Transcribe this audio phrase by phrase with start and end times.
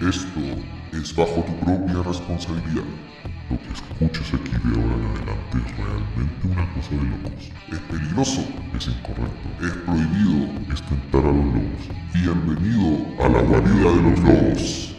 [0.00, 0.40] Esto
[0.92, 2.84] es bajo tu propia responsabilidad.
[3.48, 7.50] Lo que escuches aquí de ahora en adelante es realmente una cosa de locos.
[7.72, 8.44] Es peligroso,
[8.76, 11.88] es incorrecto, es prohibido, es tentar a los lobos.
[12.12, 14.96] Bienvenido a la guarida de los lobos.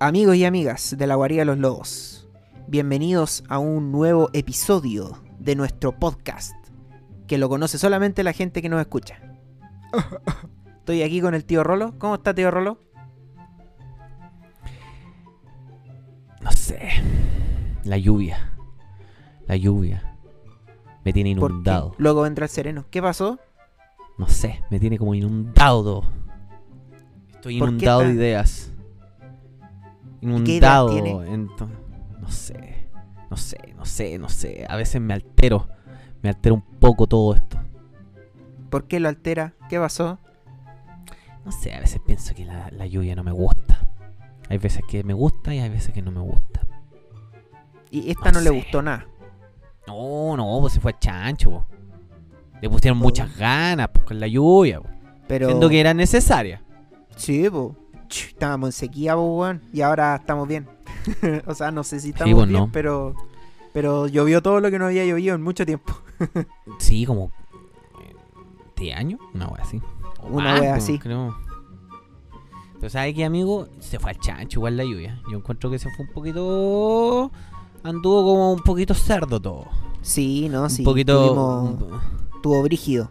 [0.00, 2.28] Amigos y amigas de la Guarida de los Lobos,
[2.66, 6.54] bienvenidos a un nuevo episodio de nuestro podcast,
[7.30, 9.20] que lo conoce solamente la gente que nos escucha.
[10.80, 11.96] Estoy aquí con el tío Rolo.
[11.96, 12.80] ¿Cómo está tío Rolo?
[16.42, 16.88] No sé.
[17.84, 18.52] La lluvia.
[19.46, 20.16] La lluvia.
[21.04, 21.54] Me tiene ¿Por qué?
[21.54, 21.94] inundado.
[21.98, 22.86] Luego vendrá el sereno.
[22.90, 23.38] ¿Qué pasó?
[24.18, 26.02] No sé, me tiene como inundado.
[27.32, 28.72] Estoy ¿Por qué inundado de ideas.
[30.20, 30.32] qué edad
[30.82, 30.90] Inundado.
[30.90, 31.12] tiene?
[31.14, 31.68] ento-
[32.20, 32.88] No sé.
[33.30, 34.66] No sé, no sé, no sé.
[34.68, 35.68] A veces me altero.
[36.22, 37.58] Me altera un poco todo esto.
[38.68, 39.54] ¿Por qué lo altera?
[39.68, 40.18] ¿Qué pasó?
[41.44, 43.88] No sé, a veces pienso que la, la lluvia no me gusta.
[44.48, 46.60] Hay veces que me gusta y hay veces que no me gusta.
[47.90, 48.56] Y esta no, No le sé.
[48.56, 49.06] gustó nada.
[49.86, 51.50] No, no, pues se fue a chancho.
[51.50, 51.66] po.
[52.60, 54.80] Le pusieron muchas ganas pues, con la lluvia.
[54.80, 54.88] po.
[55.26, 55.46] Pero.
[55.48, 56.62] Siendo que era necesaria.
[57.16, 57.48] Sí.
[58.08, 59.62] Ch, Estábamos en sequía, po, weón.
[59.72, 60.68] Y ahora estamos bien.
[61.46, 62.70] o sea, no sé si estamos Sí, pues, bien, no.
[62.72, 63.14] pero.
[63.72, 65.92] Pero llovió todo lo que no había llovido en mucho tiempo.
[66.78, 67.30] Sí, como.
[68.02, 68.14] eh,
[68.76, 69.20] ¿10 años?
[69.34, 69.80] Una wea así.
[70.22, 70.98] O Una más, wea po, así.
[70.98, 71.36] Creo.
[72.78, 73.68] Pero ¿sabes qué, amigo?
[73.80, 75.20] Se fue al chancho igual la lluvia.
[75.30, 77.30] Yo encuentro que se fue un poquito.
[77.82, 79.66] Anduvo como un poquito cerdo todo.
[80.02, 80.82] Sí, no, sí.
[80.82, 81.76] un poquito.
[81.78, 82.02] tuvimos-
[82.42, 83.10] Tuvo brígido.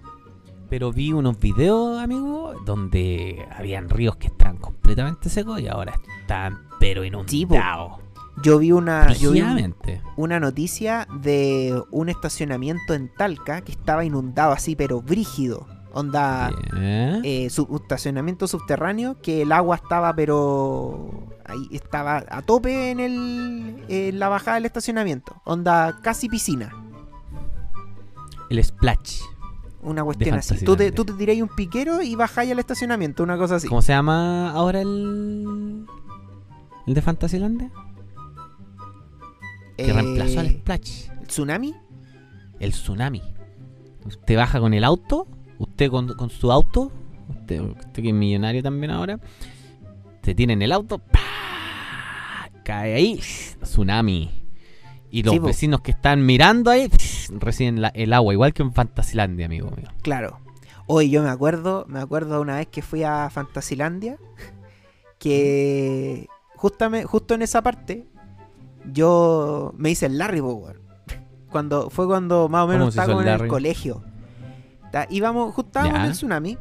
[0.69, 6.59] Pero vi unos videos, amigo, donde habían ríos que estaban completamente secos y ahora están,
[6.79, 7.93] pero Sí, inundados.
[8.43, 9.11] Yo vi una.
[9.13, 10.01] Yo vi un- Brígidamente.
[10.15, 15.67] una noticia de un estacionamiento en Talca que estaba inundado así, pero brígido.
[15.91, 16.51] Onda,
[17.23, 24.19] eh, estacionamiento subterráneo que el agua estaba, pero ahí estaba a tope en, el, en
[24.19, 25.41] la bajada del estacionamiento.
[25.45, 26.71] Onda, casi piscina.
[28.51, 29.21] El splash.
[29.81, 30.63] Una cuestión así.
[30.63, 33.67] Tú te, tú te tiráis un piquero y bajáis al estacionamiento, una cosa así.
[33.67, 35.85] ¿Cómo se llama ahora el.
[36.85, 37.71] el de Fantasylandia?
[39.85, 41.09] Que Eh, reemplazó al splash.
[41.21, 41.75] ¿El tsunami?
[42.59, 43.21] El tsunami.
[44.05, 46.91] Usted baja con el auto, usted con, con su auto,
[47.29, 49.19] usted, usted que es millonario también ahora,
[50.23, 51.19] se tiene en el auto, ¡pah!
[52.63, 53.19] cae ahí,
[53.61, 54.29] tsunami.
[55.11, 56.87] Y los Sí, vecinos que están mirando ahí
[57.39, 59.87] reciben la- el agua, igual que en Fantasylandia, amigo mío.
[60.01, 60.39] Claro.
[60.87, 64.17] Hoy yo me acuerdo, me acuerdo una vez que fui a Fantasilandia,
[65.17, 68.05] que justamente, justo en esa parte,
[68.93, 70.79] yo me hice el Larry, po, weón.
[71.51, 74.03] Cuando, fue cuando más o ¿Cómo menos estaba en el colegio.
[75.09, 76.57] Íbamos, justo estábamos en el tsunami.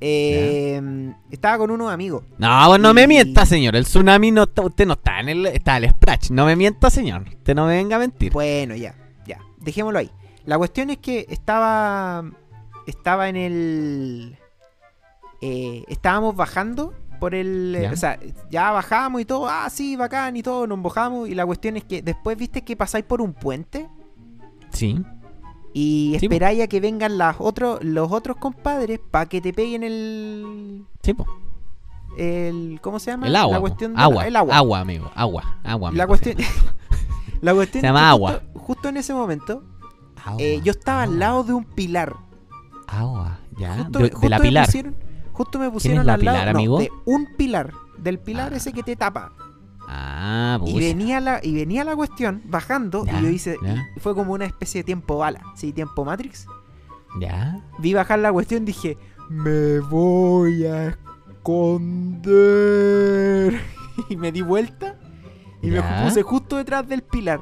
[0.00, 2.24] eh, estaba con unos amigos.
[2.38, 3.76] No, pues no me mienta, señor.
[3.76, 6.30] El tsunami no está, usted no está en el, está en el splash.
[6.30, 7.24] No me mienta, señor.
[7.28, 8.32] Usted no me venga a mentir.
[8.32, 8.94] Bueno, ya,
[9.26, 9.38] ya.
[9.58, 10.10] Dejémoslo ahí.
[10.44, 12.24] La cuestión es que estaba.
[12.86, 14.38] Estaba en el.
[15.40, 17.74] eh, estábamos bajando por el.
[17.76, 17.92] eh, Ya.
[17.92, 18.18] O sea,
[18.50, 19.46] ya bajamos y todo.
[19.48, 20.66] Ah, sí, bacán y todo.
[20.66, 21.28] Nos bajamos.
[21.28, 23.88] Y la cuestión es que después viste que pasáis por un puente.
[24.70, 25.02] Sí.
[25.74, 26.34] Y Sí, po.
[26.34, 30.84] esperáis a que vengan las otros, los otros compadres para que te peguen el.
[31.02, 31.26] Sí, po.
[32.16, 33.26] el ¿Cómo se llama?
[33.26, 33.54] El agua.
[33.54, 34.56] La cuestión de- agua, el agua.
[34.56, 34.80] agua.
[34.80, 35.10] amigo.
[35.14, 35.58] Agua.
[35.64, 35.90] Agua.
[35.92, 36.36] La amigo, cuestión.
[36.38, 36.44] sí.
[37.42, 38.32] la cuestión Se llama agua.
[38.32, 39.62] Justo, justo en ese momento.
[40.24, 42.16] Agua, eh, yo estaba al lado de un pilar.
[42.86, 43.38] Agua.
[43.58, 43.74] Ya.
[43.76, 44.66] Justo, de, de justo la me Pilar.
[44.66, 44.96] pusieron-
[45.38, 47.72] justo me pusieron la al lado no, de un pilar.
[47.96, 48.56] Del pilar Ah.
[48.56, 49.32] ese que te tapa.
[49.88, 50.84] Ah, Y pucha.
[50.84, 53.06] venía, la, y venía la cuestión bajando.
[53.06, 53.56] Ya, y yo hice.
[53.96, 55.40] y fue como una especie de tiempo bala.
[55.56, 56.46] Sí, tiempo Matrix.
[57.20, 57.64] Ya.
[57.78, 58.98] Vi bajar la cuestión dije.
[59.30, 60.88] Me voy a
[62.28, 63.60] esconder.
[64.10, 64.96] y me di vuelta.
[65.62, 65.82] Y Ya.
[65.82, 67.40] me puse justo detrás del pilar.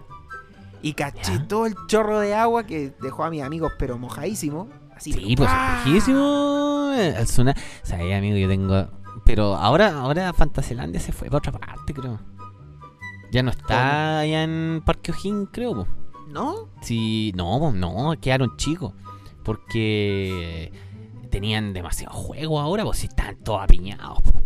[0.82, 1.48] Y caché Ya.
[1.48, 4.68] todo el chorro de agua que dejó a mis amigos, pero mojadísimo.
[4.96, 5.76] Así, Sí, pero pues ¡guau!
[5.78, 6.92] es bajísimo.
[6.97, 7.60] El tsunami.
[7.82, 8.88] O sea, amigo, yo tengo.
[9.24, 12.18] Pero ahora, ahora Fantasylandia se fue para otra parte, creo.
[13.32, 15.86] Ya no está allá en Parque O'Higgins, creo, po.
[16.28, 16.68] ¿No?
[16.80, 18.92] Sí, no, no, quedaron chicos.
[19.44, 20.72] Porque
[21.30, 24.22] tenían demasiado juego ahora, pues si están todos apiñados.
[24.22, 24.41] po.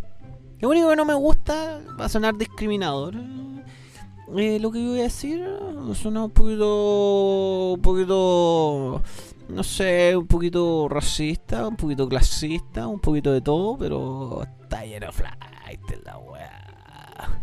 [0.61, 3.15] Lo único que no me gusta, va a sonar discriminador.
[4.37, 7.73] eh, lo que yo voy a decir eh, suena un poquito.
[7.75, 9.03] Un poquito.
[9.53, 15.07] No sé, un poquito racista, un poquito clasista, un poquito de todo, pero está lleno
[15.07, 17.43] de flight la weá.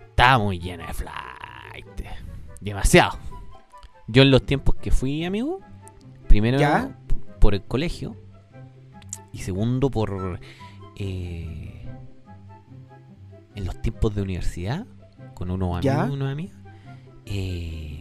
[0.00, 2.00] Está muy llena de flight.
[2.60, 3.18] Demasiado.
[4.06, 5.60] Yo en los tiempos que fui, amigo,
[6.28, 6.96] primero ¿Ya?
[7.40, 8.16] por el colegio.
[9.32, 10.38] Y segundo por...
[10.96, 11.86] eh,
[13.54, 14.86] en los tiempos de universidad,
[15.34, 16.56] con unos amigos y unas amigas.
[17.26, 17.93] Eh,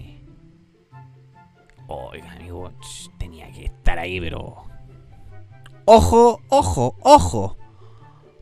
[1.87, 2.71] oiga, amigo,
[3.17, 4.63] tenía que estar ahí, pero...
[5.85, 7.57] Ojo, ojo, ojo.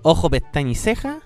[0.03, 1.19] Ojo, pestaña y ceja.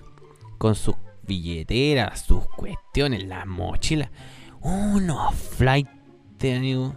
[0.58, 4.10] Con sus billeteras, sus cuestiones, las mochilas.
[4.60, 5.90] Unos flights,
[6.42, 6.94] amigo.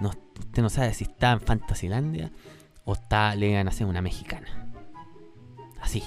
[0.00, 2.32] No, usted no sabe si está en Fantasylandia
[2.84, 4.72] o está, le van a hacer una mexicana.
[5.80, 6.02] Así.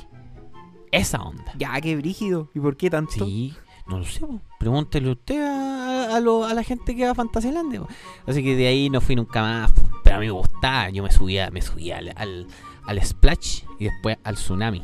[0.91, 1.53] Esa onda.
[1.57, 2.51] Ya, qué brígido.
[2.53, 3.25] ¿Y por qué tanto?
[3.25, 3.55] Sí,
[3.87, 4.19] no lo sé.
[4.21, 4.39] po.
[4.59, 7.81] Pregúntele usted a, a lo- a la gente que va a Fantasylandia.
[7.81, 7.87] po.
[8.27, 9.71] Así que de ahí no fui nunca más.
[9.71, 9.81] po.
[10.03, 10.89] Pero a mí me gustaba.
[10.89, 12.47] Yo me subía, me subía al, al,
[12.85, 14.83] al Splash y después al Tsunami.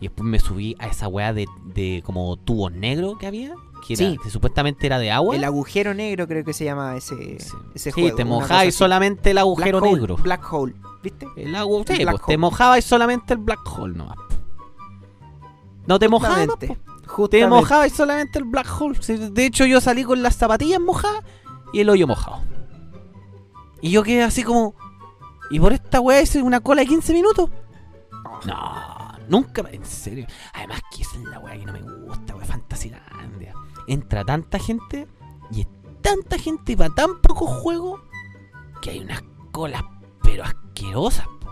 [0.00, 3.52] Y después me subí a esa weá de, de como tubos negros que había.
[3.86, 4.18] Que, era- Sí.
[4.22, 5.36] que supuestamente era de agua.
[5.36, 8.16] El agujero negro creo que se llama ese, Sí, ese Sí, juego.
[8.16, 8.24] te
[8.68, 8.72] así.
[8.72, 10.16] solamente el Black agujero hole, negro.
[10.16, 11.26] Black hole, ¿viste?
[11.36, 12.38] El agua, sí, Black pues, te hole.
[12.82, 14.16] solamente el black hole nomás.
[15.86, 16.56] No te mojabas, no,
[17.08, 18.98] Justamente, te mojabas solamente el black hole.
[18.98, 21.24] De hecho, yo salí con las zapatillas mojadas
[21.72, 22.42] y el hoyo mojado.
[23.80, 24.74] Y yo quedé así como.
[25.50, 27.50] ¿Y por esta weá hice una cola de 15 minutos?
[28.44, 30.26] No, nunca, en serio.
[30.52, 33.54] Además, que esa es la weá que no me gusta, weá, Fantasylandia.
[33.86, 35.08] Entra tanta gente
[35.50, 35.66] y es
[36.02, 38.02] tanta gente para tan poco juego
[38.82, 39.82] que hay unas colas,
[40.22, 41.50] pero asquerosas, po.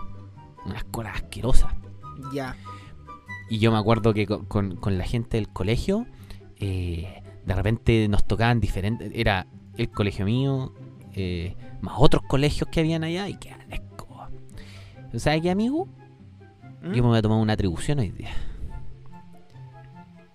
[0.65, 1.73] unas colas asquerosas.
[2.31, 2.55] Ya.
[3.49, 6.05] Y yo me acuerdo que con, con- con la gente del colegio,
[6.57, 9.11] eh, de repente nos tocaban diferentes.
[9.15, 9.47] Era
[9.77, 10.73] el colegio mío,
[11.13, 14.29] eh, más otros colegios que habían allá y que escoba.
[15.15, 15.87] ¿Sabes qué, amigo?
[16.81, 16.93] ¿Mm?
[16.93, 18.29] Yo me voy a tomar una atribución hoy día.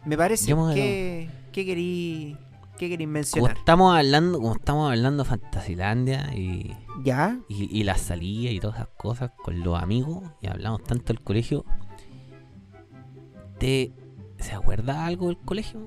[0.05, 1.31] Me parece yo me- que...
[1.53, 2.37] ¿Qué querí,
[2.79, 3.57] qué querí Como mencionar?
[3.59, 6.75] estamos hablando, como estamos hablando de Fantasilandia y,
[7.05, 7.39] ¿Ya?
[7.47, 11.23] y, y la salida y todas esas cosas con los amigos y hablamos tanto del
[11.23, 11.67] colegio.
[13.63, 13.93] ¿Te,
[14.41, 15.87] ¿Se acuerda algo del colegio?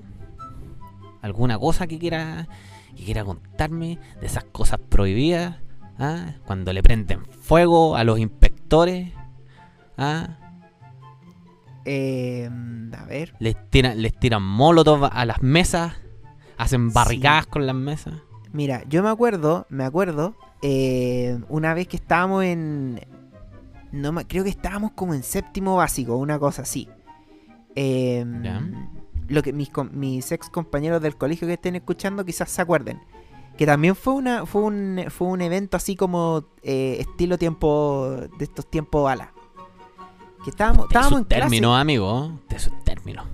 [1.20, 2.48] ¿Alguna cosa que quiera,
[2.96, 5.56] que quiera contarme de esas cosas prohibidas?
[5.98, 6.36] ¿Ah?
[6.46, 9.12] Cuando le prenden fuego a los inspectores.
[9.98, 10.38] ¿Ah?
[11.84, 12.48] Eh,
[12.96, 13.34] a ver.
[13.40, 15.96] Les tiran, les tiran molotov a las mesas.
[16.56, 16.94] Hacen Sí.
[16.94, 18.14] barricadas con las mesas.
[18.54, 23.02] Mira, yo me acuerdo, me acuerdo, eh, una vez que estábamos en...
[23.92, 26.88] No creo que estábamos como en séptimo básico, una cosa así.
[27.76, 28.62] Eh, Ya.
[29.28, 33.00] Lo que mis, mis ex compañeros del colegio que estén escuchando quizás se acuerden.
[33.56, 38.08] Que también fue una fue un, fue un evento así como eh, estilo tiempo
[38.38, 39.32] de estos tiempos bala.
[40.44, 41.40] Que estábamos, estábamos en sus clase.
[41.42, 42.38] términos, amigo.
[42.48, 43.26] De sus términos.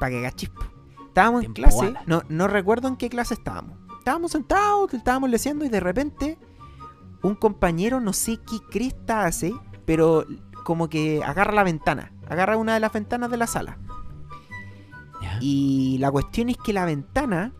[0.00, 0.62] Para que cachispo.
[1.08, 3.78] Estábamos en clase, no, no recuerdo en qué clase estábamos.
[3.98, 6.38] Estábamos sentados, estábamos leyendo y de repente
[7.22, 9.52] un compañero, no sé qué cresta hace,
[9.84, 10.26] pero
[10.64, 13.78] como que agarra la ventana, agarra una de las ventanas de la sala.
[15.40, 17.52] Y la cuestión es que la ventana,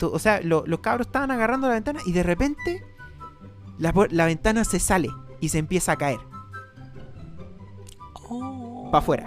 [0.00, 2.84] o sea, lo- los cabros estaban agarrando la ventana y de repente
[3.78, 6.20] la, la ventana se sale y se empieza a caer
[8.90, 9.26] para afuera.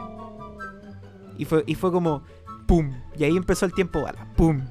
[1.38, 2.24] Y fue, y fue como,
[2.66, 2.92] ¡pum!
[3.18, 4.62] Y ahí empezó el tiempo bala, ¡pum!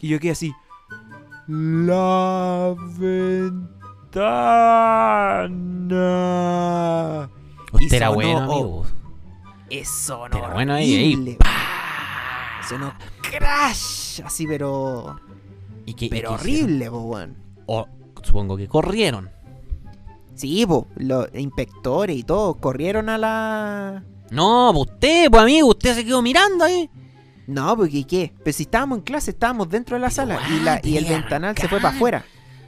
[0.00, 0.52] Y yo quedé así,
[1.46, 2.74] ¡La
[5.84, 7.30] ventana!
[7.74, 8.86] Usted era bueno, amigo.
[9.70, 11.36] Eso no era bueno ahí.
[12.68, 15.20] Sonó crash, así pero...
[15.86, 17.36] ¿Y qué- y Pero qué horrible, po, weón.
[17.66, 17.86] O,
[18.22, 19.30] supongo que corrieron.
[20.34, 24.02] Sí, po, los inspectores y todo corrieron a la...
[24.30, 26.88] No, pues usted, pues amigo, usted se quedó mirando ahí.
[27.46, 28.32] No, porque ¿qué?
[28.42, 31.54] Pero si estábamos en clase, estábamos dentro de la sala y, la, y el ventanal
[31.56, 32.24] se fue para afuera.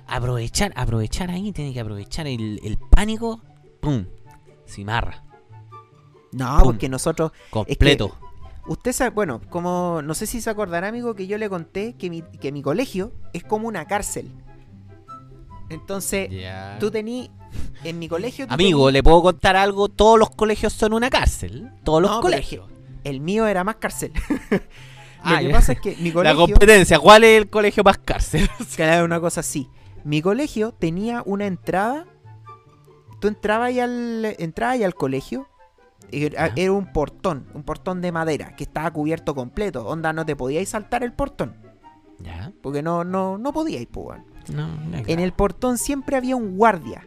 [0.07, 3.41] Aprovechar, aprovechar ahí, tiene que aprovechar el, el pánico.
[3.81, 4.05] ¡Pum!
[4.67, 5.23] Cimarra.
[6.33, 6.65] No, Pum.
[6.65, 7.33] porque nosotros...
[7.51, 8.15] Completo.
[8.69, 12.11] Usted sabe, bueno, como no sé si se acordará, amigo, que yo le conté que
[12.11, 14.31] mi, que mi colegio es como una cárcel.
[15.69, 16.29] Entonces,
[16.79, 17.31] tú tení
[17.85, 18.47] en mi colegio...
[18.49, 19.89] Amigo, tení- le puedo contar algo.
[19.89, 21.71] Todos los colegios son una cárcel.
[21.85, 22.69] Todos los No, colegios.
[23.05, 24.13] el mío era más cárcel.
[25.29, 26.39] Ah, Lo que pasa es que mi La colegio...
[26.39, 27.01] competencia.
[27.01, 28.49] ¿Cuál es el colegio más cárcel?
[28.79, 29.69] era una cosa así.
[30.05, 32.07] Mi colegio tenía una entrada.
[33.21, 35.49] Tú entrabas ahí al, entrabas ahí al colegio.
[36.13, 39.87] Era, era un portón, un portón de madera que estaba cubierto completo.
[39.87, 41.57] Onda, no te podíais saltar el portón.
[42.21, 42.53] ya.
[42.63, 44.21] Porque no, no, no podíais, pues.
[44.55, 47.07] No, En el portón siempre había un guardia.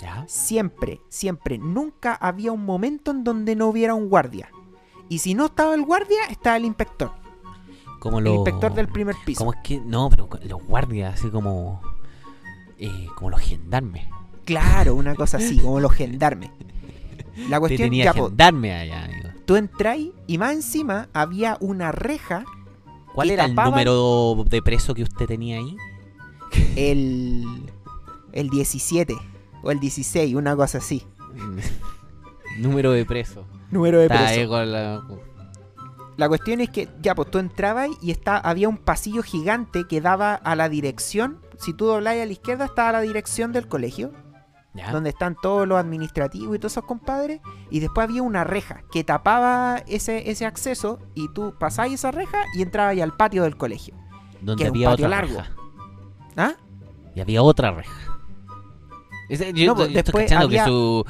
[0.00, 0.24] Ya.
[0.26, 1.58] Siempre, siempre.
[1.58, 4.48] Nunca había un momento en donde no hubiera un guardia.
[5.08, 7.12] Y si no estaba el guardia, estaba el inspector.
[8.00, 9.38] Como El inspector del primer piso.
[9.38, 9.80] ¿Cómo es que.?
[9.80, 11.80] No, pero los guardias, así como.
[12.78, 14.08] eh, como los gendarmes.
[14.44, 16.50] Claro, una cosa así, como los gendarmes.
[17.48, 19.28] La cuestión, tenía ya, gendarme allá, amigo.
[19.44, 22.44] tú entráis y más encima había una reja,
[23.12, 25.76] ¿Cuál era el número de preso que usted tenía ahí?
[26.76, 27.44] el,
[28.32, 29.16] el 17
[29.62, 31.04] o el 16, una cosa así.
[32.58, 33.44] número de preso.
[33.70, 34.40] Número de Está preso.
[34.40, 35.02] ahí con la-
[36.16, 40.00] La cuestión es que, ya, pues tú entrabas y está, había un pasillo gigante que
[40.00, 41.38] daba a la dirección.
[41.58, 44.12] Si tú doblabas a la izquierda, estaba la dirección del colegio,
[44.74, 44.90] ¿Ya?
[44.90, 47.40] donde están todos los administrativos y todos esos compadres.
[47.70, 52.38] Y después había una reja que tapaba ese, ese acceso y tú pasabas esa reja
[52.56, 53.94] y entrabas al patio del colegio.
[54.40, 55.36] Donde que era un había patio otra largo.
[55.38, 55.52] reja.
[56.36, 56.54] ¿Ah?
[57.14, 58.18] Y había otra reja.
[59.28, 61.04] Ese- yo, No, pues, yo estoy después cachando había- que su,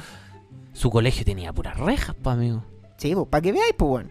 [0.73, 2.63] su colegio tenía puras rejas, pues, amigo.
[2.97, 4.09] Sí, pues, para que veáis, pues, bueno.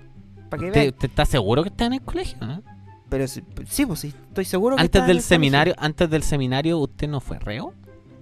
[0.50, 0.92] Para que ¿Usted, veáis.
[0.92, 2.62] usted está seguro que está en el colegio, no?
[3.08, 5.28] Pero sí, sí, pues sí, estoy seguro que Antes en del el colegio.
[5.36, 7.72] seminario, antes del seminario, ¿usted no fue reo?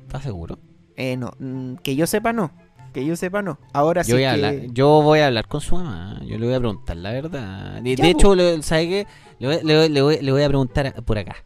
[0.03, 0.59] ¿Está seguro?
[0.97, 2.51] Eh, no, mm, que yo sepa no.
[2.93, 3.59] Que yo sepa no.
[3.73, 4.47] Ahora sí Yo voy, a que...
[4.47, 6.21] hablar, yo voy a hablar con su mamá.
[6.27, 7.81] Yo le voy a preguntar la verdad.
[7.81, 9.07] De, hecho, ¿sabe qué?
[9.39, 11.37] Le voy, le voy- le voy- le voy a preguntar a- por acá.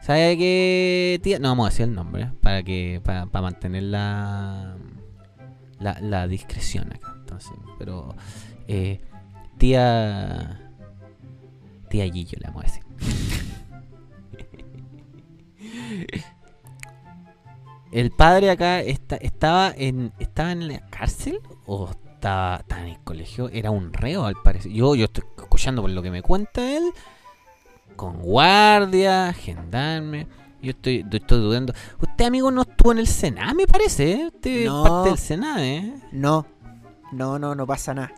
[0.00, 1.38] ¿Sabe qué, tía?
[1.40, 2.30] No vamos a decir el nombre, ¿eh?
[2.42, 4.76] para que para, para mantener la,
[5.80, 7.14] la la discreción acá.
[7.20, 8.14] Entonces, pero
[8.68, 9.00] eh,
[9.58, 10.60] tía
[11.88, 12.84] tía Gillo le vamos a decir.
[17.94, 22.98] El padre acá está, estaba en estaba en la cárcel o estaba, estaba en el
[23.04, 24.72] colegio, era un reo al parecer.
[24.72, 26.92] Yo yo estoy escuchando por lo que me cuenta él
[27.96, 30.26] con guardia, gendarme.
[30.60, 31.72] Yo estoy, estoy dudando.
[32.00, 34.12] Usted, amigo, no estuvo en el Senado, me parece.
[34.12, 34.26] ¿eh?
[34.26, 34.82] Usted es No.
[34.82, 35.94] parte del Senado, ¿eh?
[36.10, 36.46] No,
[37.12, 38.12] no, no, no pasa nada.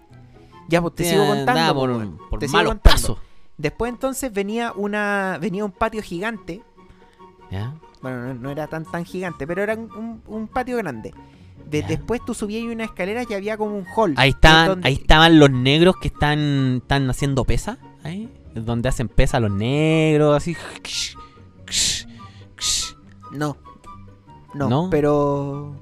[0.68, 1.74] Ya, pues te sigo contando.
[1.74, 2.18] pues, por, weón.
[2.30, 2.96] por Te sigo malos contando.
[2.98, 3.18] pasos.
[3.58, 6.62] Después entonces venía una venía un patio gigante.
[7.50, 7.74] ¿Ya?
[8.06, 11.12] Bueno, no, no era tan tan gigante, pero era un, patio grande.
[11.68, 11.82] De-.
[11.82, 14.14] Después tú subías una escalera y había como un hall.
[14.16, 17.78] Ahí estaban, donde- ahí estaban los negros que están, están haciendo pesa.
[18.04, 20.56] Ahí, donde hacen pesa los negros, así.
[23.32, 23.56] No.
[24.54, 24.88] No, ¿No?
[24.90, 25.74] pero.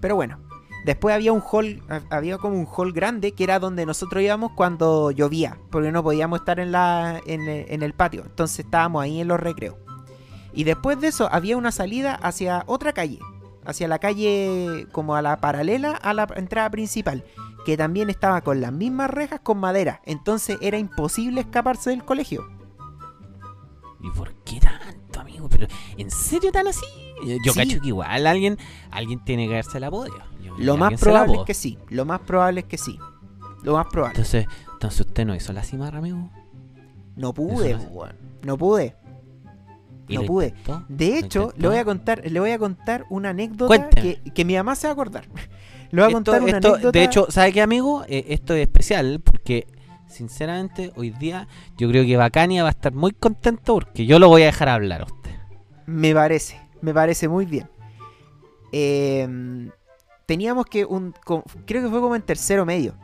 [0.00, 0.38] Pero bueno.
[0.84, 4.52] Después había un hall, ha- había como un hall grande que era donde nosotros íbamos
[4.52, 8.22] cuando llovía, porque no podíamos estar en, la, en el patio.
[8.24, 9.74] Entonces estábamos ahí en los recreos.
[10.58, 13.20] Y después de eso había una salida hacia otra calle,
[13.64, 17.22] hacia la calle como a la paralela a la entrada principal,
[17.64, 20.00] que también estaba con las mismas rejas con madera.
[20.04, 22.44] Entonces era imposible escaparse del colegio.
[24.02, 25.48] ¿Y por qué tanto, amigo?
[25.48, 26.86] Pero, ¿en serio tan así?
[27.44, 27.58] Yo Sí.
[27.60, 28.58] cacho que igual alguien,
[28.90, 30.16] alguien tiene que darse la podio.
[30.42, 32.98] Yo Lo más probable es que sí, lo más probable es que sí.
[33.62, 34.16] Lo más probable.
[34.16, 36.30] Entonces, entonces usted no hizo la cimarra, amigo.
[37.14, 37.78] No pude.
[38.42, 38.96] No pude.
[40.08, 40.54] ¿Y No pude.
[40.88, 44.44] De ¿Lo hecho, le voy a contar, le voy a contar una anécdota que, que
[44.44, 45.28] mi mamá se va a acordar.
[45.90, 46.98] Le voy a Esto- contar una esto, anécdota.
[46.98, 48.04] De hecho, ¿sabe qué, amigo?
[48.08, 49.66] Eh, esto es especial porque,
[50.06, 51.48] sinceramente, hoy día
[51.78, 54.68] yo creo que Bacania va a estar muy contento porque yo lo voy a dejar
[54.68, 55.30] hablar a usted.
[55.86, 57.70] me parece, me parece muy bien.
[58.72, 59.70] Eh,
[60.26, 61.14] teníamos que un,
[61.64, 62.94] creo que fue como en tercero medio,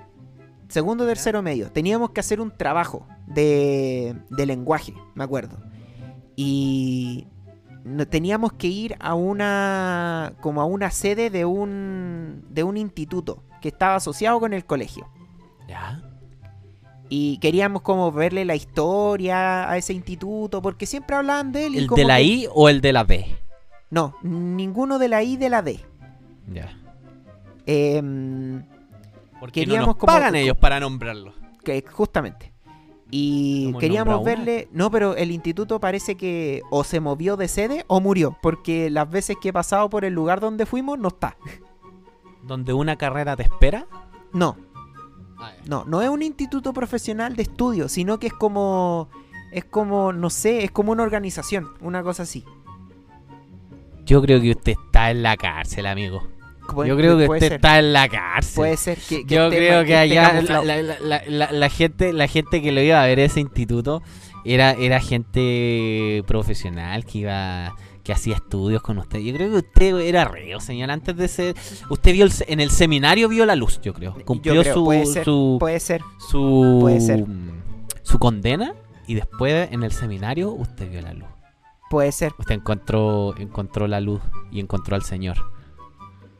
[0.68, 1.70] segundo tercero medio.
[1.70, 5.56] Teníamos que hacer un trabajo de, de lenguaje, me acuerdo.
[6.36, 7.26] Y
[8.10, 13.68] teníamos que ir a una como a una sede de un de un instituto que
[13.68, 15.08] estaba asociado con el colegio.
[15.68, 16.02] ¿Ya?
[17.10, 21.74] Y queríamos como verle la historia a ese instituto, porque siempre hablaban de él.
[21.74, 23.26] y ¿El como de la que- I o el de la B?
[23.90, 25.80] No, ninguno de la I de la D.
[26.52, 26.76] Ya.
[27.66, 28.64] Em,
[29.38, 31.32] Porque no nos como- pagan ellos para nombrarlo.
[31.62, 32.52] que justamente.
[33.16, 34.66] Y ¿Hemos queríamos verle...
[34.72, 39.08] No, pero el instituto parece que o se movió de sede o murió, porque las
[39.08, 41.36] veces que he pasado por el lugar donde fuimos no está.
[42.42, 43.86] Donde una carrera te espera.
[44.32, 44.56] No,
[45.64, 49.08] no, no es un instituto profesional de estudio, sino que es como...
[49.52, 52.44] Es como, no sé, es como una organización, una cosa así.
[54.04, 56.26] Yo creo que usted está en la cárcel, amigo.
[56.86, 58.54] Yo creo que usted ser, está en la cárcel.
[58.56, 59.26] Puede ser que...
[59.26, 60.62] que Yo creo que allá la,
[61.28, 64.02] la- la- gente, la gente que lo iba a ver ese instituto
[64.44, 69.18] era, era gente profesional que iba que hacía estudios con usted.
[69.20, 71.54] Yo creo que usted era reo, señor, antes de ser
[71.88, 74.14] usted vio el en el seminario vio la luz, yo creo.
[74.26, 76.02] Cumplió Yo creo, su puede ser, su puede ser.
[76.18, 77.24] su puede ser.
[78.02, 78.74] su condena
[79.06, 81.28] y después en el seminario usted vio la luz.
[81.88, 84.20] Puede ser, Usted encontró encontró la luz
[84.52, 85.36] y encontró al Señor.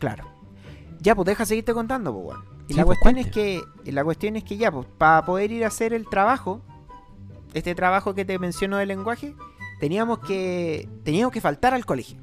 [0.05, 0.25] Claro.
[1.01, 2.45] Ya, pues deja seguirte contando, pues, weón.
[2.69, 5.53] Y Sí, la pues, cuestión es que, la cuestión es que ya, pues, para poder
[5.53, 6.61] ir a hacer el trabajo,
[7.53, 9.35] este trabajo que te menciono del lenguaje,
[9.81, 12.19] teníamos que, teníamos que faltar al colegio.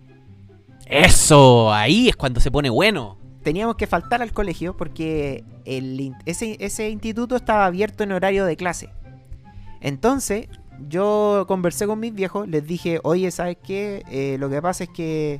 [0.87, 3.17] Eso, ahí es cuando se pone bueno.
[3.43, 8.45] teníamos que faltar al colegio porque el in- ese, ese instituto estaba abierto en horario
[8.45, 8.89] de clase.
[9.79, 10.47] Entonces,
[10.89, 14.03] yo conversé con mis viejos, les dije, oye, ¿sabes qué?
[14.11, 15.39] Eh, lo que pasa es que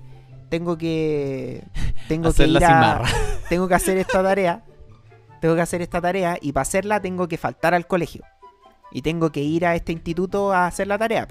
[0.51, 1.63] tengo que.
[2.09, 3.01] Tengo Hacer que la ir a-.
[3.49, 4.63] Tengo que hacer esta tarea.
[5.39, 8.23] Tengo que hacer esta tarea y para hacerla tengo que faltar al colegio.
[8.91, 11.27] Y tengo que ir a este instituto a hacer la tarea.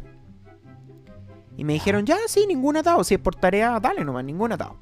[1.57, 3.05] Y me dijeron, ya, sí, ningún atado.
[3.05, 4.77] Si es por tarea, dale nomás, ningún atado.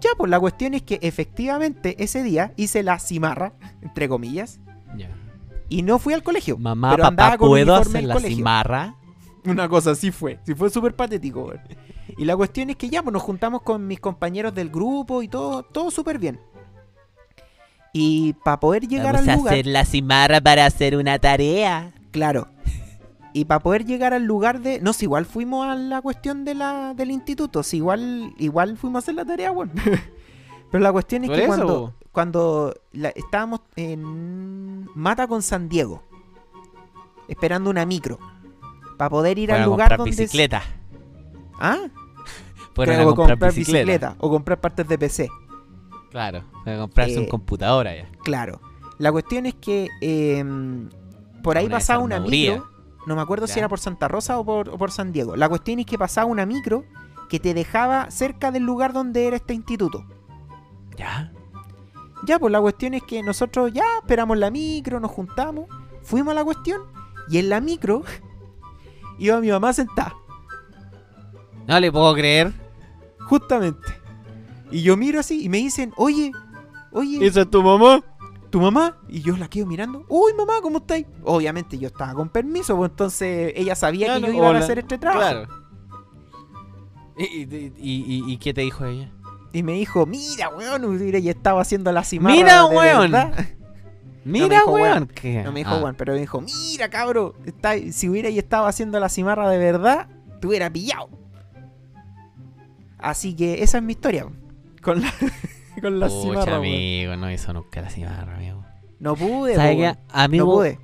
[0.00, 4.60] Ya, pues la cuestión es que efectivamente ese día hice la cimarra, entre comillas,
[4.96, 5.10] Ya.
[5.68, 6.56] y no fui al colegio.
[6.58, 8.36] Mamá, pero andaba papá, con ¿puedo hacer la colegio.
[8.36, 8.94] cimarra?
[9.44, 10.38] Una cosa así fue.
[10.44, 11.60] Sí, fue súper patético, weón.
[12.18, 15.28] Y la cuestión es que ya, pues nos juntamos con mis compañeros del grupo y
[15.28, 16.38] todo, todo súper bien.
[17.92, 19.54] Y para poder llegar Vamos al a lugar.
[19.54, 21.92] hacer la cimarra para hacer una tarea.
[22.10, 22.48] Claro.
[23.34, 24.80] Y para poder llegar al lugar de.
[24.80, 27.62] No, si igual fuimos a la cuestión de la, del instituto.
[27.62, 29.72] Si igual, igual fuimos a hacer la tarea, bueno.
[30.70, 36.02] Pero la cuestión es que eso, cuando, cuando la- estábamos en Mata con San Diego,
[37.28, 38.18] esperando una micro,
[38.96, 40.10] para poder ir al lugar donde.
[40.16, 40.62] bicicleta.
[41.58, 41.78] ¿Ah?
[42.74, 44.16] Fueron a que comprar, bicicleta.
[44.18, 45.28] O comprar partes de PC.
[46.10, 48.08] Claro, fueron a comprarse Eh, un computador allá.
[48.24, 48.60] Claro.
[48.98, 50.88] La cuestión es que em,
[51.42, 52.68] por ahí Una pasaba una micro.
[53.06, 55.34] No me acuerdo si era por Santa Rosa o por, o por San Diego.
[55.36, 56.84] La cuestión es que pasaba una micro
[57.28, 60.04] que te dejaba cerca del lugar donde era este instituto.
[60.96, 61.32] ¿Ya?
[62.24, 65.66] Ya, pues la cuestión es que nosotros ya esperamos la micro, nos juntamos,
[66.02, 66.82] fuimos a la cuestión
[67.28, 68.04] y en la micro
[69.18, 70.14] iba mi mamá sentada,
[71.66, 72.52] No le puedo creer.
[73.28, 73.88] Justamente.
[74.70, 76.32] Y yo miro así y me dicen, oye,
[76.92, 78.02] oye, ¿Esa es tu mamá?
[78.50, 78.98] ¿tu mamá?
[79.08, 81.06] Y yo la quedo mirando, uy mamá, ¿cómo estáis?
[81.24, 84.98] Obviamente yo estaba con permiso, pues entonces ella sabía que yo iba a hacer este
[84.98, 85.20] trabajo.
[85.46, 85.48] Claro.
[87.16, 89.10] ¿Y, y, y- qué te dijo ella?
[89.52, 93.10] Y me dijo, mira, weón, y estaba haciendo la cimarra Mira, de weón.
[93.12, 93.46] verdad".
[94.24, 95.10] Mira, dijo, weón.
[95.44, 98.98] No me dijo, Ah, weón, pero me dijo, mira, cabro, está- si hubiera estado haciendo
[99.00, 100.08] la cimarra de verdad,
[100.40, 101.08] te hubiera pillado.
[103.02, 104.26] Así que esa es mi historia,
[104.80, 105.12] con la,
[105.80, 108.64] con la pucha, cimarra, amigo, no hizo nunca la cimarra, amigo.
[109.00, 109.56] No pude.
[110.12, 110.78] Amigo, No pude.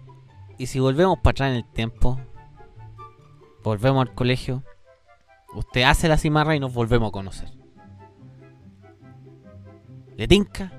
[0.59, 2.20] y si volvemos para atrás en el tiempo,
[3.62, 4.64] volvemos al colegio,
[5.54, 7.48] usted hace la cimarra y nos volvemos a conocer.
[10.16, 10.72] ¿Le tinca?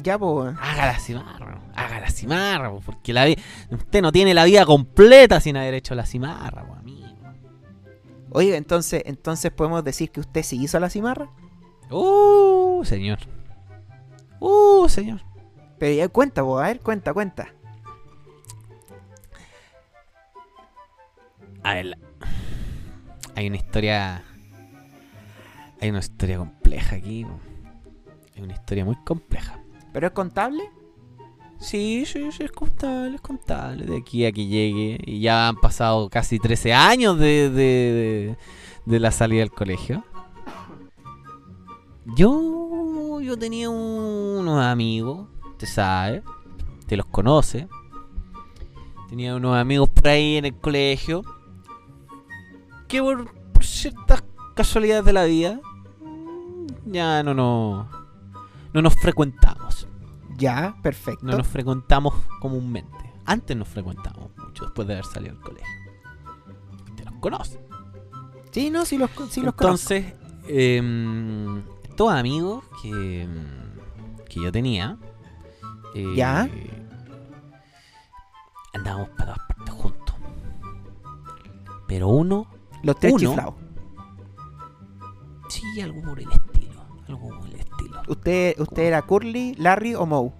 [0.00, 0.54] Ya, pues.
[0.60, 3.26] Haga la cimarra, haga la cimarra, po, porque la
[3.72, 6.97] usted no tiene la vida completa sin haber hecho la cimarra, po, amigo.
[8.30, 11.30] Oiga, entonces, entonces podemos decir que usted sí hizo la cimarra.
[11.90, 13.18] Uh, señor.
[14.40, 15.22] Uh, señor.
[15.78, 17.54] Pero ya cuenta, po, a ver, cuenta, cuenta.
[21.62, 21.98] A ver,
[23.34, 24.24] hay una historia.
[25.80, 27.24] Hay una historia compleja aquí.
[28.36, 29.60] Hay una historia muy compleja.
[29.92, 30.64] ¿Pero es contable?
[31.60, 33.84] Sí, sí, sí, es contable, es contable.
[33.84, 34.98] De aquí a que llegue.
[35.04, 38.36] Y ya han pasado casi 13 años de, de,
[38.86, 40.04] de- la salida del colegio.
[42.16, 46.22] Yo, yo tenía unos amigos, te sabe,
[46.86, 47.68] te los conoce.
[49.08, 51.22] Tenía unos amigos por ahí en el colegio.
[52.86, 54.22] Que por, por ciertas
[54.54, 55.60] casualidades de la vida.
[56.00, 57.86] mm, Ya no nos,
[58.72, 59.86] no nos frecuentamos.
[60.38, 61.26] Ya, perfecto.
[61.26, 62.96] No nos frecuentamos comúnmente.
[63.26, 65.68] Antes nos frecuentamos mucho después de haber salido del colegio.
[66.96, 67.58] Te los conoces.
[68.52, 69.92] Sí, no, sí los, sí los conozco.
[69.94, 70.14] Entonces,
[70.48, 73.28] em, estos amigos que,
[74.28, 74.96] que yo tenía.
[75.94, 76.48] eh, ¿Ya?
[78.74, 80.14] Andábamos para todas partes juntos.
[81.86, 82.46] Pero uno,
[82.82, 83.54] Los tres uno- chiflados.
[85.48, 86.82] sí, algo por el estilo.
[87.08, 87.28] Algo
[87.78, 88.02] estilo.
[88.08, 90.32] ¿Usted, ¿Usted era Curly, Larry o Moe?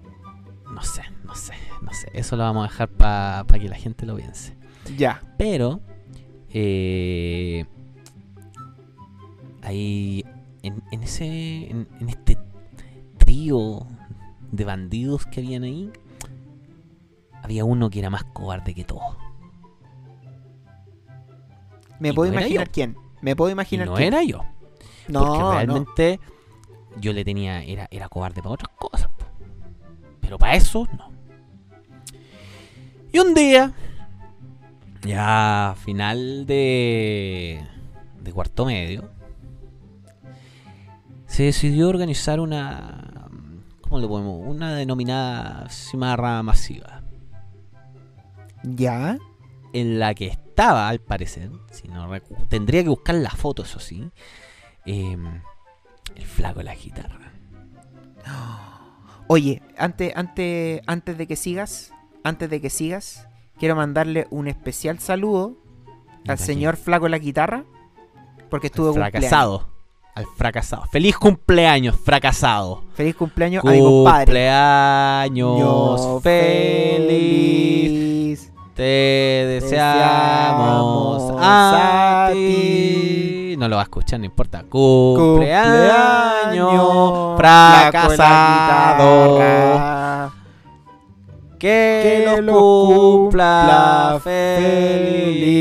[0.73, 2.09] No sé, no sé, no sé.
[2.13, 4.55] Eso lo vamos a dejar para que la gente lo piense.
[4.97, 5.21] Ya.
[5.37, 5.81] Pero
[6.49, 7.65] eh,
[9.61, 10.23] ahí
[10.63, 12.37] en, en ese en, en este
[13.17, 13.85] trío
[14.51, 15.91] de bandidos que habían ahí
[17.43, 19.15] había uno que era más cobarde que todos.
[21.99, 22.95] Me Y puedo no imaginar quién.
[23.21, 24.07] Me puedo Y imaginar no quién.
[24.13, 24.43] era yo,
[25.07, 25.73] No, porque no.
[26.97, 29.25] Yo le tenía era era cobarde para otras cosas, po.
[30.21, 31.11] pero para eso no.
[33.11, 33.73] Y un día
[35.01, 37.63] ya final de
[38.21, 39.09] de cuarto medio
[41.25, 43.27] se decidió organizar una
[43.81, 44.41] ¿cómo le podemos?
[44.45, 47.01] una denominada cimarra masiva
[48.63, 49.17] Ya.
[49.73, 52.09] en la que estaba al parecer si no
[52.49, 54.11] tendría que buscar la foto eso sí
[54.85, 55.41] em,
[56.15, 57.31] el flaco de la guitarra.
[59.27, 61.93] Oye, antes, antes, antes de que sigas,
[62.23, 65.55] antes de que sigas, quiero mandarle un especial saludo
[66.27, 67.63] al ¿De señor Flaco de la guitarra.
[68.49, 69.19] Porque estuvo Al cumpleaños.
[69.29, 69.69] fracasado.
[70.15, 70.83] Al fracasado.
[70.91, 72.83] Feliz cumpleaños, fracasado.
[72.95, 74.25] Feliz cumpleaños a mi compadre.
[74.25, 76.19] Cumpleaños Ño,
[77.19, 78.51] feliz.
[78.75, 78.83] Te
[79.61, 83.38] deseamos Deseamos a a ti.
[83.59, 84.63] No lo va a escuchar, no importa.
[84.69, 85.57] Cumpleaños
[87.35, 88.79] fracasado.
[91.59, 95.59] Que, los cumpla cumpla feliz.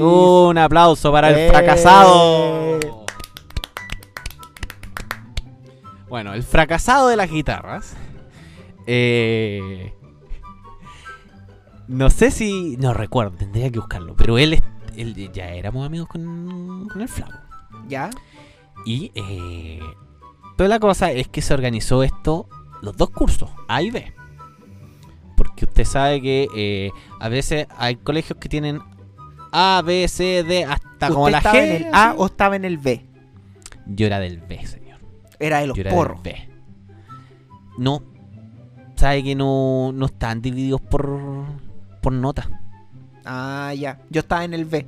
[0.00, 1.48] Un aplauso para el Eh.
[1.50, 2.80] fracasado.
[6.08, 7.94] Bueno, el fracasado de las guitarras.
[8.86, 9.92] eh,
[11.88, 12.76] no sé si.
[12.78, 14.14] No recuerdo, tendría que buscarlo.
[14.16, 14.60] Pero él,
[15.32, 17.38] ya éramos amigos con, con el flaco.
[17.88, 18.10] ¿Ya?
[18.84, 19.10] Y.
[19.14, 19.80] Eh,
[20.56, 22.48] pero la cosa es que se organizó esto,
[22.82, 24.12] los dos cursos, A y B.
[25.36, 28.80] Porque usted sabe que eh, a veces hay colegios que tienen
[29.50, 31.62] A, B, C, D, hasta como ¿Usted la estaba G.
[31.62, 33.06] en el A o estaba en el B?
[33.86, 35.00] Yo era del B, señor.
[35.38, 36.22] Era de los Yo era porros.
[36.22, 36.48] del B.
[37.78, 38.02] No.
[38.94, 41.18] Sabe que no, no están divididos por,
[42.00, 42.61] por nota.
[43.24, 44.00] Ah, ya.
[44.10, 44.86] Yo estaba en el B.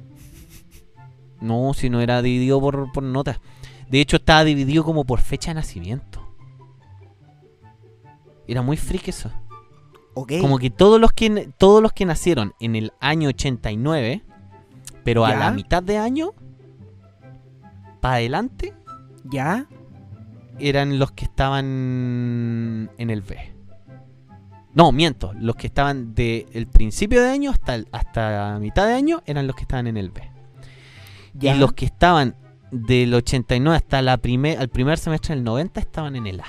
[1.41, 3.41] No, si no era dividido por, por nota.
[3.89, 6.27] De hecho, estaba dividido como por fecha de nacimiento.
[8.47, 9.31] Era muy freak eso.
[10.15, 10.33] Ok.
[10.41, 14.23] Como que todos los que todos los que nacieron en el año 89,
[15.03, 16.33] pero a la mitad de año
[18.01, 18.75] para adelante
[19.25, 19.67] ¿Ya?
[20.59, 23.54] eran los que estaban en el B.
[24.75, 28.95] No, miento, los que estaban de el principio de año hasta el- hasta mitad de
[28.95, 30.29] año eran los que estaban en el B.
[31.35, 31.55] ¿Ya?
[31.55, 32.37] Y los que estaban
[32.73, 36.45] del 89 hasta la primer, al primer semestre del 90 estaban en el A.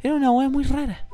[0.00, 1.08] Era una hueá muy rara.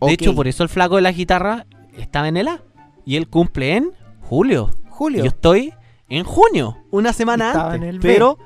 [0.00, 2.62] De hecho, por eso el flaco de la guitarra estaba en el A.
[3.04, 4.70] Y él cumple en julio.
[4.88, 5.24] Julio.
[5.24, 5.72] yo estoy
[6.08, 7.82] en junio, una semana Estaba antes.
[7.82, 8.08] en el B.
[8.08, 8.38] pero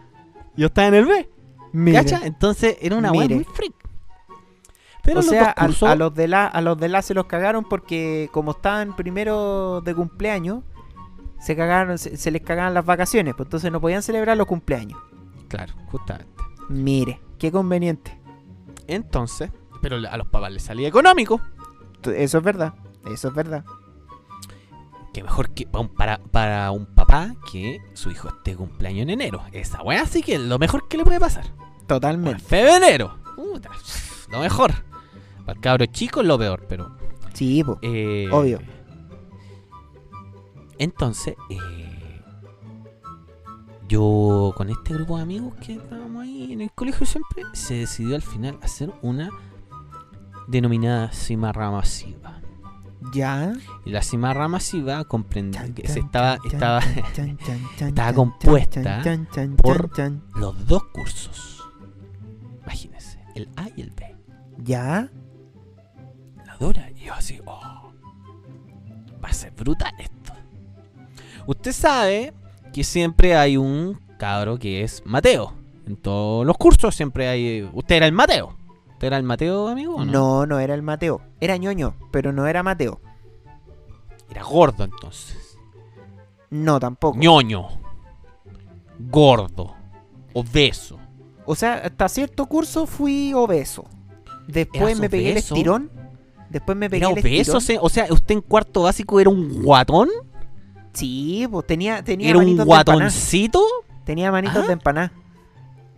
[0.56, 1.28] yo estaba en el B.
[1.72, 1.98] Mire.
[1.98, 2.20] ¿Cacha?
[2.24, 3.34] Entonces era una Mire.
[3.34, 3.74] muy freak.
[5.06, 7.14] Pero o los sea, al- cursos- a, los de la, a los de la se
[7.14, 10.62] los cagaron porque como estaban primero de cumpleaños,
[11.40, 15.00] se cagaron, se, se les cagaban las vacaciones, pues entonces no podían celebrar los cumpleaños.
[15.48, 16.32] Claro, justamente.
[16.68, 18.18] Mire, qué conveniente.
[18.88, 21.40] Entonces, pero a los papás les salía económico.
[22.02, 22.74] Eso es verdad,
[23.10, 23.64] eso es verdad.
[25.12, 25.66] Que mejor que
[25.96, 29.42] para, para un papá que su hijo esté cumpleaños en enero.
[29.52, 31.44] Esa weá sí que es lo mejor que le puede pasar.
[31.46, 32.42] O en Totalmente.
[32.42, 33.16] febrero.
[33.34, 33.70] Puta,
[34.30, 34.72] lo mejor.
[35.46, 36.94] Para el cabro chico es lo peor, pero.
[37.32, 37.78] Sí, po.
[37.82, 38.58] eh, Obvio.
[40.78, 42.20] Entonces, eh,
[43.88, 48.16] yo con este grupo de amigos que estábamos ahí en el colegio siempre, se decidió
[48.16, 49.30] al final hacer una
[50.48, 52.40] denominada cimarra masiva.
[53.12, 53.52] Ya.
[53.84, 56.80] Y la cimarra masiva comprendía que se estaba, estaba
[57.78, 59.00] estaba compuesta
[59.56, 59.76] por-
[60.34, 61.62] los dos cursos.
[62.64, 64.16] Imagínense, el A y el B.
[64.58, 65.10] Ya.
[66.96, 67.92] Y yo así, oh,
[69.22, 70.32] va a ser brutal esto.
[71.46, 72.32] Usted sabe
[72.72, 75.52] que siempre hay un cabro que es Mateo.
[75.86, 77.70] En todos los cursos siempre hay...
[77.72, 78.56] Usted era el Mateo.
[78.92, 80.04] ¿Usted era el Mateo, amigo?
[80.04, 80.12] no?
[80.12, 81.20] No, no era el Mateo.
[81.40, 83.00] Era ñoño, pero no era Mateo.
[84.30, 85.58] Era gordo entonces.
[86.50, 87.18] No, tampoco.
[87.18, 87.68] ñoño.
[88.98, 89.74] Gordo.
[90.32, 90.98] Obeso.
[91.44, 93.84] O sea, hasta cierto curso fui obeso.
[94.48, 95.90] Después ¿Eras me pegué el estirón.
[96.50, 97.58] Después me pegué ¿Era el obeso?
[97.80, 100.08] O sea, ¿usted en cuarto básico era un guatón?
[100.92, 102.98] Sí, pues tenía, tenía ¿Era un manitos de empaná.
[102.98, 103.62] guatoncito?
[104.04, 104.66] Tenía manitos ¿Ah?
[104.66, 105.12] de empaná.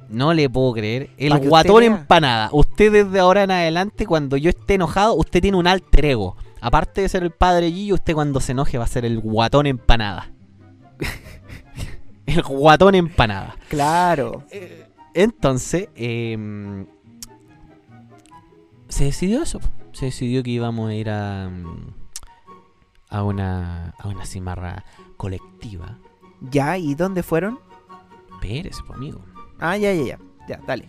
[0.08, 1.10] No le puedo creer.
[1.18, 2.48] El guatón usted empanada.
[2.52, 6.36] Usted desde ahora en adelante, cuando yo esté enojado, usted tiene un alter ego.
[6.60, 9.66] Aparte de ser el padre Gillo, usted cuando se enoje va a ser el guatón
[9.66, 10.32] empanada.
[12.26, 13.56] el guatón empanada.
[13.68, 14.44] Claro.
[15.14, 16.86] Entonces, em,
[18.88, 19.60] se decidió eso.
[19.98, 21.92] Se decidió que íbamos a ir a, mm,
[23.08, 24.84] a, una, a una cimarra
[25.16, 25.98] colectiva.
[26.40, 27.58] Ya, ¿y dónde fueron?
[28.40, 29.20] Pérez, pues, amigo.
[29.58, 30.18] Ah, ya, ya, ya.
[30.48, 30.88] Ya, dale.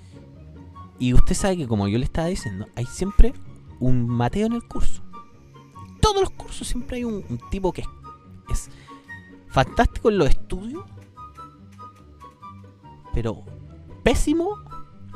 [1.00, 3.34] Y usted sabe que, como yo le estaba diciendo, hay siempre
[3.80, 5.02] un Mateo en el curso.
[6.00, 7.88] Todos los cursos siempre hay un, un tipo que es,
[8.52, 8.70] es
[9.48, 10.86] fantástico en los estudios,
[13.12, 13.44] pero
[14.04, 14.52] pésimo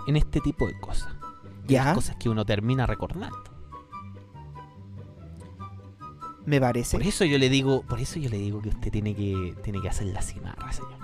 [0.08, 1.14] en este tipo de cosas.
[1.68, 1.86] Ya.
[1.86, 3.53] las cosas que uno termina recordando.
[6.46, 6.98] Me parece.
[6.98, 9.82] Por eso yo le digo, por eso yo le digo que usted tiene que, tiene
[9.82, 11.00] que hacer la cimarra, señor.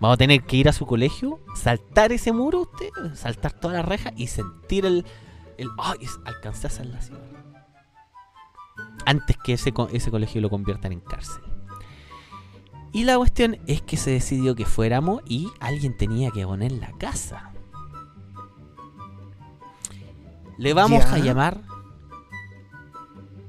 [0.00, 3.82] Vamos a tener que ir a su colegio, saltar ese muro usted, saltar toda la
[3.82, 5.04] reja y sentir el...
[5.58, 5.98] el ¡Ay!
[6.24, 7.20] alcancé a hacer la ciudad.
[9.06, 11.42] Antes que ese, ese colegio lo conviertan en cárcel.
[12.92, 16.90] Y la cuestión es que se decidió que fuéramos y alguien tenía que poner la
[16.98, 17.52] casa.
[20.58, 21.14] Le vamos Ya.
[21.14, 21.62] a llamar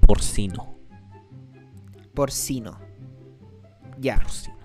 [0.05, 0.72] Porcino.
[2.13, 2.79] Porcino.
[3.99, 4.17] Ya.
[4.17, 4.57] Porcino.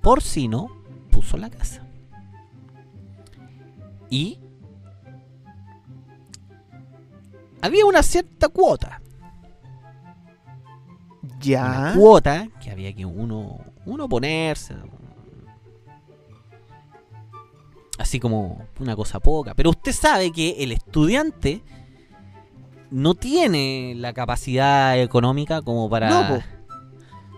[0.00, 0.68] Porcino
[1.10, 1.86] puso la casa.
[4.10, 4.38] Y
[7.60, 9.00] había una cierta cuota.
[11.40, 11.64] Ya.
[11.64, 14.74] Una cuota que había que uno, uno ponerse.
[17.98, 19.54] Así como una cosa poca.
[19.54, 21.62] Pero usted sabe que el estudiante
[22.90, 26.57] no tiene la capacidad económica como para No.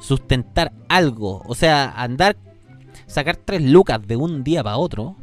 [0.01, 1.43] Sustentar algo.
[1.47, 2.37] O sea, andar,
[3.07, 5.17] sacar tres lucas de un día para otro.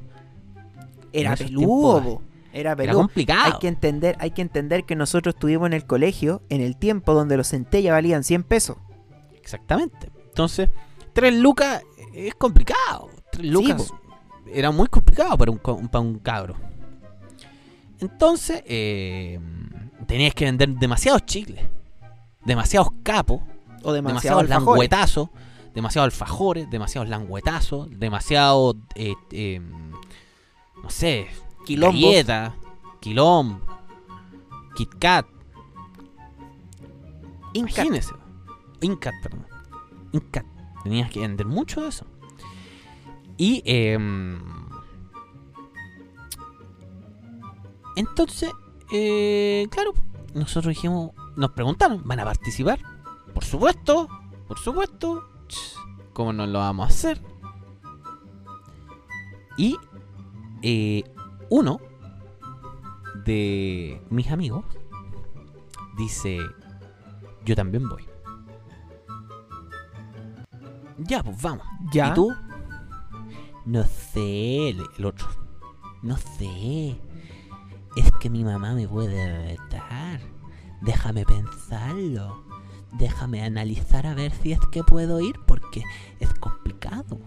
[1.12, 2.24] Era peludo, tiempos.
[2.54, 3.54] Era complicado.
[3.54, 7.14] Hay que entender, hay que entender que nosotros estuvimos en el colegio en el tiempo
[7.14, 8.78] donde los centellas valían 100 pesos.
[9.36, 10.12] Exactamente.
[10.28, 10.70] Entonces,
[11.14, 13.10] tres lucas es complicado.
[13.32, 13.94] Tres lucas
[14.52, 16.56] era muy complicado para un, para un cabro.
[18.00, 19.40] Entonces, eh,
[20.06, 21.64] tenías que vender demasiados chicles,
[22.46, 23.42] demasiados capos,
[23.88, 24.66] O demasiado demasiados alfajores.
[24.66, 25.30] langüetazos,
[25.74, 29.62] demasiados alfajores, demasiados langüetazos, demasiados, eh, eh,
[30.84, 31.28] no sé,
[31.66, 32.02] Quilombos.
[32.02, 32.54] galletas,
[33.00, 33.62] quilombo,
[34.76, 35.26] Kit Kat,
[37.54, 37.82] Inca.
[37.82, 38.14] Imagínese.
[38.82, 39.48] Incat, perdón.
[40.12, 40.46] Incat.
[40.84, 42.06] Tenías que vender mucho de eso.
[43.38, 44.40] Y em,
[47.96, 48.52] entonces,
[48.92, 49.94] eh, claro,
[50.34, 52.80] nosotros dijimos, nos preguntaron, ¿van a participar?
[53.38, 54.10] Por supuesto,
[54.48, 55.30] por supuesto.
[56.12, 57.22] ¿Cómo no lo vamos a hacer?
[59.60, 59.78] Y
[60.64, 61.04] eh,
[61.52, 61.80] uno
[63.26, 64.66] de mis amigos
[65.98, 66.40] dice,
[67.46, 68.04] yo también voy.
[70.98, 71.68] Ya, pues vamos.
[71.94, 72.10] Ya.
[72.10, 72.36] ¿Y tú?
[73.68, 75.28] No sé, el, otro.
[76.02, 77.00] No sé.
[77.96, 80.22] Es que mi mamá me puede vetar.
[80.82, 82.57] Déjame pensarlo.
[82.94, 85.84] Déjame analizar a ver si es que puedo ir porque
[86.20, 87.20] es complicado.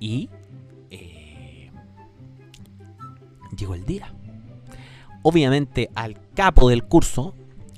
[0.00, 0.28] Y
[0.90, 1.70] eh,
[3.56, 4.12] llegó el día.
[5.22, 7.34] Obviamente al capo del curso,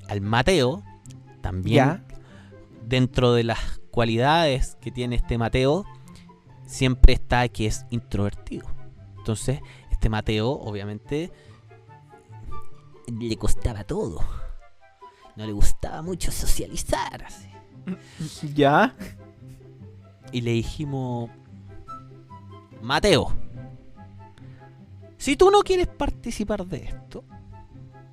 [0.09, 0.83] al Mateo,
[1.41, 2.05] también Ya.
[2.87, 5.85] dentro de las cualidades que tiene este Mateo,
[6.67, 8.67] siempre está que es introvertido.
[9.19, 11.33] Entonces, este Mateo, obviamente,
[13.09, 14.21] le costaba todo.
[15.41, 17.25] No le gustaba mucho socializar.
[17.25, 17.49] así.
[18.55, 18.95] Ya.
[20.33, 21.31] Y le dijimos,
[22.83, 23.33] Mateo,
[25.17, 27.25] si tú no quieres participar de esto,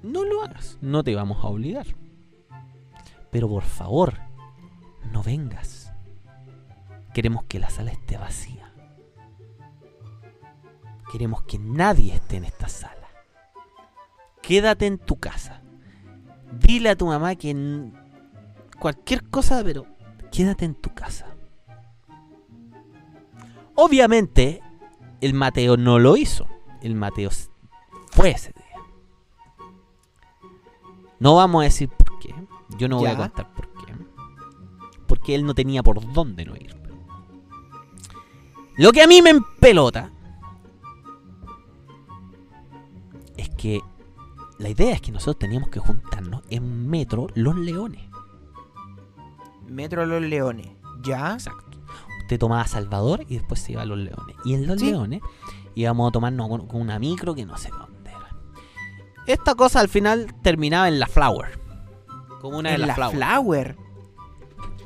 [0.03, 0.77] no lo hagas.
[0.79, 1.87] No te vamos a obligar.
[3.29, 4.13] Pero por favor,
[5.11, 5.91] no vengas.
[7.13, 8.71] Queremos que la sala esté vacía.
[11.11, 13.09] Queremos que nadie esté en esta sala.
[14.41, 15.61] Quédate en tu casa.
[16.51, 17.55] Dile a tu mamá que
[18.79, 19.85] cualquier cosa, pero
[20.31, 21.27] quédate en tu casa.
[23.75, 24.61] Obviamente,
[25.21, 26.47] el Mateo no lo hizo.
[26.81, 27.29] El Mateo
[28.11, 28.65] fue ese día.
[31.19, 32.33] No vamos a decir por qué.
[32.77, 33.93] Yo no voy a contar por qué.
[35.07, 36.75] Porque él no tenía por dónde no ir.
[38.77, 40.11] Lo que a mí me empelota
[43.35, 43.81] es que
[44.59, 48.01] la idea es que nosotros teníamos que juntarnos en Metro Los Leones.
[49.67, 50.67] Metro Los Leones.
[51.03, 51.33] Ya.
[51.33, 51.77] Exacto.
[52.21, 54.35] Usted tomaba a Salvador y después se iba a Los Leones.
[54.43, 54.87] Y en Los Sí.
[54.91, 55.21] Leones
[55.75, 58.35] íbamos a tomarnos con, con una micro que no sé dónde era.
[59.27, 61.59] Esta cosa al final terminaba en la Flower.
[62.41, 63.15] Como una de las la Flower.
[63.15, 63.77] Flower.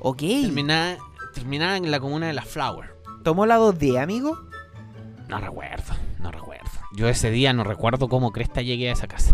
[0.01, 0.17] Ok.
[0.17, 0.97] terminaba,
[1.33, 2.95] terminaba en la comuna de la Flower.
[3.23, 4.37] ¿Tomó la 2D, amigo?
[5.29, 5.93] No recuerdo.
[6.93, 9.33] Yo ese día no recuerdo cómo Cresta llegué a esa casa.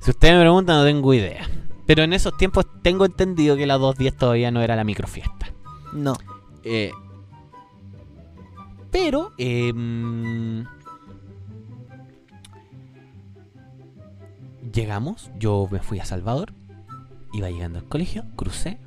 [0.00, 1.48] Si usted me pregunta, no tengo idea.
[1.86, 5.52] Pero en esos tiempos tengo entendido que la 210 todavía no era la microfiesta.
[5.92, 6.14] No.
[6.64, 6.92] Eh,
[8.90, 10.64] pero, em,
[14.72, 16.52] llegamos, yo me fui a Salvador,
[17.32, 18.78] iba llegando al colegio, crucé.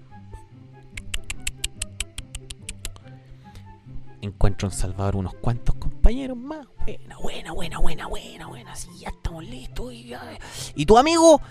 [4.21, 6.67] Encuentro en Salvador unos cuantos compañeros más.
[6.85, 8.75] Buena, buena, buena, buena, buena, buena.
[8.75, 9.93] Sí, ya estamos listos.
[9.93, 10.37] Y, ya-
[10.75, 11.41] ¿Y tu amigo?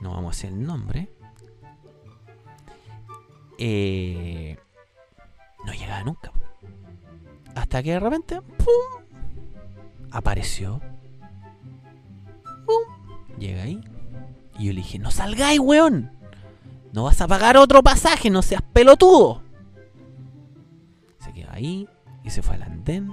[0.00, 1.10] No vamos a decir el nombre.
[3.58, 4.56] Eh,
[5.64, 6.32] no llegaba nunca.
[7.54, 9.02] Hasta que de repente, ¡pum!
[10.12, 10.80] Apareció.
[12.64, 13.36] ¡Pum!
[13.38, 13.80] Llega ahí.
[14.58, 16.12] Y yo le dije, no salgáis, weón.
[16.92, 19.42] No vas a pagar otro pasaje, no seas pelotudo.
[21.58, 21.88] Ahí
[22.22, 23.12] y se fue al andén.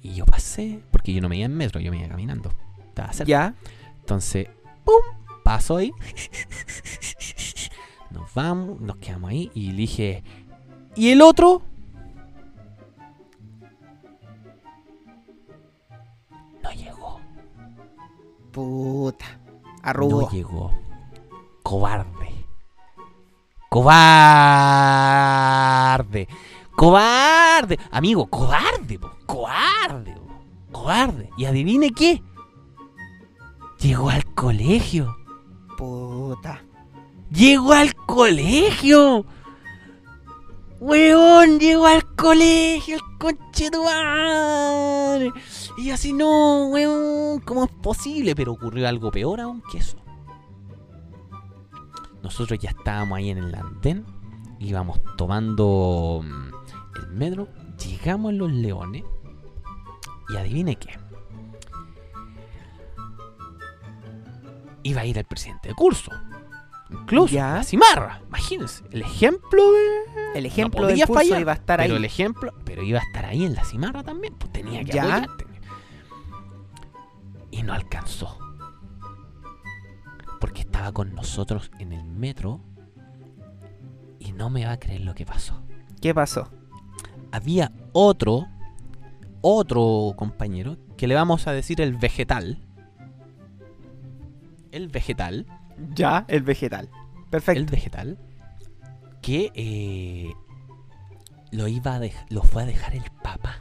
[0.00, 2.52] Y yo pasé, porque yo no me iba en metro, yo me iba caminando.
[2.86, 3.28] Estaba cerca.
[3.28, 3.56] Ya.
[3.98, 4.46] Entonces,
[4.84, 5.02] ¡pum!
[5.42, 5.92] Paso ahí.
[8.12, 9.50] Nos vamos, nos quedamos ahí.
[9.54, 10.22] Y dije,
[10.94, 11.62] ¿y el otro?
[16.62, 17.20] No llegó.
[18.52, 19.26] Puta.
[19.82, 20.20] Arrugó.
[20.20, 20.72] No llegó.
[21.64, 22.46] Cobarde.
[23.68, 23.98] Cobarde.
[26.80, 27.78] Cobarde.
[27.90, 28.98] Amigo, cobarde.
[28.98, 29.10] po.
[29.26, 30.14] Cobarde.
[30.14, 30.32] po.
[30.72, 31.28] Cobarde.
[31.36, 32.22] Y adivine qué.
[33.80, 35.14] Llegó al colegio.
[35.76, 36.64] Puta.
[37.30, 39.26] Llegó al colegio.
[40.80, 45.32] Weón, llegó al colegio, el conche tu madre.
[45.76, 48.34] Y así, no, weón, ¿cómo es posible?
[48.34, 49.98] Pero ocurrió algo peor aún que eso.
[52.22, 54.06] Nosotros ya estábamos ahí en el andén,
[54.58, 56.59] íbamos tomando mm,
[56.96, 57.48] el metro,
[57.84, 59.04] llegamos a Los Leones
[60.28, 60.98] y adivine qué.
[64.82, 66.10] Iba a ir el presidente de curso.
[66.90, 67.54] Incluso, Ya.
[67.54, 68.20] la cimarra.
[68.28, 70.38] Imagínense, el ejemplo de...
[70.38, 71.98] El ejemplo No del podía curso fallar, iba a estar pero ahí.
[71.98, 75.02] el ejemplo, pero iba a estar ahí en la cimarra también, pues tenía que Ya.
[75.04, 75.46] apoyarte.
[77.52, 78.38] Y no alcanzó.
[80.40, 82.60] Porque estaba con nosotros en el metro
[84.18, 85.62] y no me va a creer lo que pasó.
[86.00, 86.48] ¿Qué pasó?
[87.32, 88.46] Había otro,
[89.40, 92.58] otro compañero, que le vamos a decir el vegetal.
[94.72, 95.46] El vegetal.
[95.94, 96.88] Ya, el vegetal.
[97.30, 97.60] Perfecto.
[97.60, 98.18] el vegetal
[99.22, 100.32] que eh,
[101.52, 103.56] lo iba a lo fue a dejar el papa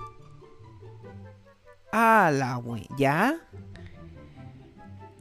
[1.91, 2.87] Ah, la wey.
[2.97, 3.35] ¿Ya?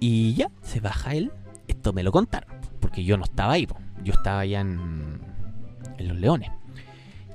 [0.00, 1.32] y ya se baja él
[1.66, 3.76] esto me lo contaron porque yo no estaba ahí po.
[4.04, 5.20] yo estaba allá en,
[5.98, 6.50] en los leones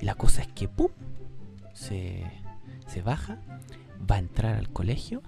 [0.04, 0.90] la cosa es que pum
[1.72, 2.24] se,
[2.86, 3.38] se baja
[4.10, 5.22] va a entrar al colegio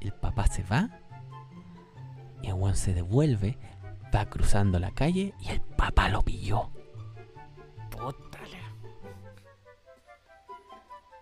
[0.00, 0.90] el papá se va
[2.42, 3.58] y el weón se devuelve
[4.14, 6.70] va cruzando la calle y el papá lo pilló.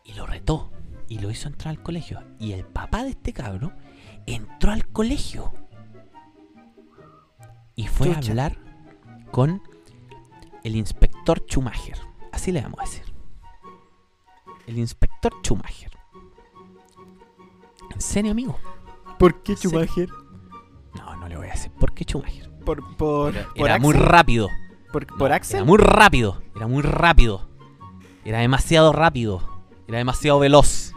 [0.04, 0.72] Y lo retó
[1.08, 2.22] y lo hizo entrar al colegio.
[2.38, 3.72] Y el papá de este cabro
[4.26, 5.52] entró al colegio.
[7.76, 8.56] Y fue a hablar
[9.30, 9.62] con
[10.64, 12.09] el inspector Schumacher.
[12.40, 13.02] Así le vamos a decir.
[14.66, 15.90] El inspector Schumacher.
[17.94, 18.58] ¿En serio, amigo?
[19.18, 19.56] ¿Por qué.
[19.56, 20.08] Schumacher?
[20.94, 22.50] No, no le voy a decir por qué Schumacher.
[22.64, 24.48] ¿Por, por, Era, por era muy rápido.
[24.90, 25.56] ¿Por, No, por Axel?
[25.58, 26.42] Era muy rápido.
[26.56, 27.46] Era muy rápido.
[28.24, 29.42] Era demasiado rápido.
[29.86, 30.94] Era demasiado veloz.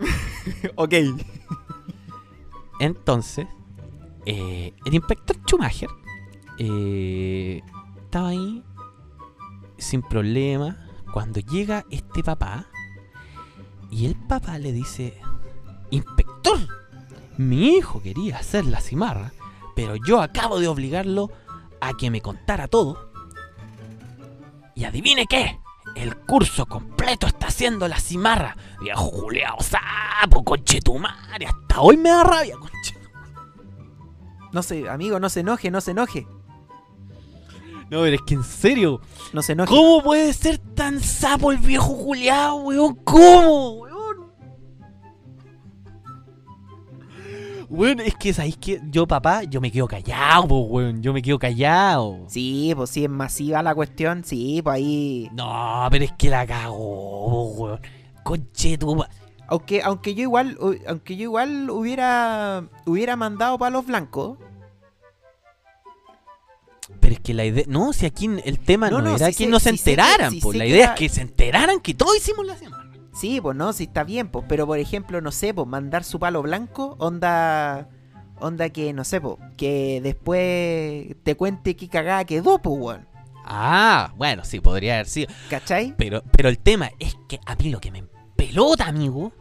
[0.74, 0.94] Ok.
[2.80, 3.46] Entonces,
[4.24, 5.90] eh, el inspector Schumacher
[6.58, 7.62] eh,
[8.02, 8.64] estaba ahí
[9.78, 10.76] sin problema.
[11.12, 12.66] Cuando llega este papá,
[13.90, 15.18] y el papá le dice:
[15.90, 16.58] Inspector,
[17.36, 19.32] mi hijo quería hacer la cimarra,
[19.74, 21.30] pero yo acabo de obligarlo
[21.80, 23.10] a que me contara todo.
[24.74, 25.58] Y adivine qué.
[25.94, 28.56] El curso completo está haciendo la cimarra.
[28.80, 31.46] Viejo Juliao sapo, conchetumare.
[31.46, 32.94] Hasta hoy me da rabia, conche.
[34.52, 36.26] No se, amigo, no se enoje, no se enoje.
[37.90, 39.00] No, pero es que en serio.
[39.32, 39.74] No se enoje.
[39.74, 42.96] ¿Cómo puede ser tan sapo el viejo Juliao, weón?
[43.04, 43.96] ¿Cómo, weón?
[47.68, 51.02] Weón, es que sabéis que yo, papá, yo me quedo callado, po, weón.
[51.02, 52.24] Yo me quedo callado.
[52.28, 54.24] Sí, pues sí es masiva la cuestión.
[54.24, 55.30] Sí, pues ahí.
[55.32, 57.80] No, pero es que la cagó, weón.
[58.24, 59.04] Conche tu
[59.46, 64.38] Aunque, aunque yo igual, aunque yo igual hubiera, hubiera mandado para los blancos.
[67.00, 67.64] Pero es que la idea.
[67.68, 70.56] No, si aquí el tema no, No, no, era que no se enteraran, pues.
[70.56, 72.84] La idea era- es que se enteraran que todos hicimos la semana.
[73.14, 74.44] Sí, pues no, sí está bien, pues.
[74.48, 77.88] Pero por ejemplo, no sé, pues mandar su palo blanco, onda.
[78.38, 79.36] Onda que, no sé, pues.
[79.56, 83.08] Que después te cuente qué cagada quedó, pues, weón.
[83.44, 85.28] Ah, bueno, sí, podría haber sido.
[85.48, 85.94] ¿Cachai?
[85.96, 88.04] Pero, pero el tema es que a mí lo que me
[88.36, 89.32] pelota, amigo,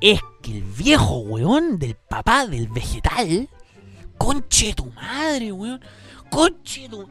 [0.00, 3.48] es que el viejo weón del papá del vegetal,
[4.18, 5.80] conche tu madre, weón,
[6.34, 7.08] conche tu...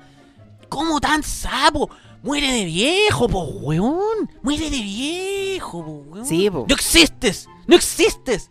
[0.70, 1.90] ¿Cómo tan sapo?
[2.24, 4.30] Muere de viejo, po, weón.
[4.42, 6.26] Muere de viejo, po, weón.
[6.26, 6.66] Sí, po.
[6.68, 8.50] No existes, no existes.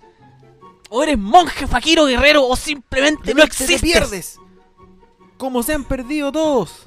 [0.90, 3.80] O eres monje, faquiro, guerrero, o simplemente no Te existes.
[3.80, 4.38] pierdes.
[5.38, 6.86] Como se han perdido todos.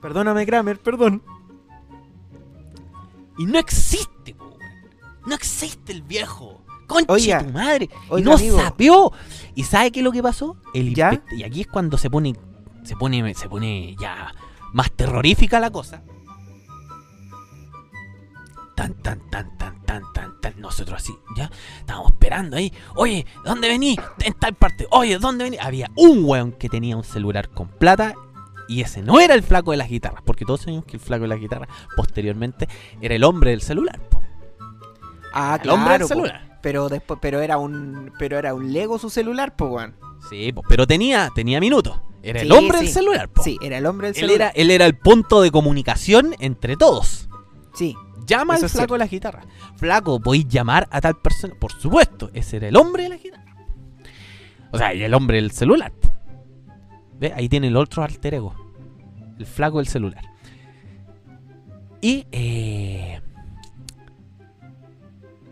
[0.00, 1.22] Perdóname, Kramer, perdón.
[3.38, 4.60] Y no existe, po, weón.
[5.26, 6.60] No existe el viejo.
[6.86, 7.88] Conche Oiga, tu madre.
[8.18, 8.58] y no amigo.
[8.58, 9.10] sapió.
[9.54, 10.56] ¿Y sabe qué es lo que pasó?
[10.74, 12.34] El Y aquí es cuando se pone.
[12.84, 13.34] Se pone.
[13.34, 14.32] Se pone ya
[14.72, 16.02] más terrorífica la cosa.
[18.74, 20.60] Tan, tan, tan, tan, tan, tan, tan.
[20.60, 21.50] Nosotros así, ya.
[21.78, 22.72] Estábamos esperando ahí.
[22.96, 23.96] Oye, ¿dónde vení?
[24.20, 24.86] En tal parte.
[24.90, 25.58] Oye, ¿dónde vení?
[25.60, 28.14] Había un weón que tenía un celular con plata.
[28.66, 30.22] Y ese no era el flaco de las guitarras.
[30.24, 32.66] Porque todos sabemos que el flaco de las guitarras, posteriormente,
[33.00, 34.00] era el hombre del celular.
[34.08, 34.20] po.
[35.32, 36.08] Ah, El hombre del claro.
[36.08, 36.14] po.
[36.14, 36.58] celular.
[36.62, 39.94] Pero después, pero era un, pero era un Lego su celular, po, weón.
[40.30, 41.98] Sí, po, pero tenía, tenía minutos.
[42.24, 43.28] Era el Sí, hombre del celular.
[43.28, 43.42] po.
[43.42, 44.52] Sí, era el hombre del Él celular.
[44.54, 47.28] era, él era el punto de comunicación entre todos.
[47.74, 47.94] Sí,
[48.26, 49.44] Llama al flaco de las guitarras.
[49.76, 51.54] Flaco, podéis llamar a tal persona.
[51.60, 53.54] Por supuesto, ese era el hombre de las guitarras.
[54.70, 55.92] O sea, y el hombre del celular.
[55.92, 56.10] po.
[57.18, 57.34] ¿Ve?
[57.36, 58.54] Ahí tiene el otro alter ego.
[59.38, 60.24] El flaco del celular.
[62.00, 63.20] Y, eh,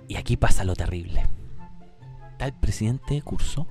[0.09, 1.27] y aquí pasa lo terrible.
[2.33, 3.66] Está el presidente de curso.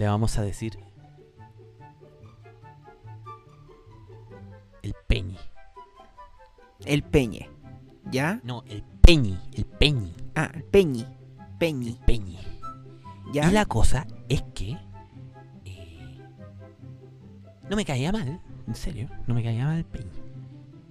[0.00, 0.78] Le vamos a decir
[4.82, 5.36] el peñi.
[6.86, 7.50] el Peñe.
[8.10, 8.40] ¿Ya?
[8.42, 11.04] No, el peñi, el peñi, Ah, el Peñi.
[11.58, 11.88] Peñi.
[11.90, 12.38] el peñi.
[13.34, 13.50] ¿Ya?
[13.50, 14.78] Y la cosa es que
[15.66, 16.18] eh,
[17.68, 20.22] no me caía mal, en serio, no me caía mal el peñi.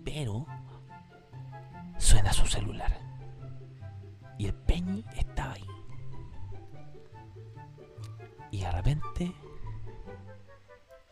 [0.05, 0.45] Pero
[1.97, 2.95] suena su celular.
[4.37, 5.68] Y el peñi estaba ahí.
[8.51, 9.35] Y de repente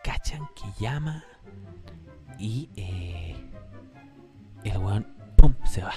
[0.03, 1.23] cachan que llama
[2.39, 3.35] y eh,
[4.63, 5.93] el weón, ¡pum!, se va.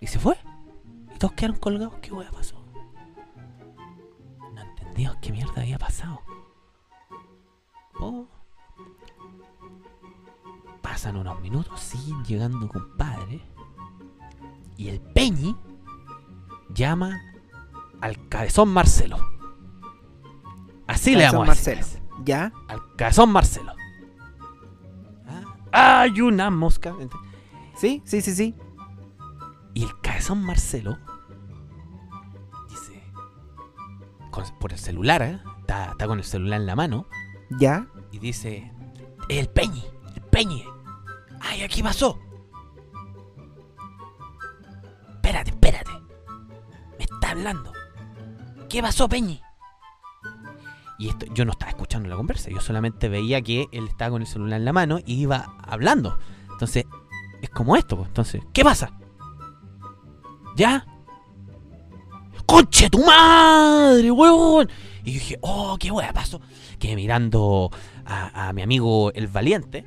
[0.00, 0.36] Y se fue.
[1.14, 1.94] Y todos quedaron colgados.
[2.00, 2.64] ¿Qué weá pasó?
[4.54, 6.22] No entendíamos qué mierda había pasado.
[10.82, 13.42] Pasan unos minutos, siguen llegando compadres.
[14.76, 15.56] Y el Peñi
[16.70, 17.20] llama
[18.00, 19.16] al cabezón Marcelo.
[20.86, 21.74] Así le vamos a decir.
[21.76, 22.04] Marcelo.
[22.24, 22.52] ¿Ya?
[22.68, 23.72] Al cabezón Marcelo.
[25.72, 26.94] Ah, Hay una mosca.
[27.76, 28.54] Sí, sí, sí, sí.
[29.74, 30.98] Y el cabezón Marcelo
[32.68, 33.02] dice,
[34.30, 35.40] con- por el celular, ¿eh?
[35.60, 37.06] está, está con el celular en la mano,
[37.60, 37.86] ¿Ya?
[38.10, 38.72] y dice,
[39.28, 39.84] el Peñi,
[40.16, 40.64] el Peñi.
[41.40, 42.18] Ay, aquí pasó.
[45.14, 45.90] Espérate, espérate.
[46.98, 47.72] Me está hablando.
[48.68, 49.40] ¿Qué pasó, Peñi?
[50.98, 54.22] Y esto, yo no estaba escuchando la conversa, yo solamente veía que él estaba con
[54.22, 56.18] el celular en la mano y iba hablando.
[56.50, 56.84] Entonces,
[57.40, 58.08] es como esto, pues.
[58.08, 58.92] Entonces, ¿qué pasa?
[60.56, 60.84] ¿Ya?
[62.46, 64.68] ¡Conche tu madre, huevón!
[65.04, 66.40] Y yo dije, oh, qué hueá pasó.
[66.78, 67.70] Quedé mirando
[68.04, 69.86] a, a mi amigo el valiente,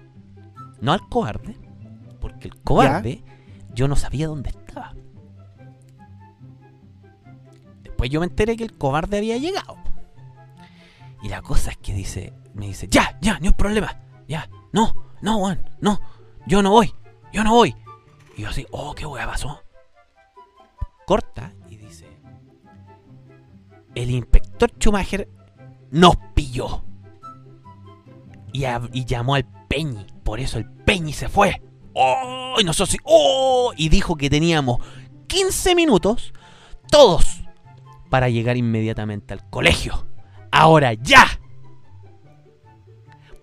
[0.80, 1.58] no al cobarde,
[2.20, 3.24] porque el cobarde
[3.74, 4.94] yo no sabía dónde estaba.
[8.02, 9.78] Después yo me enteré que el cobarde había llegado.
[11.22, 13.96] Y la cosa es que dice, me dice, ya, ya, no hay problema,
[14.28, 16.02] ya, no, no, Juan, no,
[16.48, 16.92] yo no voy,
[17.32, 17.76] yo no voy.
[18.36, 19.62] Y yo así, oh, qué hueá pasó.
[21.06, 22.08] Corta y dice,
[23.94, 25.30] el inspector Schumacher
[25.92, 26.84] nos pilló.
[28.52, 30.08] Y, llamó al Peñi.
[30.24, 31.62] Por eso el Peñi se fue.
[31.94, 32.56] ¡Oh!
[32.60, 33.74] Y nosotros, ¡oh!
[33.78, 34.80] Y dijo que teníamos
[35.28, 36.34] 15 minutos,
[36.90, 37.41] todos,
[38.12, 40.06] para llegar inmediatamente al colegio.
[40.52, 41.26] Ahora ya.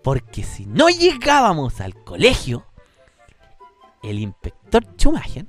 [0.04, 2.66] Porque si no llegábamos al colegio,
[4.02, 5.46] el inspector Schumacher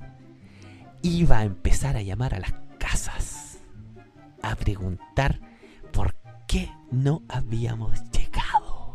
[1.02, 3.58] iba a empezar a llamar a las casas
[4.42, 5.38] a preguntar
[5.92, 6.16] por
[6.48, 8.94] qué no habíamos llegado.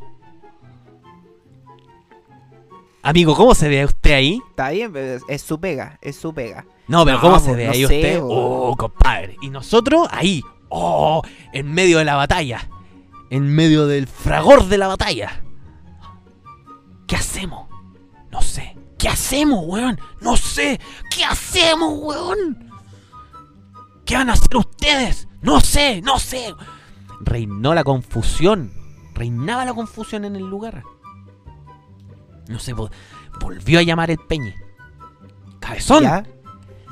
[3.03, 4.41] Amigo, ¿cómo se ve usted ahí?
[4.49, 6.65] Está bien, es su pega, es su pega.
[6.87, 8.21] No, pero No, ¿cómo se ve no ahí sé, usted?
[8.21, 8.69] bo.
[8.69, 9.37] Oh, compadre.
[9.41, 11.21] Y nosotros ahí, oh,
[11.53, 12.69] en medio de la batalla.
[13.31, 15.41] En medio del fragor de la batalla.
[17.07, 17.67] ¿Qué hacemos?
[18.31, 18.77] No sé.
[18.97, 19.99] ¿Qué hacemos, weón?
[20.21, 20.79] No sé.
[21.15, 22.71] ¿Qué hacemos, weón?
[24.05, 25.27] ¿Qué van a hacer ustedes?
[25.41, 26.53] No sé, no sé.
[27.21, 28.71] Reinó la confusión.
[29.13, 30.83] Reinaba la confusión en el lugar.
[32.47, 32.91] No sé, vo-
[33.39, 34.53] volvió a llamar el Peñi.
[35.59, 36.03] Cabezón.
[36.03, 36.23] ¿Ya?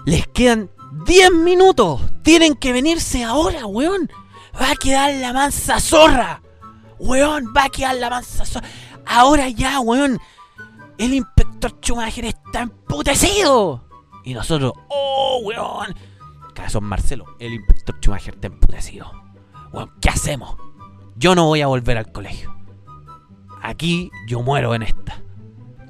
[0.06, 0.70] Les quedan
[1.06, 2.01] 10 minutos.
[2.24, 4.10] Tienen que venirse ahora, weón.
[4.62, 6.41] Va a quedar la mansa zorra.
[6.99, 8.68] Weón, va a quedar la mansa zorra.
[9.06, 10.20] Ahora ya, weón.
[10.97, 13.84] El inspector Schumacher está emputecido.
[14.24, 15.95] Y nosotros, oh, weón.
[16.54, 19.12] Cabezón Marcelo, el inspector Schumacher está emputecido.
[19.74, 20.56] Weón, ¿qué hacemos?
[21.16, 22.56] Yo no voy a volver al colegio.
[23.62, 25.22] Aquí yo muero en esta.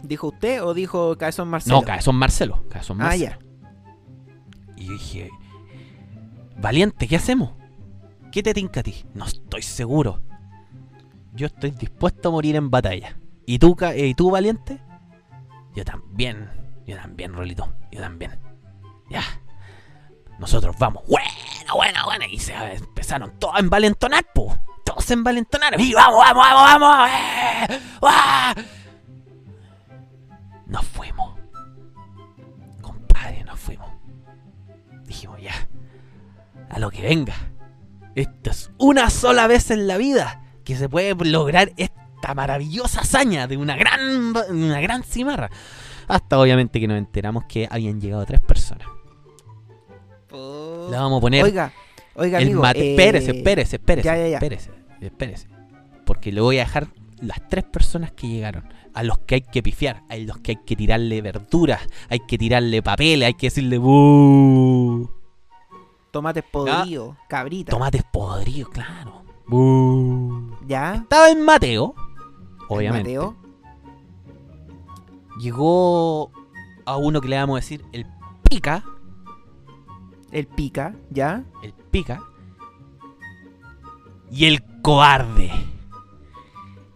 [0.03, 1.78] ¿Dijo usted o dijo Cabezón Marcelo?
[1.80, 2.64] No, Cabezón Marcelo.
[2.70, 3.32] Cabezón Ah, Marcelo.
[3.32, 3.39] ya.
[4.84, 5.29] Y yo dije,
[6.57, 7.51] Valiente, ¿qué hacemos?
[8.34, 9.05] ¿Qué te tinca a ti?
[9.13, 10.21] No estoy seguro.
[11.31, 13.17] Yo estoy dispuesto a morir en batalla.
[13.45, 14.81] ¿Y tú, eh, ¿y tú Valiente?
[15.73, 16.49] Yo también.
[16.86, 17.73] Yo también, Rolito.
[17.93, 18.38] Yo también.
[19.09, 19.23] Ya.
[20.38, 21.03] Nosotros vamos.
[21.07, 22.25] Bueno, bueno, bueno.
[22.29, 24.53] Y se empezaron todos a envalentonar, po.
[24.84, 25.79] Todos se envalentonaron.
[25.79, 27.09] Y vamos, vamos, vamos, vamos.
[27.09, 27.79] ¡Eh!
[28.01, 28.55] ¡Ah!
[30.67, 31.32] Nos fuimos.
[36.74, 37.36] A lo que venga.
[38.15, 43.47] Esto es una sola vez en la vida que se puede lograr esta maravillosa hazaña
[43.47, 45.49] de una gran, una gran cimarra.
[46.07, 48.88] Hasta obviamente que nos enteramos que habían llegado tres personas.
[50.32, 51.71] Le vamos a poner Oiga,
[52.15, 52.61] oiga, el amigo.
[52.61, 52.80] mate.
[52.82, 54.05] eh, Espérese, espérese, espérese.
[54.05, 54.38] ya, ya, ya.
[54.38, 54.71] Espérese,
[55.01, 55.47] espérese.
[56.05, 56.88] Porque le voy a dejar
[57.21, 58.67] las tres personas que llegaron.
[58.95, 62.38] A los que hay que pifiar, a los que hay que tirarle verduras, hay que
[62.38, 64.72] tirarle papeles, hay que decirle "Bú".
[66.14, 67.72] Tomates podridos, cabrita.
[67.72, 69.24] Tomates podridos, claro.
[70.68, 70.93] ¿Ya?
[70.93, 73.18] Estaba en Mateo, ¿El obviamente.
[73.18, 73.36] Mateo?
[75.39, 76.32] Llegó
[76.86, 78.05] a uno que le vamos a decir el
[78.47, 78.86] pica.
[80.32, 81.45] El pica, ¿ya?
[81.64, 82.22] el pica
[84.34, 85.51] y el cobarde.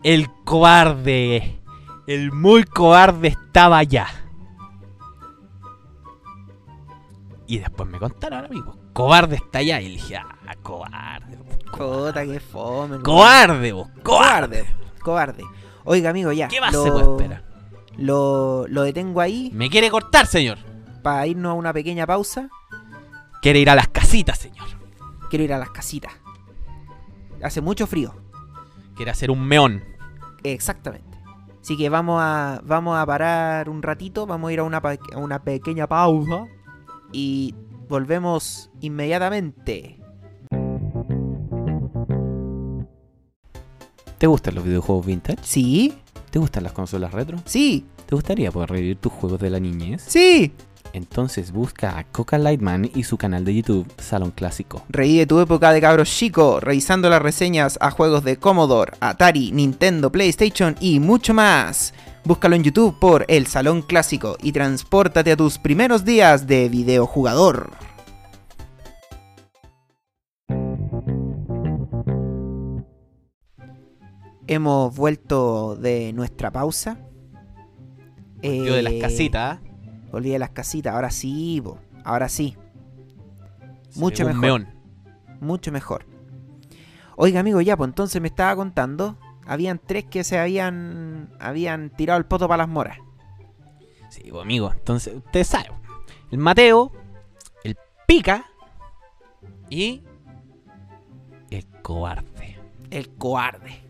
[0.03, 1.59] El cobarde.
[2.05, 4.07] El muy cobarde estaba allá.
[7.47, 8.75] Y después me contaron, amigos.
[8.97, 9.79] Cobarde está allá.
[9.79, 11.37] Y le dije, ah, cobarde.
[11.69, 12.99] Jota, qué fome.
[13.03, 13.89] Cobarde, vos.
[14.01, 14.65] Cobarde.
[15.03, 15.43] Cobarde.
[15.83, 16.47] Oiga, amigo, ya.
[16.47, 17.43] ¿Qué más lo, se puede esperar?
[17.95, 20.57] Lo, lo detengo ahí Me quiere cortar, señor.
[21.03, 22.49] para irnos a una pequeña pausa.
[23.43, 24.67] Quiere ir a las casitas, señor.
[25.29, 26.13] Quiero ir a las casitas.
[27.43, 28.15] Hace mucho frío.
[28.95, 29.83] Quiere hacer un meón.
[30.41, 31.19] Exactamente.
[31.61, 35.17] Así que vamos a, vamos a parar un ratito, vamos a ir a una, a
[35.17, 36.47] una pequeña pausa
[37.11, 37.53] y
[37.87, 39.99] volvemos inmediatamente.
[44.17, 45.39] ¿Te gustan los videojuegos vintage?
[45.43, 45.93] ¿Sí?
[46.31, 47.37] ¿Te gustan las consolas retro?
[47.45, 50.03] Sí, ¿Te gustaría poder revivir tus juegos de la niñez?
[50.07, 50.53] sí.
[50.93, 54.83] Entonces busca a Coca Lightman y su canal de YouTube Salón Clásico.
[54.87, 60.11] Revive tu época de cabros chico, revisando las reseñas a juegos de Commodore, Atari, Nintendo,
[60.11, 61.93] PlayStation y mucho más.
[62.27, 67.71] Búscalo en YouTube por El Salón Clásico y transpórtate a tus primeros días de videojugador.
[74.45, 76.99] Hemos vuelto de nuestra pausa.
[78.43, 79.59] Yo de las Eh, casitas.
[80.11, 81.63] Volví de las casitas, ahora sí,
[82.03, 82.57] ahora sí.
[83.87, 84.41] se mucho mejor.
[84.41, 84.67] meón.
[85.39, 86.05] mucho mejor.
[87.15, 89.17] Oiga, amigo, ya, pues entonces me estaba contando.
[89.47, 92.97] Habían tres que se habían habían tirado el poto para las moras.
[94.09, 94.71] Sí, pues, amigo.
[94.71, 95.71] Entonces, usted sabe.
[96.31, 96.91] El Mateo,
[97.63, 98.45] el Pica
[99.69, 100.03] y
[101.49, 102.59] el cobarde.
[102.89, 103.81] El cobarde.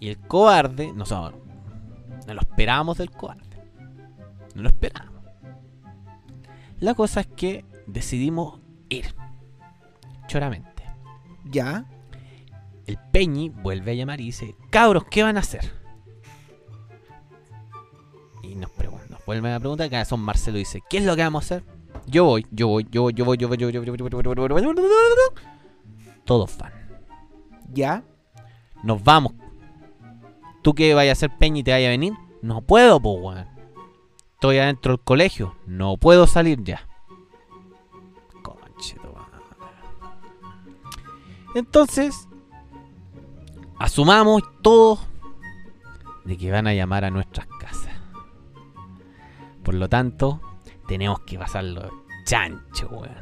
[0.00, 1.44] Y el cobarde, nosotros
[2.26, 3.42] no lo esperábamos del cobarde.
[4.54, 5.24] No lo esperábamos.
[6.78, 9.14] La cosa es que decidimos ir.
[10.26, 10.84] Choramente.
[11.44, 11.84] ¿Ya?
[12.86, 15.72] El Peñi vuelve a llamar y dice, cabros, ¿qué van a hacer?
[18.42, 21.22] Y nos, pregun- nos vuelven a preguntar, que son Marcelo dice, ¿qué es lo que
[21.22, 21.64] vamos a hacer?
[22.06, 23.92] Yo voy, yo voy, yo voy, yo voy, yo voy, yo voy, yo voy, yo
[23.92, 24.82] voy, yo voy, yo voy, yo voy, yo voy, yo
[25.34, 25.44] voy.
[26.24, 26.72] Todos van.
[27.72, 28.04] ¿Ya?
[28.82, 29.32] Nos vamos.
[30.62, 32.12] ¿Tú qué vayas a hacer Peñi te vaya a venir?
[32.42, 33.46] No puedo, pues, weón.
[34.34, 35.56] Estoy adentro del colegio.
[35.66, 36.86] No puedo salir ya.
[38.42, 38.96] Conche.
[41.54, 42.28] Entonces,
[43.78, 45.00] asumamos todos
[46.24, 47.92] de que van a llamar a nuestras casas.
[49.62, 50.40] Por lo tanto,
[50.86, 53.14] tenemos que pasarlo chancho, weón.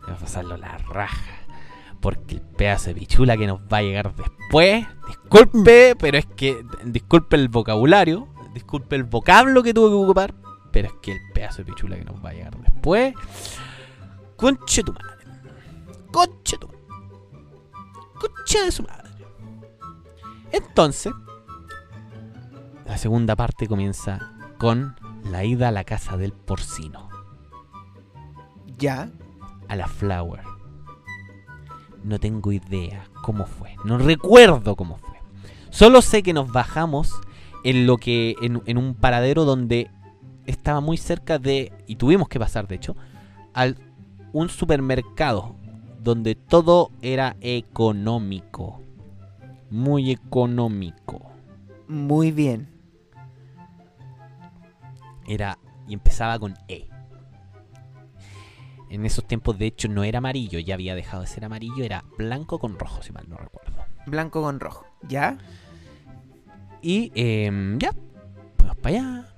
[0.00, 1.34] Tenemos que pasarlo la raja.
[2.00, 4.86] Porque el pedazo de pichula que nos va a llegar después.
[5.08, 6.64] Disculpe, pero es que.
[6.84, 8.28] Disculpe el vocabulario.
[8.54, 10.34] Disculpe el vocablo que tuve que ocupar.
[10.70, 13.14] Pero es que el pedazo de pichula que nos va a llegar después.
[14.36, 15.26] Conche tu madre.
[16.12, 16.80] Conche tu madre.
[18.20, 19.07] Conche de su madre.
[20.52, 21.12] Entonces.
[22.86, 24.96] La segunda parte comienza con
[25.30, 27.08] la ida a la casa del porcino.
[28.78, 29.10] ¿Ya?
[29.68, 30.40] a la Flower.
[32.02, 33.76] No tengo idea cómo fue.
[33.84, 35.18] No recuerdo cómo fue.
[35.70, 37.12] Solo sé que nos bajamos
[37.64, 38.34] en lo que.
[38.40, 39.90] en, en un paradero donde
[40.46, 41.72] estaba muy cerca de.
[41.86, 42.96] Y tuvimos que pasar, de hecho.
[43.52, 43.76] Al
[44.32, 45.54] un supermercado.
[46.00, 48.80] Donde todo era económico.
[49.70, 51.30] Muy económico.
[51.88, 52.68] Muy bien.
[55.26, 55.58] Era.
[55.86, 56.88] Y empezaba con E.
[58.90, 62.04] En esos tiempos, de hecho, no era amarillo, ya había dejado de ser amarillo, era
[62.16, 63.84] blanco con rojo, si mal no recuerdo.
[64.06, 64.86] Blanco con rojo.
[65.06, 65.36] ¿Ya?
[66.80, 67.92] Y em, ya,
[68.56, 69.28] fuimos para allá.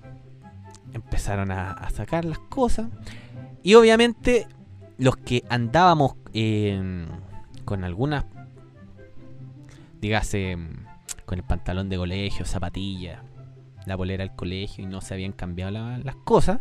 [0.92, 2.88] Empezaron a, a sacar las cosas.
[3.62, 4.46] Y obviamente,
[4.98, 7.08] los que andábamos em,
[7.64, 8.24] con algunas,
[10.00, 10.84] dígase, em,
[11.26, 13.22] con el pantalón de colegio, zapatillas,
[13.86, 16.60] la bolera del colegio y no se habían cambiado la- las cosas,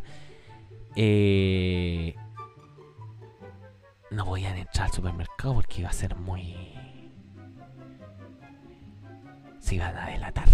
[0.96, 2.16] eh,
[4.12, 6.56] no podían entrar al supermercado porque iba a ser muy...
[9.60, 10.48] Se iban a delatar.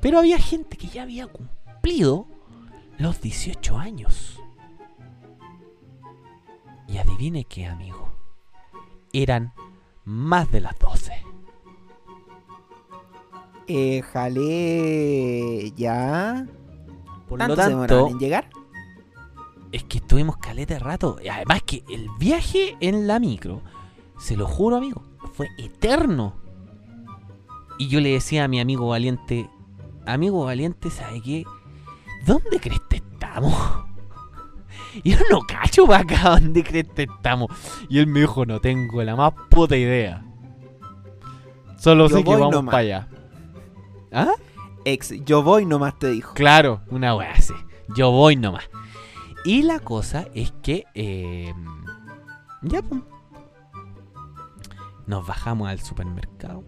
[0.00, 2.26] Pero había gente que ya había cumplido
[2.98, 4.40] los 18 años.
[6.88, 8.12] Y adivine qué, amigo.
[9.12, 9.52] Eran
[10.04, 10.85] más de las 12.
[13.68, 15.70] Eh, jale.
[15.76, 16.46] ¿Ya?
[17.28, 18.48] Por lo ¿Tanto se demoraron tanto, en llegar?
[19.72, 21.16] es que estuvimos caleta de rato.
[21.30, 23.62] Además que el viaje en la micro,
[24.18, 25.02] se lo juro, amigo,
[25.34, 26.34] fue eterno.
[27.78, 29.50] Y yo le decía a mi amigo valiente,
[30.06, 31.44] amigo valiente, ¿sabe qué?
[32.24, 33.54] ¿Dónde crees que estamos?
[35.02, 37.50] Y yo no cacho para acá dónde crees que estamos.
[37.88, 40.24] Y él me dijo, no tengo la más puta idea.
[41.76, 42.72] Solo Yo sé que vamos nomás.
[42.72, 43.08] para allá.
[44.12, 44.32] ¿Ah?
[44.84, 46.34] Ex, yo voy nomás te dijo.
[46.34, 47.54] Claro, una wea así.
[47.96, 48.68] Yo voy nomás.
[49.44, 50.84] Y la cosa es que.
[50.94, 51.52] eh,
[52.62, 53.02] ya, pum.
[55.06, 56.64] Nos bajamos al supermercado.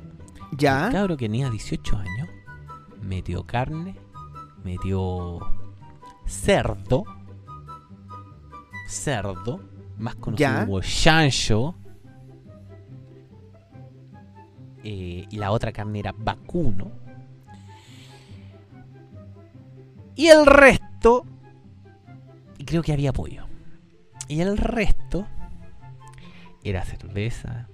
[0.53, 0.89] El ¿Ya?
[0.91, 2.29] cabro que tenía 18 años
[3.03, 3.97] metió carne,
[4.65, 5.39] metió
[6.27, 7.05] cerdo,
[8.89, 9.61] cerdo,
[9.99, 10.65] más conocido Ya.
[10.67, 11.75] como chancho.
[14.85, 16.91] eh, y la otra carne era vacuno.
[20.19, 21.25] Y el resto,
[22.59, 23.47] y creo que había pollo.
[24.27, 25.29] Y el resto
[26.65, 27.69] era cerveza,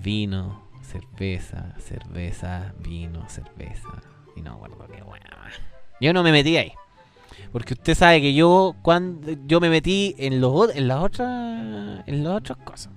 [0.00, 4.00] vino, cerveza, cerveza, vino, cerveza.
[4.36, 5.54] Y no acuerdo qué buena más.
[6.00, 6.72] Yo no me metí ahí.
[7.50, 12.22] Porque usted sabe que yo cuando yo me metí en los en las otras en
[12.22, 12.92] las otras cosas.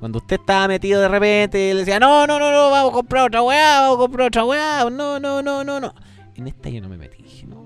[0.00, 3.26] Cuando usted estaba metido de repente, le decía, no, no, no, no, vamos a comprar
[3.26, 5.94] otra weá, vamos a comprar otra weá, no, no, no, no, no.
[6.34, 7.63] En esta yo no me metí, no.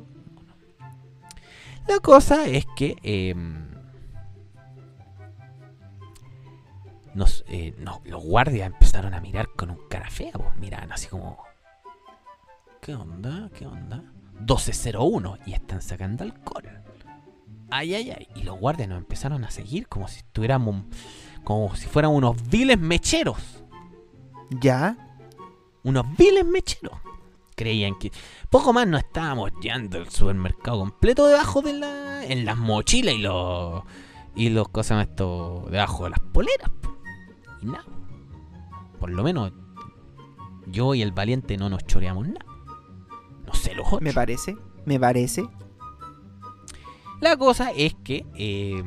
[1.89, 3.67] La cosa es que em,
[7.15, 11.09] nos, eh, no, los guardias empezaron a mirar con un cara fea, pues miraban así
[11.09, 11.39] como,
[12.83, 13.51] ¿qué onda?
[13.55, 14.05] ¿Qué onda?
[14.39, 16.69] 1201 y están sacando alcohol.
[17.71, 18.29] Ay, ay, ay.
[18.35, 20.85] Y los guardias nos empezaron a seguir como si estuviéramos,
[21.43, 23.65] como si fueran unos viles mecheros.
[24.61, 24.97] ¿Ya?
[25.85, 26.99] Unos viles mecheros.
[27.57, 28.13] Creían que
[28.51, 32.25] poco más no estábamos yendo el supermercado completo debajo de la.
[32.25, 33.83] en las mochilas y los.
[34.35, 36.71] y los cosas esto debajo de las poleras.
[36.81, 36.97] po.
[37.63, 37.85] Y nada.
[38.99, 39.53] Por lo menos
[40.67, 42.47] yo y el valiente no nos choreamos nada.
[43.47, 44.03] No sé los otros.
[44.03, 44.57] Me parece.
[44.85, 45.49] Me parece.
[47.21, 48.83] La cosa es que eh,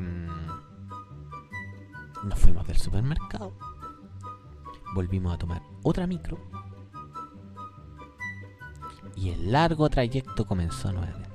[2.24, 3.52] nos fuimos del supermercado,
[4.94, 6.38] volvimos a tomar otra micro
[9.22, 11.30] y el largo trayecto comenzó nuevamente.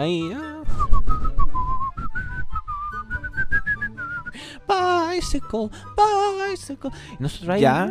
[0.00, 0.36] Ahí.
[4.66, 6.90] Bicycle, bicycle.
[7.16, 7.60] Y nosotros ahí.
[7.60, 7.88] Ya.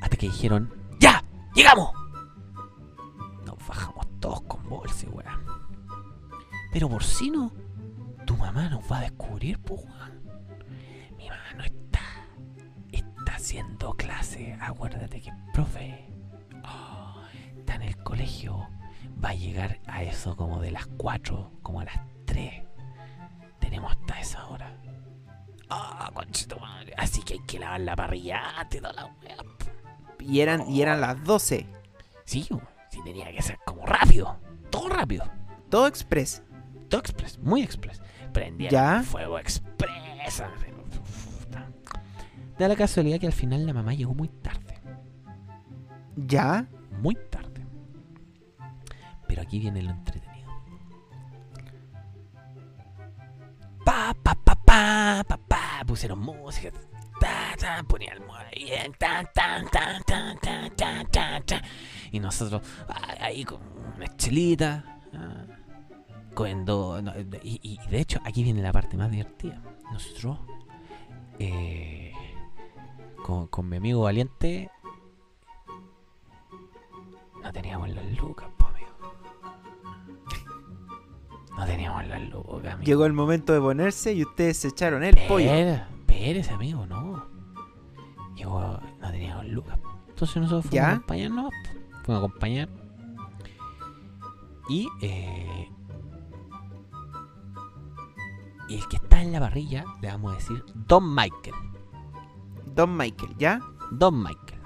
[0.00, 1.22] Hasta que dijeron: ¡Ya!
[1.54, 1.90] ¡Llegamos!
[3.44, 5.44] Nos bajamos todos con bolsa, weón.
[6.72, 7.52] Pero por si no,
[8.24, 9.82] tu mamá nos va a descubrir, pues.
[13.48, 14.58] Haciendo clase.
[14.60, 16.04] Acuérdate que, profe,
[16.64, 17.22] oh,
[17.56, 18.68] está en el colegio.
[19.24, 22.62] Va a llegar a eso como de las 4, como a las 3.
[23.58, 24.76] Tenemos hasta esa hora.
[25.70, 26.10] Ah,
[26.60, 26.92] madre.
[26.98, 29.36] Así que hay que lavar la parrilla antes de la wea.
[30.20, 31.66] Y eran, y eran las 12.
[32.26, 32.46] Sí,
[32.90, 34.36] sí tenía que ser como rápido.
[34.68, 35.24] Todo rápido.
[35.70, 36.42] Todo express.
[36.90, 38.02] Todo express, muy express.
[38.34, 40.42] Prendía fuego express.
[42.58, 44.80] Da la casualidad que al final la mamá llegó muy tarde.
[46.16, 46.66] ¿Ya?
[47.00, 47.64] Muy tarde.
[49.28, 50.50] Pero aquí viene lo entretenido.
[53.84, 55.84] Pa, pa, pa, pa, pa, pa.
[55.86, 56.70] Pusieron música.
[57.20, 58.22] Ta, ta, ponía el
[58.56, 58.92] bien.
[58.98, 61.62] Tan, tan, tan, tan, tan, tan, tan, tan.
[62.10, 63.60] Y nosotros ah, ahí con
[63.96, 65.00] una chelita.
[65.14, 65.44] ah,
[66.34, 67.00] Comiendo.
[67.02, 69.60] no, y, y de hecho, aquí viene la parte más divertida.
[69.92, 70.38] Nosotros.
[71.38, 72.12] eh,
[73.28, 74.70] con, con mi amigo Valiente
[77.42, 78.88] no teníamos las lucas, po, amigo.
[81.58, 82.86] No teníamos las lucas, amigo.
[82.86, 85.52] Llegó el momento de ponerse y ustedes se echaron el pollo.
[85.52, 87.26] Espérese, amigo, no.
[88.34, 89.78] Llegó, no teníamos lucas.
[90.08, 90.88] Entonces nosotros fuimos ¿Ya?
[90.88, 91.50] a acompañar, ¿no?
[92.04, 92.68] Fuimos a acompañar.
[94.70, 95.68] Y, eh,
[98.68, 101.67] y el que está en la parrilla, le vamos a decir Don Michael.
[102.78, 103.60] Don Michael, ¿ya?
[103.90, 104.60] Don Michael.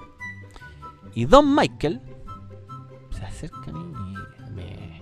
[1.15, 1.99] Y Don Michael
[3.09, 4.13] se acerca a mí
[4.47, 5.01] y me.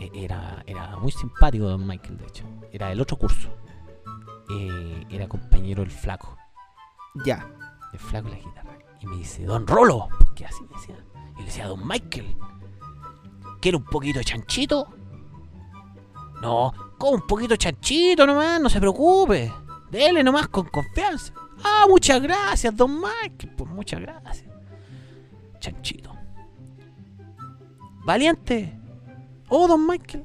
[0.00, 2.44] e- Era, era muy simpático Don Michael, de hecho.
[2.72, 3.50] Era del otro curso.
[4.48, 6.38] Eh, era compañero del flaco.
[7.26, 7.46] Ya.
[7.92, 8.78] El flaco de la guitarra.
[9.02, 10.08] Y me dice, Don Rolo.
[10.20, 10.96] Porque así me decía.
[11.36, 12.34] Y le decía, Don Michael.
[13.60, 14.88] ¿Quiere un poquito de chanchito?
[16.40, 19.52] No, con un poquito de chanchito nomás, no se preocupe.
[19.90, 21.34] Dele nomás con confianza.
[21.62, 23.54] Ah, muchas gracias, Don Michael.
[23.56, 24.44] Pues muchas gracias.
[25.58, 26.14] Chanchito.
[28.04, 28.78] Valiente.
[29.48, 30.24] Oh, Don Michael.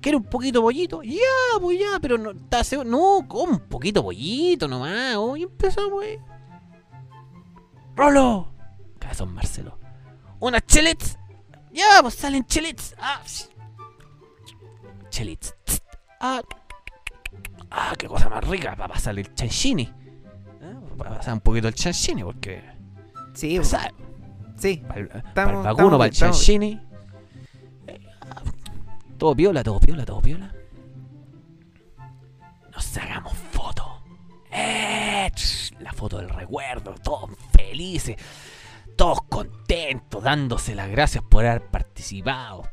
[0.00, 1.02] ¿Quiere un poquito pollito?
[1.02, 2.88] Ya, pues ya, pero no, ¿está seguro?
[2.88, 5.16] No, con un poquito pollito nomás.
[5.16, 6.18] Oh, y empezamos, eh.
[7.96, 8.50] Rolo.
[8.98, 9.78] Cabezón Marcelo.
[10.38, 11.18] Unas chelets.
[11.72, 12.94] Ya, pues salen chelets.
[12.98, 13.20] Ah,
[15.10, 15.54] chelets.
[16.18, 16.40] Ah,
[17.70, 18.74] ah, qué cosa más rica.
[18.74, 19.92] Va a pasar el chanchini.
[21.08, 22.62] Pasar un poquito el chanchini porque.
[23.34, 23.94] Sí, ya sabe,
[24.56, 24.82] sí.
[25.34, 26.80] Para el, vacuno, para el chanchini.
[29.18, 30.54] Todo piola, todo piola, todo piola.
[32.72, 33.86] Nos sacamos fotos.
[34.50, 35.30] Eh,
[35.78, 38.16] la foto del recuerdo, todos felices,
[38.96, 42.68] todos contentos, dándose las gracias por haber participado.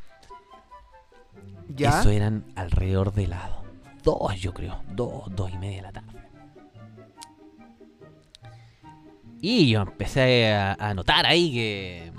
[1.68, 2.00] ¿Ya?
[2.00, 3.50] Eso eran alrededor de las
[4.04, 6.17] dos, yo creo, dos, dos y media de la tarde.
[9.42, 12.12] Y yo empecé a, a notar ahí que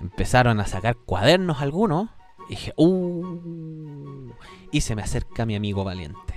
[0.00, 2.08] empezaron a sacar cuadernos algunos.
[2.48, 4.30] Y dije, uh.
[4.72, 6.34] Y se me acerca mi amigo valiente.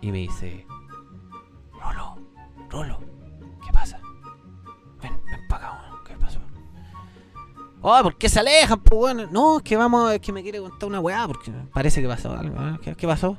[0.00, 0.66] Y me dice,
[1.72, 2.18] Rolo,
[2.68, 3.00] Rolo,
[3.64, 4.00] ¿qué pasa?
[5.02, 6.40] Ven, ven para acá, ¿qué pasó?
[7.80, 9.32] Oh, ¿por qué se alejan, pues, weón?
[9.32, 12.32] No, es que vamos, es que me quiere contar una weá, porque parece que pasó
[12.32, 12.56] algo.
[12.60, 12.78] ¿eh?
[12.82, 13.38] ¿Qué, qué pasó?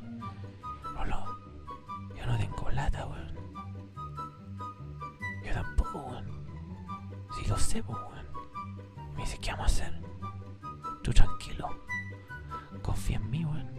[7.45, 9.13] Si lo sé, pues, weón.
[9.15, 10.01] Me dice, ¿qué vamos a hacer?
[11.03, 11.69] Tú tranquilo.
[12.81, 13.69] Confía en mí, weón.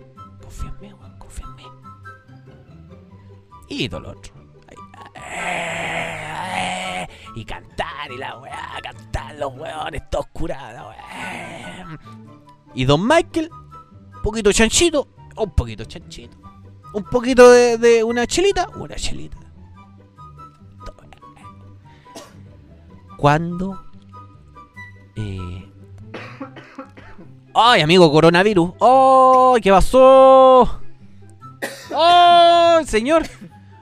[0.41, 1.19] Confía en mí, weón.
[1.19, 1.65] Confía en mí.
[3.69, 4.35] Y todo lo otro.
[7.35, 11.99] Y cantar y la weá, cantar los weones, todos curados, la.
[12.73, 16.37] Y Don Michael, un poquito chanchito, un poquito chanchito.
[16.95, 19.46] Un poquito de, de una chelita, una chelita.
[23.17, 23.83] Cuando
[25.17, 25.69] eh...
[27.55, 28.73] ¡Ay, amigo coronavirus!
[28.81, 30.81] ¡Ay, qué pasó!
[31.95, 33.23] ¡Oh, señor!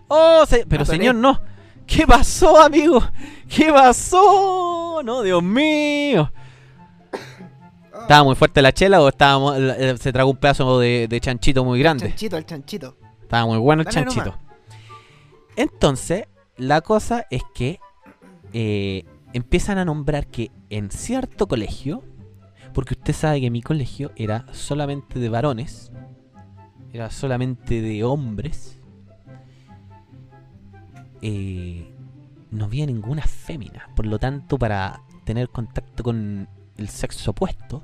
[0.09, 1.41] ¡Oh, se- pero señor, no!
[1.87, 3.03] ¿Qué pasó, amigo?
[3.49, 5.01] ¿Qué pasó?
[5.05, 6.31] No, Dios mío.
[8.01, 11.65] ¿Estaba muy fuerte la chela o estábamos, eh, se tragó un pedazo de, de chanchito
[11.65, 12.09] muy grande?
[12.09, 12.97] Chanchito, el chanchito.
[13.23, 14.25] Estaba muy bueno el chanchito.
[14.27, 14.41] nomás.
[15.57, 16.27] Entonces,
[16.57, 17.81] la cosa es que
[18.53, 19.05] eh,
[19.35, 22.03] empiezan a nombrar que en cierto colegio,
[22.73, 25.93] porque usted sabe que mi colegio era solamente de varones,
[26.93, 28.81] era solamente de hombres,
[31.21, 31.93] eh,
[32.51, 33.91] no había ninguna fémina.
[33.97, 37.83] Por lo tanto, para tener contacto con el sexo opuesto,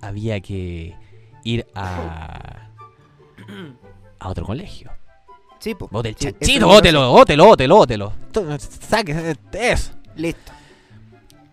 [0.00, 0.96] había que
[1.44, 2.70] ir a,
[4.18, 4.90] a otro colegio.
[5.58, 5.90] Sí, pues.
[5.90, 8.12] Bote el Sí, chanchito, lo bótelo, bótelo, bótelo, bótelo.
[8.58, 9.92] Saque eh, eso.
[10.16, 10.52] Listo.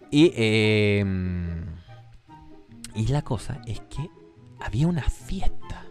[0.10, 1.06] Y, eh,
[2.96, 4.10] y la cosa es que
[4.60, 5.86] había una fiesta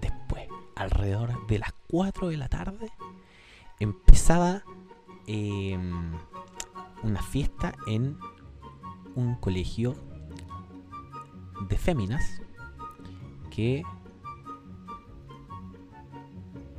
[0.00, 2.90] después, alrededor de las 4 de la tarde,
[3.80, 4.62] empezaba
[5.26, 5.78] eh,
[7.02, 8.18] una fiesta en
[9.14, 9.94] un colegio
[11.68, 12.40] de féminas
[13.50, 13.82] que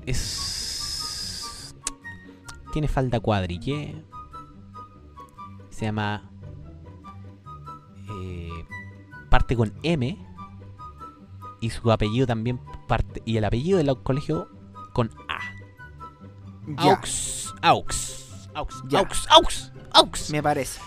[0.06, 1.76] es
[2.74, 3.22] tiene falda
[5.76, 6.32] se llama
[8.10, 8.66] eh,
[9.30, 10.18] parte con M
[11.60, 14.48] y su apellido también parte y el apellido del colegio
[14.94, 15.40] con A
[16.82, 17.86] Ya, Aux Aux
[18.56, 19.02] Aux Ya.
[19.02, 20.80] Aux Aux Aux me parece.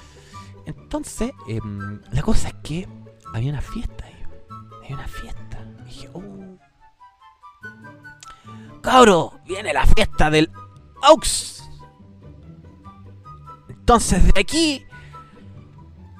[0.64, 2.89] entonces, em, la cosa es que
[3.34, 4.24] había una fiesta ahí.
[4.82, 5.64] Había una fiesta.
[5.80, 6.59] Y dije, oh.
[8.82, 10.51] Cabro, viene la fiesta del
[11.03, 11.57] Aux.
[13.89, 14.84] Entonces de aquí,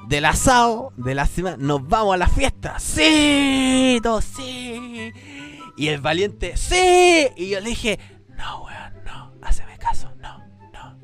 [0.07, 2.79] del asado, de la semana, nos vamos a la fiesta.
[2.79, 5.13] Sí, todos sí.
[5.77, 7.29] Y el valiente, sí.
[7.37, 7.99] Y yo le dije,
[8.39, 10.39] no, weón, no, haceme caso, no,
[10.73, 10.95] no,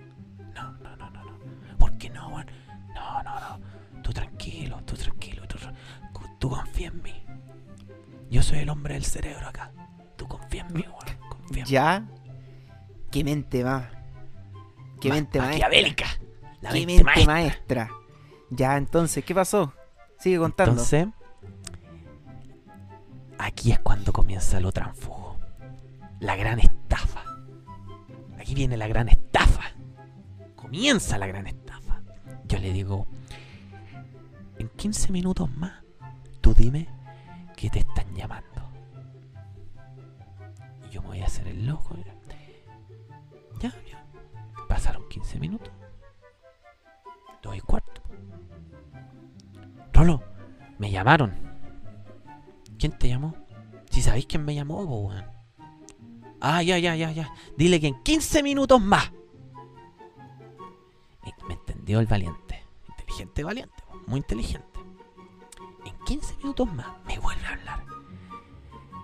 [0.54, 1.76] no, no, no, no, no.
[1.78, 2.46] ¿Por qué no, weón?
[2.94, 3.60] No, no, no.
[4.02, 5.58] Tú tranquilo, tú tranquilo, tú,
[6.38, 7.26] tú confía en mí.
[8.30, 9.70] Yo soy el hombre del cerebro acá.
[10.16, 11.18] Tú confía en mí, weón.
[11.28, 11.70] Confía en mí.
[11.70, 12.08] Ya.
[13.10, 13.84] Qué mente más.
[14.98, 16.06] Qué Ma- mente maquiavélica.
[16.64, 17.34] La Qué mente mente maestra.
[17.34, 17.90] maestra.
[18.48, 19.74] Ya, entonces, ¿qué pasó?
[20.18, 20.72] Sigue contando.
[20.72, 21.08] Entonces,
[23.38, 25.38] aquí es cuando comienza lo transfugo.
[26.20, 27.22] La gran estafa.
[28.38, 29.72] Aquí viene la gran estafa.
[30.56, 32.00] Comienza la gran estafa.
[32.46, 33.06] Yo le digo,
[34.58, 35.82] en 15 minutos más,
[36.40, 36.88] tú dime
[37.56, 38.70] que te están llamando.
[40.88, 41.94] Y yo me voy a hacer el loco.
[43.60, 44.02] Ya, ya.
[44.66, 45.70] Pasaron 15 minutos.
[47.44, 48.00] Dos y cuarto.
[49.92, 50.22] Rolo,
[50.78, 51.34] me llamaron.
[52.78, 53.34] ¿Quién te llamó?
[53.90, 55.24] Si sabéis quién me llamó, po, weón.
[56.40, 57.34] Ah, ya, ya, ya, ya.
[57.58, 59.12] Dile que en 15 minutos más.
[61.46, 62.64] Me entendió el valiente.
[62.88, 64.80] Inteligente valiente, muy inteligente.
[65.84, 67.84] En 15 minutos más me vuelve a hablar.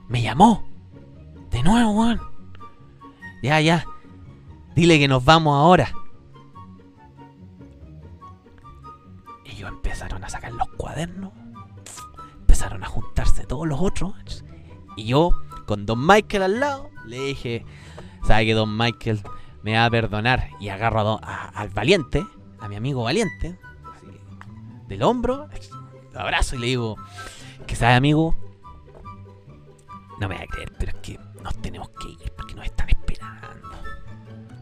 [0.08, 0.66] Me llamó.
[1.50, 2.20] De nuevo, weón.
[3.42, 3.84] Ya, ya.
[4.74, 5.92] Dile que nos vamos ahora.
[9.60, 11.32] Ellos empezaron a sacar los cuadernos.
[12.40, 14.42] Empezaron a juntarse todos los otros.
[14.96, 15.32] Y yo,
[15.66, 17.66] con Don Michael al lado, le dije,
[18.26, 19.22] ¿sabe que Don Michael
[19.62, 20.48] me va a perdonar?
[20.60, 22.26] Y agarro a- al valiente,
[22.58, 23.58] a mi amigo valiente,
[23.94, 24.06] así,
[24.88, 25.48] del hombro,
[26.14, 26.96] lo abrazo y le digo,
[27.66, 28.34] que sabe amigo,
[30.18, 32.88] no me va a creer, pero es que nos tenemos que ir porque nos están
[32.88, 33.68] esperando.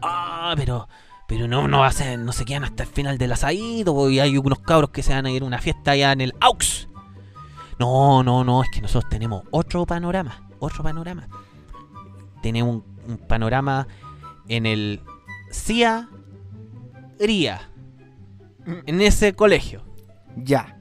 [0.01, 0.89] Ah, pero
[1.29, 4.19] pero no, no va a ser, no se quedan hasta el final del asadito, y
[4.19, 6.89] hay unos cabros que se van a ir a una fiesta allá en el AUX.
[7.77, 11.27] No, no, no, es que nosotros tenemos otro panorama, otro panorama.
[12.41, 13.87] Tenemos un, un panorama
[14.47, 15.01] en el
[15.51, 16.09] CIA
[17.19, 17.61] RIA,
[18.65, 19.83] en ese colegio.
[20.35, 20.79] Ya.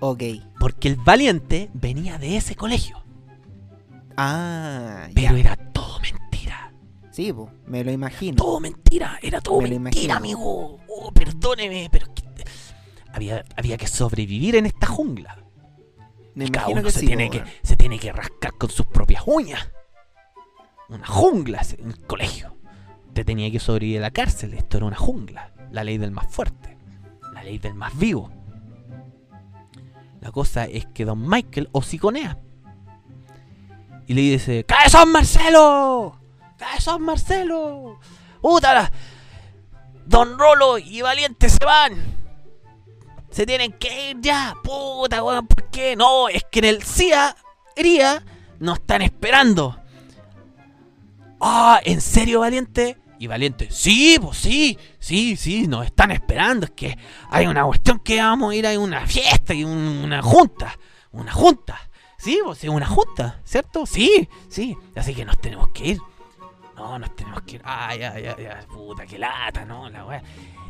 [0.00, 0.22] Ok.
[0.58, 3.02] Porque el valiente venía de ese colegio.
[4.16, 5.40] Ah, Pero ya.
[5.40, 5.58] era.
[7.12, 8.36] Sí, po, me lo imagino.
[8.36, 10.80] Todo mentira, era todo Me mentira, amigo.
[10.88, 12.22] Oh, perdóneme, pero que
[13.12, 15.38] había, había que sobrevivir en esta jungla.
[16.34, 18.86] Me Y cada uno que se, sí, tiene que, se tiene que rascar con sus
[18.86, 19.70] propias uñas.
[20.88, 22.56] Una jungla el colegio.
[23.12, 24.54] Te tenía que sobrevivir a la cárcel.
[24.54, 25.52] Esto era una jungla.
[25.70, 26.78] La ley del más fuerte.
[27.34, 28.30] La ley del más vivo.
[30.22, 32.38] La cosa es que Don Michael hociconea.
[34.06, 36.21] Y le dice, ¡Cabezón Marcelo!
[36.62, 37.98] ¡Cabezón Marcelo!
[38.40, 38.72] ¡Puta!
[38.72, 38.92] la-
[40.06, 41.92] Don Rolo y Valiente se van.
[43.30, 44.54] Se tienen que ir ya.
[44.62, 45.96] Puta, weón, ¿por qué?
[45.96, 47.34] No, es que en el CIA,
[47.74, 48.24] RIA,
[48.60, 49.76] nos están esperando.
[51.40, 52.96] Ah, ¿en serio, Valiente?
[53.18, 56.66] Y Valiente, sí, pues sí, sí, sí, nos están esperando.
[56.66, 56.96] Es que
[57.30, 60.78] hay una cuestión que vamos a ir a una fiesta y un- una junta.
[61.10, 61.76] Una junta.
[62.18, 63.84] Sí, pues sí, una junta, ¿cierto?
[63.84, 64.76] Sí, sí.
[64.94, 65.98] Así que nos tenemos que ir.
[66.82, 67.62] No, nos tenemos que ir.
[67.64, 68.66] Ah, ya, ya, ya.
[68.68, 69.88] Puta, qué lata, ¿no?
[69.88, 70.22] La weá.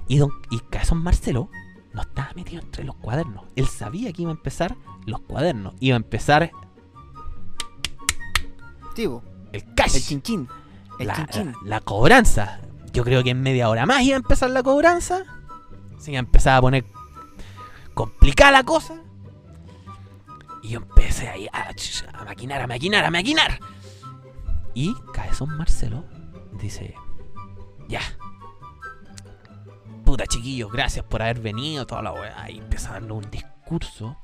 [0.08, 1.48] Y, don, y Cabezón Marcelo
[1.94, 3.44] no estaba metido entre los cuadernos.
[3.56, 5.74] Él sabía que iba a empezar los cuadernos.
[5.80, 6.50] Iba a empezar
[8.94, 9.96] po, el cash.
[9.96, 10.48] el chinchín.
[10.98, 11.52] El la, chinchín.
[11.62, 12.60] la- la cobranza.
[12.92, 15.22] Yo creo que en media hora más iba a empezar la cobranza.
[15.98, 16.84] Se iba a empezar a poner
[17.94, 18.94] complicada la cosa.
[20.62, 21.70] Y yo empecé ahí a,
[22.20, 23.58] a maquinar, a maquinar, a maquinar.
[24.74, 26.04] Y Cabezón Marcelo
[26.60, 26.94] dice,
[27.88, 28.00] ya.
[30.04, 32.50] Puta chiquillos, gracias por haber venido, toda la weá.
[32.50, 34.18] Y empieza a darle un discurso.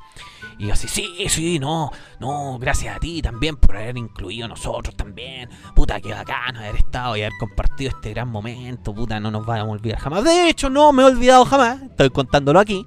[0.58, 4.96] Y así, sí, sí, no, no, gracias a ti también por haber incluido a nosotros
[4.96, 5.48] también.
[5.74, 8.94] Puta, qué bacán haber estado y haber compartido este gran momento.
[8.94, 10.24] Puta, no nos vamos a olvidar jamás.
[10.24, 11.82] De hecho, no me he olvidado jamás.
[11.82, 12.86] Estoy contándolo aquí.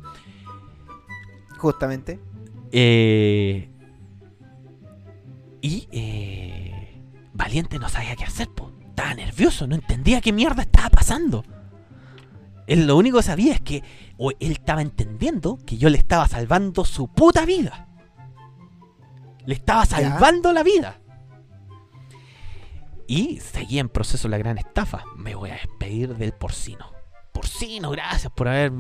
[1.58, 2.20] Justamente.
[2.72, 3.70] Eh,
[5.62, 6.51] y eh,
[7.42, 8.72] Valiente no sabía qué hacer, po.
[8.90, 11.44] Estaba nervioso, no entendía qué mierda estaba pasando.
[12.68, 13.84] Él lo único que sabía es que
[14.18, 17.88] o él estaba entendiendo que yo le estaba salvando su puta vida.
[19.48, 21.02] Le estaba salvando la vida.
[23.08, 25.04] Y seguía en proceso la gran estafa.
[25.18, 26.92] Me voy a despedir del porcino.
[27.34, 28.72] Porcino, gracias por haber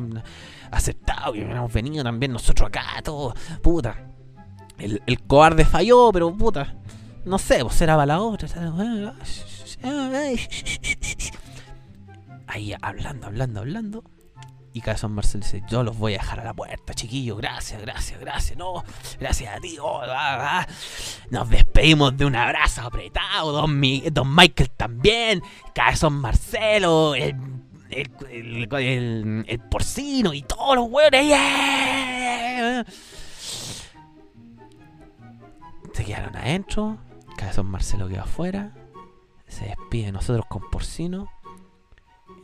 [0.70, 3.34] aceptado que hubiéramos venido también nosotros acá, todo.
[3.64, 4.07] Puta.
[4.78, 6.76] El, el cobarde falló, pero puta.
[7.26, 8.47] No sé, pues era para la otra.
[12.47, 14.03] Ahí hablando, hablando, hablando.
[14.74, 17.38] Y Cabezón Marcelo dice, yo los voy a dejar a la puerta, chiquillos.
[17.38, 18.57] Gracias, gracias, gracias.
[18.57, 18.84] No,
[19.19, 19.78] gracias a ti.
[19.82, 20.67] oh, ah, ah.
[21.30, 23.51] Nos despedimos de un abrazo apretado.
[23.51, 25.41] Don, Mi- don Michael también.
[25.76, 27.15] Cabezón Marcelo.
[27.15, 27.36] El,
[28.30, 28.67] el,
[29.47, 30.88] el- porcino y todos los.
[31.11, 32.86] ¡Yeah!
[35.93, 36.97] Se quedaron adentro.
[37.42, 38.72] Cabezón Marcelo quedó afuera.
[39.48, 41.28] Se despide de nosotros con porcino.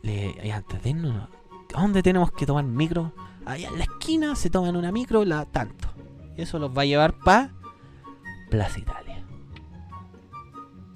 [0.02, 1.30] Le, y antes de irnos,
[1.76, 3.14] ¿a dónde tenemos que tomar micro?
[3.46, 5.88] Allá en la esquina se toman una micro, la tanto.
[6.36, 7.52] Y eso los va a llevar para
[8.50, 9.24] Plaza Italia.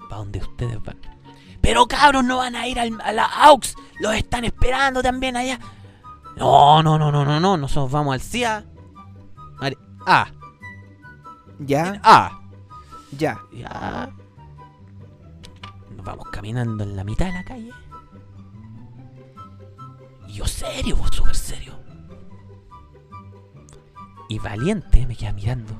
[0.10, 0.98] Para donde ustedes van.
[1.62, 3.76] Pero cabros, no van a ir al- a la AUX.
[4.00, 5.60] Los están esperando también allá.
[6.38, 7.56] No, no, no, no, no, no.
[7.56, 8.66] Nosotros vamos al CIA.
[10.08, 10.28] Ah,
[11.60, 12.41] Ya, ah.
[13.18, 13.40] Ya.
[13.52, 14.12] Ya.
[15.96, 17.72] Nos vamos caminando en la mitad de la calle.
[20.28, 21.74] Y yo serio, vos súper serio.
[24.30, 25.74] Y valiente me queda mirando.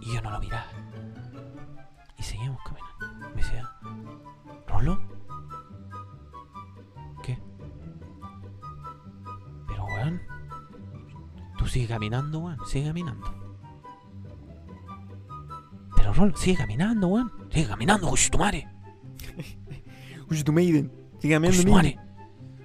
[0.00, 0.66] Y yo no lo miraba.
[2.18, 3.30] Y seguimos caminando.
[3.30, 3.70] Me decía,
[4.66, 5.00] ¿Rolo?
[7.22, 7.38] ¿Qué?
[9.68, 10.20] Pero weón.
[11.56, 12.58] Tú sigue caminando, weón.
[12.66, 13.39] Sigue caminando.
[16.00, 17.30] Pero Rolo, sigue caminando, weón.
[17.52, 18.66] Sigue caminando, coche tu madre.
[20.30, 20.90] Uy, tu Maiden.
[21.18, 21.98] Sigue tu madre.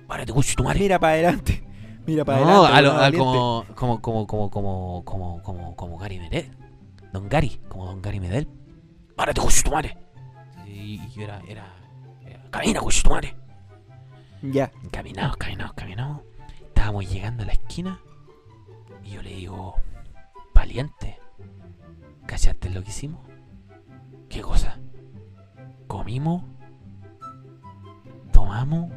[0.08, 0.80] Párate, coche tu madre.
[0.80, 1.68] Mira para adelante.
[2.08, 2.78] Mira para No, adelante.
[2.78, 3.12] a lo- a
[3.76, 6.50] como, como, como, como, como, como, como, como Gary Medel.
[7.12, 8.48] Don Gary, como Don Gary Medel.
[9.18, 9.98] Párate, coche tu madre.
[10.66, 11.74] Y, y era, era,
[12.26, 13.36] era, camina, coche tu madre.
[14.42, 14.72] Ya.
[14.92, 16.22] Caminamos, caminamos, caminamos.
[16.68, 18.00] Estábamos llegando a la esquina.
[19.04, 19.76] Y yo le digo,
[20.54, 21.20] valiente.
[22.26, 23.20] ¿Cachaste lo que hicimos?
[24.30, 24.78] ¿Qué cosa?
[25.88, 26.44] Comimos.
[28.32, 28.92] Tomamos.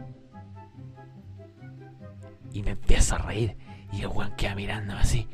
[2.53, 3.57] Y me empiezo a reír.
[3.93, 5.29] Y el weón queda mirando así.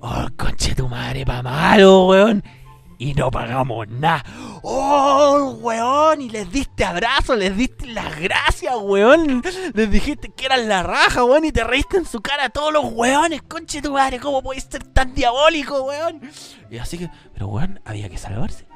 [0.00, 2.42] Oh, conche tu madre pa' malo, weón.
[2.98, 4.24] Y no pagamos nada.
[4.62, 6.22] ¡Oh, weón!
[6.22, 9.42] Y les diste abrazo, les diste las gracias, weón.
[9.74, 11.44] Les dijiste que eran la raja, weón.
[11.44, 13.42] Y te reíste en su cara a todos los weones.
[13.42, 16.22] Conche tu ¿cómo puedes ser tan diabólico, weón?
[16.70, 18.66] Y así que, pero weón, había que salvarse.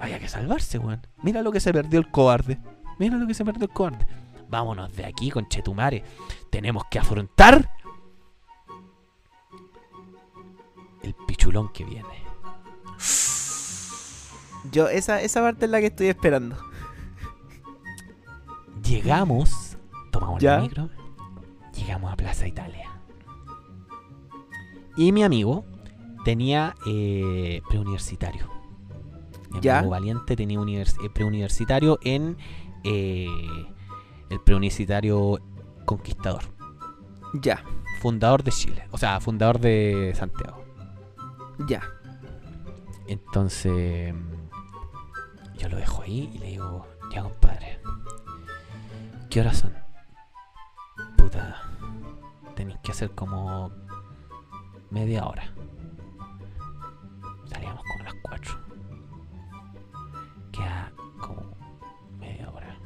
[0.00, 1.06] Había que salvarse, weón.
[1.22, 2.58] Mira lo que se perdió el cobarde.
[2.98, 4.06] Mira lo que se perdió el cobarde.
[4.48, 6.02] Vámonos de aquí, conchetumare.
[6.50, 7.70] Tenemos que afrontar
[11.02, 12.24] el pichulón que viene.
[14.72, 16.56] Yo, esa, esa parte es la que estoy esperando.
[18.82, 19.76] Llegamos,
[20.10, 20.56] tomamos ¿Ya?
[20.56, 20.88] la micro,
[21.74, 22.88] llegamos a Plaza Italia.
[24.96, 25.64] Y mi amigo
[26.24, 28.48] tenía eh, preuniversitario.
[29.50, 29.78] Mi ¿Ya?
[29.78, 32.36] amigo Valiente tenía eh, preuniversitario en
[32.84, 33.26] eh,
[34.30, 35.38] el preuniversitario
[35.84, 36.42] Conquistador,
[37.34, 37.64] Ya,
[38.00, 40.62] fundador de Chile, o sea, fundador de Santiago.
[41.66, 41.82] ya.
[43.06, 44.12] Entonces,
[45.58, 47.80] yo lo dejo ahí y le digo, ya compadre,
[49.28, 49.74] ¿qué horas son?
[51.16, 51.62] Puta,
[52.54, 53.72] tenéis que hacer como
[54.90, 55.52] media hora.
[57.46, 58.58] Salíamos como a las 4.
[60.52, 61.42] Queda como
[62.18, 62.78] media hora.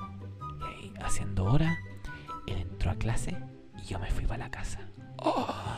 [0.61, 1.79] Y ahí, haciendo hora,
[2.47, 3.37] él entró a clase
[3.79, 4.81] y yo me fui para la casa.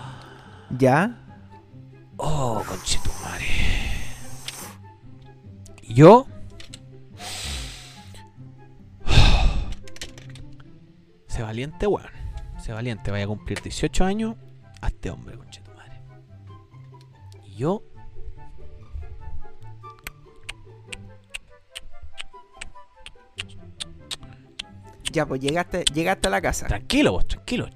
[0.76, 1.24] Ya.
[2.16, 3.44] Oh, conchetumare.
[5.82, 6.26] Y Yo.
[11.34, 12.06] Sé valiente, weón.
[12.60, 14.36] Sé valiente, vaya a cumplir 18 años.
[14.80, 16.00] A este hombre, conchetumare.
[17.44, 17.82] Y yo.
[25.12, 26.68] Ya, pues llegaste, llegaste a la casa.
[26.68, 27.68] Tranquilo, vos, tranquilo.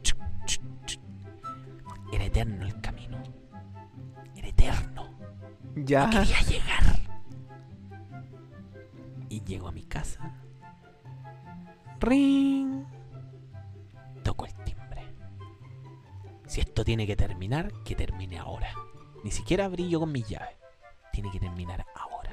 [2.12, 3.20] Era eterno el camino.
[4.36, 5.18] Era eterno.
[5.74, 6.08] Ya.
[6.08, 7.00] quería llegar.
[9.28, 10.32] Y llego a mi casa.
[11.98, 12.97] Ring.
[14.28, 15.10] Toco el timbre.
[16.46, 18.68] Si esto tiene que terminar, que termine ahora.
[19.24, 20.54] Ni siquiera brillo con mis llaves.
[21.14, 22.32] Tiene que terminar ahora.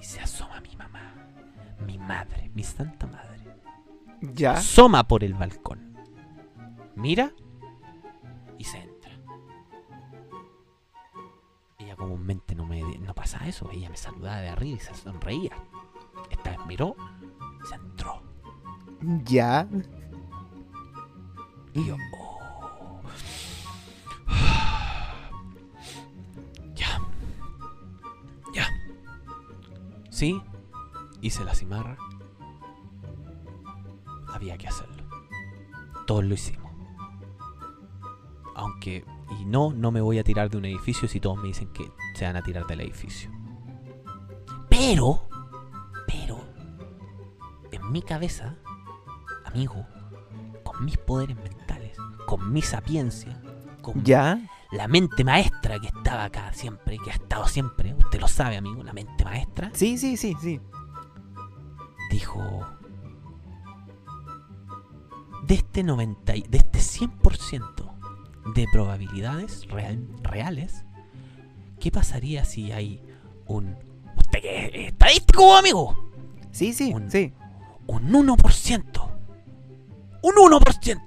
[0.00, 1.16] Y se asoma mi mamá.
[1.84, 3.56] Mi madre, mi santa madre.
[4.20, 4.52] Ya.
[4.52, 5.98] Asoma por el balcón.
[6.94, 7.32] Mira
[8.58, 9.18] y se entra.
[11.80, 13.68] Ella comúnmente no me no pasa eso.
[13.72, 15.56] Ella me saludaba de arriba y se sonreía.
[16.30, 16.94] Esta vez miró
[17.64, 18.31] y se entró.
[19.24, 19.66] Ya.
[21.74, 23.00] Y yo, oh.
[26.74, 27.00] Ya.
[28.54, 28.66] Ya.
[30.10, 30.40] Sí,
[31.20, 31.96] hice la cimarra.
[34.32, 35.02] Había que hacerlo.
[36.06, 36.70] Todos lo hicimos.
[38.54, 39.04] Aunque,
[39.40, 41.90] y no, no me voy a tirar de un edificio si todos me dicen que
[42.14, 43.30] se van a tirar del edificio.
[44.68, 45.26] Pero,
[46.06, 46.38] pero,
[47.70, 48.58] en mi cabeza,
[49.52, 49.86] amigo,
[50.64, 51.96] con mis poderes mentales,
[52.26, 53.40] con mi sapiencia,
[53.82, 54.38] con ¿Ya?
[54.72, 58.82] la mente maestra que estaba acá siempre, que ha estado siempre, usted lo sabe, amigo,
[58.82, 60.60] la mente maestra, Sí, sí, sí, sí.
[62.10, 62.60] dijo
[65.46, 67.92] de este 90 y- de este 100%
[68.54, 70.84] de probabilidades real- reales,
[71.80, 73.02] ¿qué pasaría si hay
[73.46, 73.76] un
[74.16, 75.96] usted que es estadístico, amigo?
[76.52, 77.32] Sí, sí, Un- sí.
[77.86, 79.01] Un 1%.
[80.22, 81.00] Un 1%.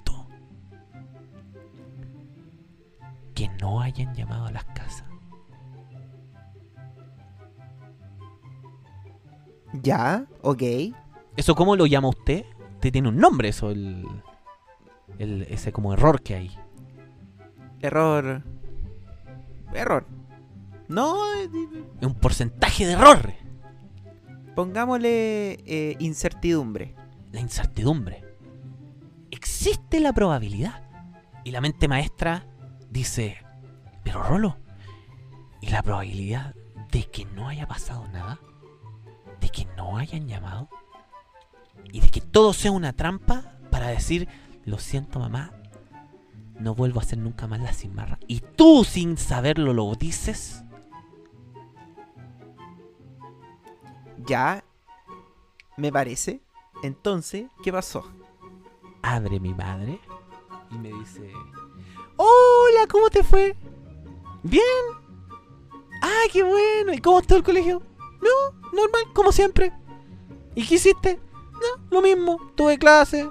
[3.34, 5.04] Que no hayan llamado a las casas.
[9.82, 10.62] Ya, ok.
[11.36, 12.44] ¿Eso cómo lo llama usted?
[12.74, 14.06] Usted tiene un nombre eso, el,
[15.18, 16.50] el- ese como error que hay.
[17.80, 18.42] Error.
[19.74, 20.06] Error.
[20.88, 21.48] No, eh,
[22.00, 23.32] Es un porcentaje de error.
[24.54, 26.94] pongámosle eh, incertidumbre.
[27.32, 28.24] La incertidumbre.
[29.46, 30.82] Existe la probabilidad.
[31.44, 32.44] Y la mente maestra
[32.90, 33.38] dice,
[34.02, 34.58] pero Rolo,
[35.60, 36.56] ¿y la probabilidad
[36.90, 38.40] de que no haya pasado nada?
[39.40, 40.68] ¿De que no hayan llamado?
[41.92, 44.28] ¿Y de que todo sea una trampa para decir,
[44.64, 45.52] lo siento mamá,
[46.58, 48.18] no vuelvo a hacer nunca más la cimarra?
[48.26, 50.64] Y tú sin saberlo lo dices.
[54.26, 54.64] Ya,
[55.76, 56.40] me parece.
[56.82, 58.10] Entonces, ¿qué pasó?
[59.14, 60.00] Abre mi madre
[60.70, 61.30] y me dice:
[62.16, 63.56] Hola, ¿cómo te fue?
[64.42, 64.62] Bien.
[66.02, 66.92] Ah, qué bueno.
[66.92, 67.82] ¿Y cómo está el colegio?
[68.20, 69.72] No, normal, como siempre.
[70.54, 71.20] ¿Y qué hiciste?
[71.52, 72.38] No, lo mismo.
[72.54, 73.28] Tuve clase,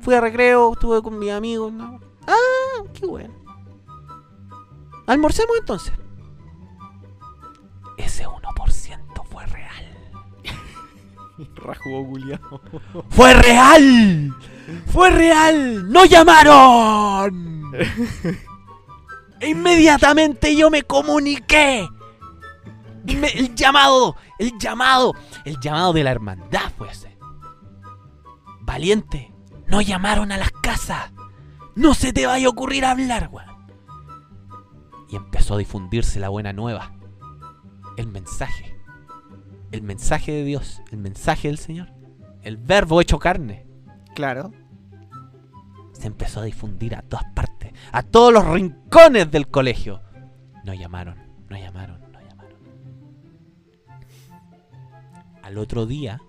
[0.00, 1.72] fui a recreo, estuve con mis amigos.
[1.72, 2.00] no.
[2.26, 3.34] Ah, qué bueno.
[5.06, 5.92] Almorcemos entonces.
[7.98, 9.98] Ese 1% fue real.
[11.56, 12.18] Rajugo.
[13.10, 14.34] ¡Fue real!
[14.86, 15.90] ¡Fue real!
[15.90, 17.72] ¡No llamaron!
[19.40, 21.88] E inmediatamente yo me comuniqué.
[23.04, 25.12] Me- el llamado, el llamado,
[25.44, 27.16] el llamado de la hermandad fue ese.
[28.62, 29.32] Valiente,
[29.66, 31.12] no llamaron a las casas.
[31.74, 33.52] No se te vaya a ocurrir hablar, weón.
[35.10, 36.92] Y empezó a difundirse la buena nueva.
[37.96, 38.74] El mensaje.
[39.70, 40.80] El mensaje de Dios.
[40.90, 41.88] El mensaje del Señor.
[42.42, 43.63] El verbo hecho carne.
[44.14, 44.52] Claro.
[45.92, 47.72] Se empezó a difundir a todas partes.
[47.92, 50.00] A todos los rincones del colegio.
[50.64, 52.58] No llamaron, no llamaron, no llamaron.
[55.42, 56.20] Al otro día,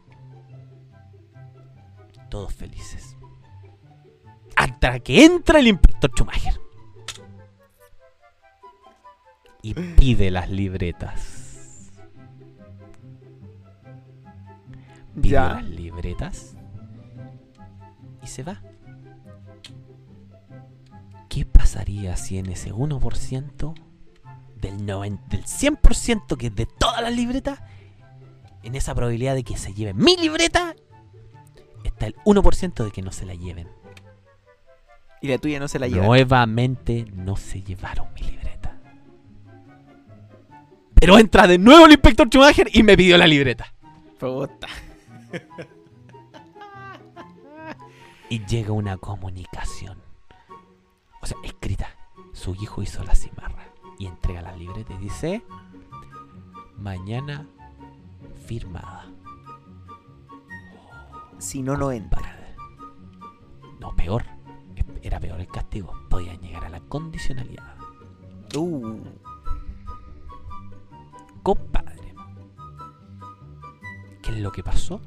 [2.29, 3.15] todos felices.
[4.55, 6.59] Hasta que entra el inspector Schumacher.
[9.61, 11.91] Y pide las libretas.
[15.15, 15.53] Pide Ya.
[15.55, 16.54] las libretas.
[18.25, 18.59] Y se va.
[21.29, 23.73] ¿Qué pasaría si en ese 1%
[24.55, 27.59] del, 90, del 100% que es de todas las libretas,
[28.63, 30.75] en esa probabilidad de que se lleven mi libreta,
[31.83, 33.67] está el 1% de que no se la lleven?
[35.21, 36.07] Y la tuya no se la lleva.
[36.07, 38.75] Nuevamente no se llevaron mi libreta.
[40.95, 43.71] Pero entra de nuevo el inspector Schumacher y me pidió la libreta.
[44.17, 44.67] Puta.
[48.29, 50.01] Y llega una comunicación.
[51.21, 51.89] O sea, escrita.
[52.33, 53.67] Su hijo hizo la cimarra.
[53.97, 55.43] Y entrega la libreta y dice...
[56.77, 57.47] Mañana
[58.45, 59.05] firmada.
[61.37, 62.55] Si no, no entra.
[63.79, 64.25] No, peor.
[65.01, 65.93] Era peor el castigo.
[66.09, 67.75] Podían llegar a la condicionalidad.
[68.55, 68.99] Uh.
[71.43, 72.13] Compadre.
[74.21, 74.99] ¿Qué es lo que pasó?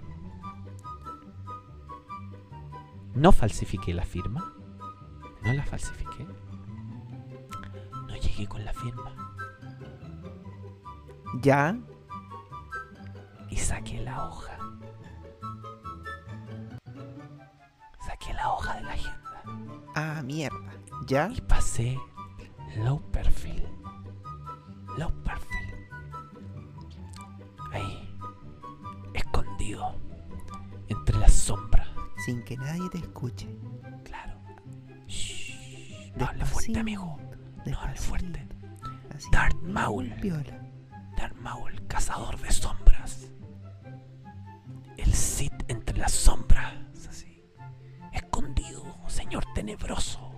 [3.19, 4.55] No falsifiqué la firma.
[5.43, 6.24] No la falsifiqué.
[8.07, 9.12] No llegué con la firma.
[11.43, 11.77] Ya.
[13.51, 14.57] Y saqué la hoja.
[18.07, 19.43] Saqué la hoja de la agenda.
[19.97, 20.73] Ah, mierda.
[21.09, 21.28] Ya.
[21.35, 21.99] Y pasé
[22.77, 23.66] low perfil.
[24.97, 25.74] Low perfil.
[27.73, 28.16] Ahí.
[29.12, 29.98] Escondido.
[32.28, 33.48] Sin que nadie te escuche.
[34.05, 34.38] Claro.
[35.06, 37.18] Shh, no hable fuerte, amigo.
[37.64, 38.46] No hable fuerte.
[39.16, 40.14] Así, Darth Maul.
[40.20, 40.60] piola.
[41.16, 43.32] Darth Maul, cazador de sombras.
[44.98, 46.74] El Sith entre las sombras.
[47.09, 47.42] Así.
[48.12, 49.46] Escondido, señor.
[49.55, 50.30] tenebroso.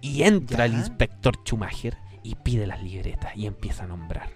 [0.00, 4.30] Y entra el inspector Schumacher y pide las libretas y empieza a nombrar.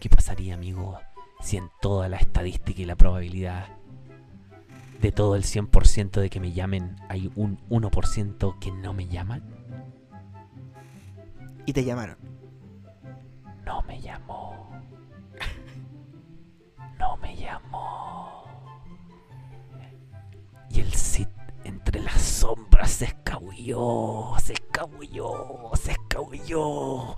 [0.00, 0.98] ¿Qué pasaría, amigo,
[1.40, 3.68] si en toda la estadística y la probabilidad
[5.02, 9.42] de todo el 100% de que me llamen hay un 1% que no me llaman?
[11.66, 12.16] Y te llamaron.
[13.66, 14.70] No me llamó.
[16.98, 18.44] No me llamó.
[20.70, 21.26] Y el Cid
[21.64, 27.16] entre las sombras se escabulló, se escabulló, se escabulló.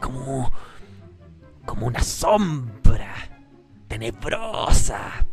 [0.00, 0.50] Como.
[1.66, 3.14] como una sombra
[3.88, 5.26] tenebrosa.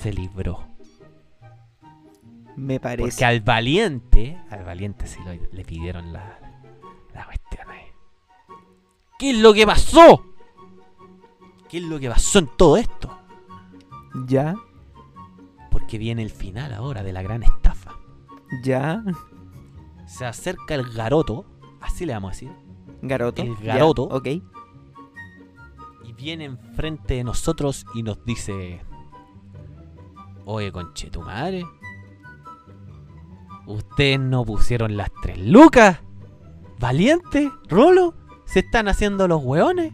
[0.00, 0.66] Se libró.
[2.56, 3.08] Me parece.
[3.10, 6.38] Porque al valiente, al valiente sí lo- le pidieron la,
[7.14, 7.86] la cuestión ahí.
[9.18, 10.24] ¿Qué es lo que pasó?
[11.68, 13.16] ¿Qué es lo que pasó en todo esto?
[14.26, 14.54] Ya,
[15.70, 17.92] Porque viene el final ahora de la gran estafa.
[18.62, 19.02] ya.
[20.06, 21.44] Se acerca el garoto,
[21.82, 22.50] así le vamos a decir,
[23.02, 23.42] Garoto.
[23.42, 24.04] El ya, garoto.
[24.04, 24.26] Ok.
[24.26, 28.80] y viene enfrente de nosotros y nos dice:
[30.50, 31.62] Oye, conche tu madre,
[33.66, 36.00] ustedes no pusieron las tres lucas.
[36.78, 38.14] Valiente, Rolo,
[38.46, 39.92] se están haciendo los hueones.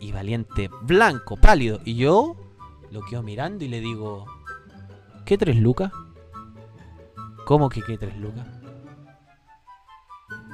[0.00, 1.80] Y Valiente, blanco, pálido.
[1.86, 2.36] Y yo
[2.90, 4.26] lo quedo mirando y le digo:
[5.24, 5.90] ¿Qué tres lucas?
[7.46, 8.46] ¿Cómo que qué tres lucas?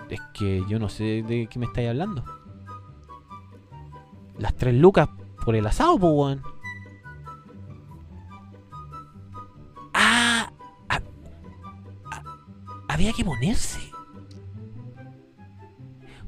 [0.09, 2.25] Es que yo no sé de qué me estáis hablando.
[4.39, 5.09] Las tres lucas
[5.45, 6.39] por el asado, pues.
[13.03, 13.81] Había que ponerse.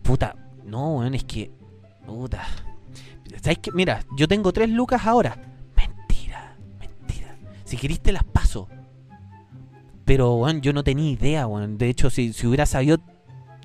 [0.03, 1.51] Puta, no, weón, es que.
[2.05, 2.47] Puta.
[3.41, 3.71] ¿Sabes qué?
[3.73, 5.37] Mira, yo tengo tres lucas ahora.
[5.77, 7.37] Mentira, mentira.
[7.65, 8.69] Si querís te las paso.
[10.05, 11.79] Pero, weón, yo no tenía idea, weón.
[11.79, 12.99] De hecho, si, si hubiera sabido.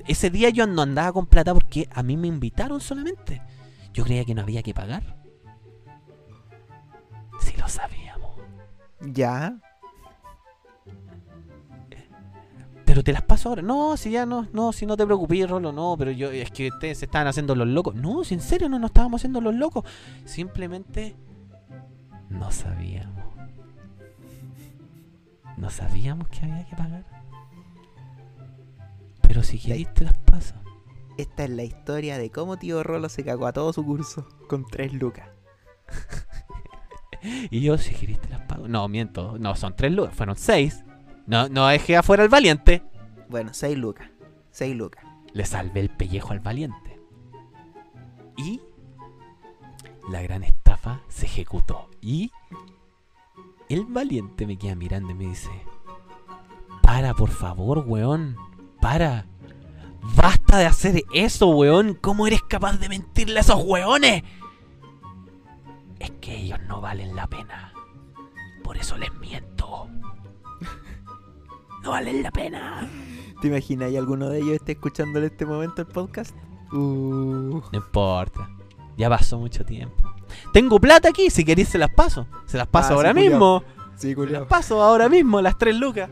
[0.07, 3.41] Ese día yo no andaba con plata porque a mí me invitaron solamente.
[3.94, 5.18] Yo creía que no había que pagar.
[7.41, 8.31] Si lo sabíamos.
[9.02, 9.60] Ya.
[12.90, 13.61] Pero te las paso ahora.
[13.61, 16.70] No, si ya no, no, si no te preocupes, Rolo, no, pero yo, es que
[16.70, 17.94] ustedes se estaban haciendo los locos.
[17.94, 19.86] No, si en serio no nos estábamos haciendo los locos.
[20.26, 21.16] Simplemente
[22.30, 23.24] no sabíamos.
[25.56, 27.06] No sabíamos que había que pagar.
[29.22, 30.56] Pero si querés te las paso.
[31.20, 34.66] Esta es la historia de cómo tío Rolo se cagó a todo su curso con
[34.66, 35.30] tres lucas.
[37.52, 38.68] Y yo, si querés te las pago.
[38.68, 39.38] No, miento.
[39.38, 40.16] No, son tres lucas.
[40.16, 40.86] Fueron seis.
[41.30, 42.81] No, no dejé afuera al valiente.
[43.30, 44.10] Bueno, seis lucas.
[44.49, 45.06] Seis lucas.
[45.31, 46.99] Le salvé el pellejo al valiente.
[48.35, 48.60] Y
[50.10, 51.88] la gran estafa se ejecutó.
[52.01, 52.31] Y
[53.69, 55.51] el valiente me queda mirando y me dice:
[56.81, 58.35] Para, por favor, weón.
[58.81, 59.27] Para.
[60.15, 61.93] Basta de hacer eso, weón.
[61.93, 64.23] ¿Cómo eres capaz de mentirle a esos weones?
[65.99, 67.72] Es que ellos no valen la pena.
[68.64, 69.88] Por eso les miento.
[71.84, 72.88] No valen la pena.
[73.41, 76.35] ¿Te imaginas y alguno de ellos esté escuchando en este momento el podcast?
[76.72, 78.49] Uh, No importa.
[78.97, 79.95] Ya pasó mucho tiempo.
[80.53, 82.27] Tengo plata aquí, si queréis se las paso.
[82.45, 83.64] Se las paso Ah, ahora sí, mismo.
[83.95, 86.10] sí, Se las paso ahora mismo, las tres lucas.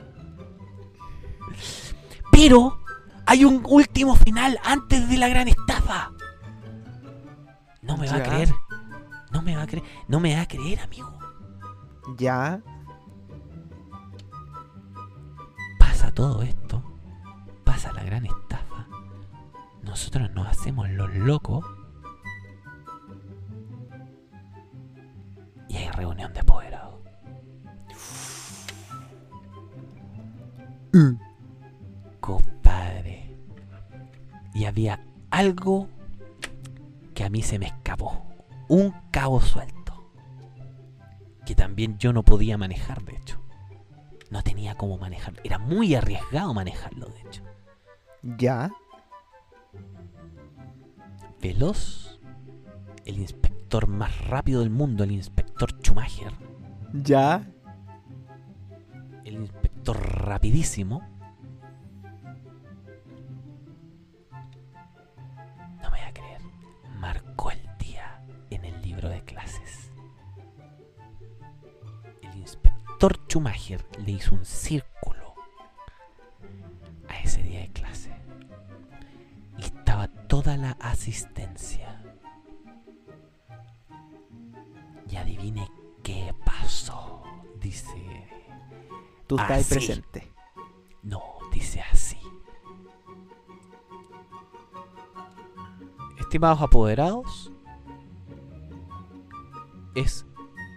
[2.31, 2.79] Pero
[3.25, 6.11] hay un último final antes de la gran estafa.
[7.81, 8.53] No me va a creer.
[9.31, 9.85] No me va a creer.
[10.07, 11.17] No me va a creer, amigo.
[12.17, 12.61] Ya.
[16.17, 16.81] Todo esto.
[17.63, 18.87] Pasa la gran estafa.
[19.83, 21.63] Nosotros nos hacemos los locos.
[25.69, 26.95] Y hay reunión de apoderados.
[32.19, 33.37] Compadre.
[34.55, 35.87] Y había algo
[37.13, 38.25] que a mí se me escapó.
[38.67, 40.09] Un cabo suelto.
[41.45, 43.36] Que también yo no podía manejar, de hecho.
[44.77, 45.41] Cómo manejarlo.
[45.43, 47.43] Era muy arriesgado manejarlo, de hecho.
[48.37, 48.71] Ya.
[51.41, 52.19] Veloz,
[53.05, 56.33] el inspector más rápido del mundo, el inspector Schumacher,
[56.93, 57.47] Ya.
[59.23, 61.01] el inspector rapidísimo.
[73.37, 75.35] Schumacher le hizo un círculo
[77.07, 78.11] a ese día de clase.
[79.59, 82.01] Y estaba toda la asistencia.
[85.07, 85.69] Y adivine
[86.01, 87.21] qué pasó.
[87.61, 88.27] Dice
[89.27, 89.75] Tú estás Así.
[89.75, 90.33] presente.
[91.03, 91.21] No,
[91.53, 92.17] dice así.
[96.19, 97.51] Estimados apoderados,
[99.93, 100.25] es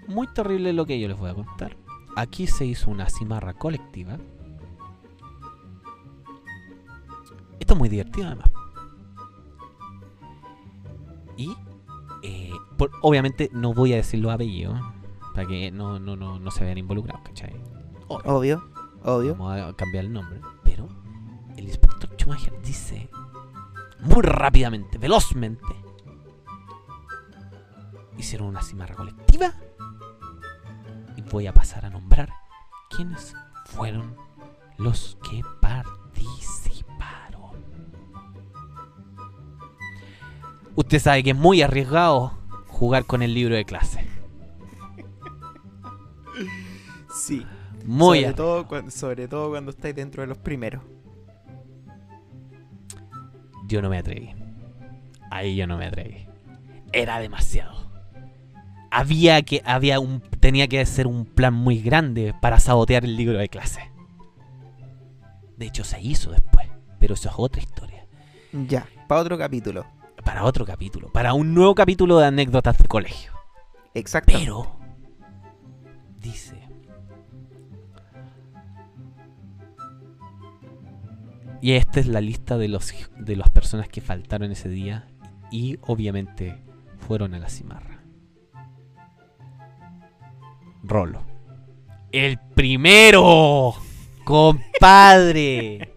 [0.06, 1.79] muy terrible lo que yo les voy a contar.
[2.16, 4.18] Aquí se hizo una cimarra colectiva.
[7.58, 8.48] Esto es muy divertido además.
[11.36, 11.56] Y
[12.22, 14.78] eh, por- obviamente no voy a decir los apellidos
[15.34, 17.54] para que no, no, no, no se vean involucrados, ¿cachai?
[18.08, 18.34] Obvio.
[18.34, 18.62] Obvio,
[19.04, 19.32] obvio.
[19.36, 20.40] Vamos a cambiar el nombre.
[20.64, 20.88] Pero
[21.56, 23.08] el inspector Schumacher dice
[24.00, 25.64] muy rápidamente, velozmente.
[28.18, 29.54] Hicieron una cimarra colectiva.
[31.30, 32.32] Voy a pasar a nombrar
[32.90, 33.34] quiénes
[33.66, 34.16] fueron
[34.78, 37.52] los que participaron.
[40.74, 42.32] Usted sabe que es muy arriesgado
[42.66, 44.04] jugar con el libro de clase.
[47.14, 47.46] Sí.
[47.84, 48.34] Muy sobre, arriesgado.
[48.34, 50.82] todo, cuando, sobre todo cuando estáis dentro de los primeros.
[53.66, 54.34] Yo no me atreví.
[55.30, 56.26] Ahí yo no me atreví.
[56.92, 57.79] Era demasiado.
[58.90, 63.38] Había que, había un, tenía que ser un plan muy grande para sabotear el libro
[63.38, 63.90] de clase.
[65.56, 66.68] De hecho, se hizo después,
[66.98, 68.06] pero eso es otra historia.
[68.52, 69.86] Ya, para otro capítulo.
[70.24, 73.32] Para otro capítulo, para un nuevo capítulo de anécdotas de colegio.
[73.94, 74.32] Exacto.
[74.36, 74.78] Pero,
[76.18, 76.60] dice.
[81.62, 85.08] Y esta es la lista de los de las personas que faltaron ese día
[85.50, 86.62] y obviamente
[87.06, 87.99] fueron a la cimarra.
[90.82, 91.22] Rolo.
[92.12, 93.74] El primero,
[94.24, 95.94] compadre.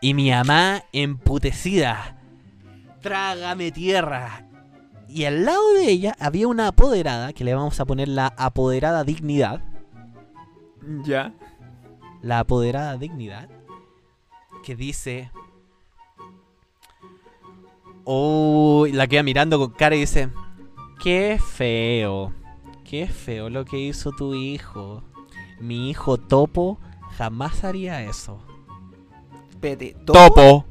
[0.00, 2.18] Y mi mamá emputecida.
[3.00, 4.46] Trágame tierra.
[5.08, 9.04] Y al lado de ella había una apoderada, que le vamos a poner la apoderada
[9.04, 9.62] dignidad.
[11.04, 11.32] Ya.
[12.22, 13.48] La apoderada dignidad.
[14.64, 15.30] Que dice...
[18.04, 20.30] Oh, la queda mirando con cara y dice...
[20.98, 22.32] Qué feo.
[22.84, 25.02] Qué feo lo que hizo tu hijo.
[25.60, 26.78] Mi hijo Topo
[27.16, 28.38] jamás haría eso.
[29.50, 29.96] Espérate.
[30.04, 30.64] Topo.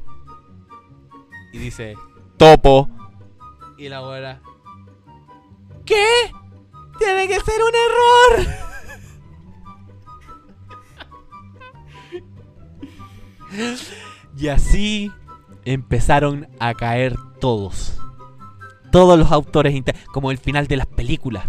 [1.52, 1.96] Y dice,
[2.36, 2.88] Topo.
[3.78, 4.40] Y la abuela,
[5.84, 6.04] ¿qué?
[6.98, 8.66] Tiene que ser un error.
[14.38, 15.12] y así
[15.64, 18.00] empezaron a caer todos.
[18.96, 19.78] Todos los autores,
[20.10, 21.44] como el final de las películas.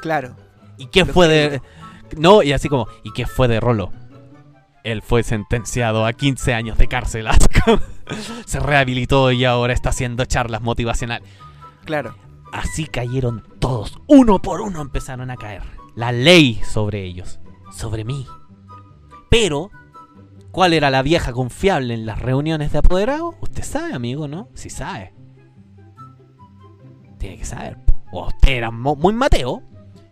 [0.00, 0.34] Claro.
[0.78, 1.60] ¿Y qué fue de.?
[2.16, 3.92] No, y así como, ¿y qué fue de Rolo?
[4.82, 7.28] Él fue sentenciado a 15 años de cárcel.
[8.46, 11.28] Se rehabilitó y ahora está haciendo charlas motivacionales.
[11.84, 12.14] Claro.
[12.50, 13.98] Así cayeron todos.
[14.06, 15.64] Uno por uno empezaron a caer.
[15.96, 17.40] La ley sobre ellos.
[17.72, 18.26] Sobre mí.
[19.28, 19.70] Pero,
[20.50, 23.34] ¿cuál era la vieja confiable en las reuniones de apoderados?
[23.42, 24.48] Usted sabe, amigo, ¿no?
[24.54, 25.15] Si sabe.
[27.26, 27.76] Tiene que saber.
[28.12, 29.60] O usted era muy mateo.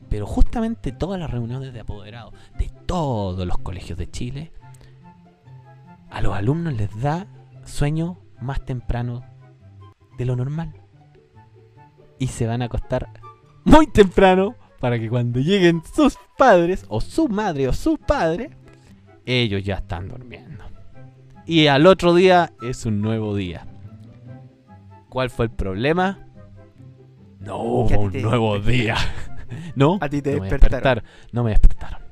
[0.09, 4.53] Pero justamente todas las reuniones de apoderados de todos los colegios de Chile,
[6.11, 7.29] a los alumnos les da
[7.65, 9.25] sueño más temprano
[10.19, 10.75] de lo normal.
[12.19, 13.09] Y se van a acostar
[13.65, 18.51] muy temprano para que cuando lleguen sus padres, o su madre o su padre,
[19.25, 20.65] ellos ya están durmiendo.
[21.47, 23.67] Y al otro día es un nuevo día.
[25.09, 26.24] ¿Cuál fue el problema?
[27.45, 28.97] No hubo un nuevo día.
[29.77, 29.99] ¿No?
[30.01, 31.05] A ti te no me despertaron.
[31.05, 31.05] despertaron.
[31.33, 32.03] No me despertaron.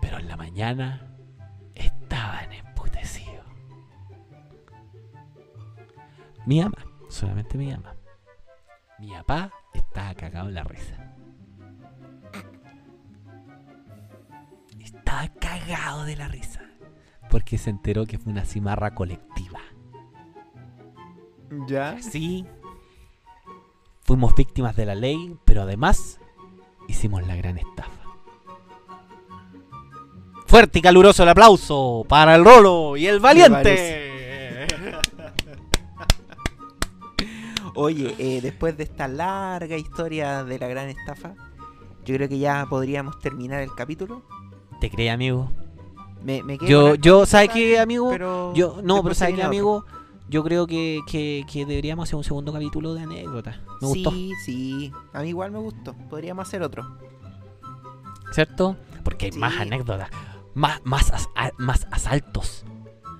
[0.00, 1.08] Pero en la mañana
[1.74, 3.44] estaban emputecidos.
[6.46, 6.78] Mi ama,
[7.08, 7.96] solamente mi ama.
[8.98, 11.14] Mi papá estaba cagado en la risa.
[14.78, 16.60] Estaba cagado de la risa.
[17.30, 19.60] Porque se enteró que fue una cimarra colectiva.
[21.66, 22.00] Ya.
[22.00, 22.46] Sí.
[24.04, 26.20] Fuimos víctimas de la ley, pero además
[26.88, 27.90] hicimos la gran estafa.
[30.46, 34.68] Fuerte y caluroso el aplauso para el Rolo y el Valiente.
[37.74, 41.34] Oye, eh, después de esta larga historia de la gran estafa,
[42.04, 44.22] yo creo que ya podríamos terminar el capítulo.
[44.80, 45.50] ¿Te crees, amigo?
[46.22, 48.10] Me, me Yo, yo, ¿sabes qué, amigo?
[48.10, 49.86] Pero Yo, no, pero ¿sabes qué, otro.
[50.28, 53.56] Yo creo que, que, que deberíamos hacer un segundo capítulo de anécdotas.
[53.80, 54.92] Me gustó, Sí, sí.
[55.12, 55.94] A mí igual me gustó.
[56.08, 56.98] Podríamos hacer otro.
[58.32, 58.76] ¿cierto?
[59.04, 59.38] Porque hay Sí.
[59.38, 60.08] más anécdotas,
[60.54, 61.28] más, más, as-
[61.58, 62.64] más asaltos,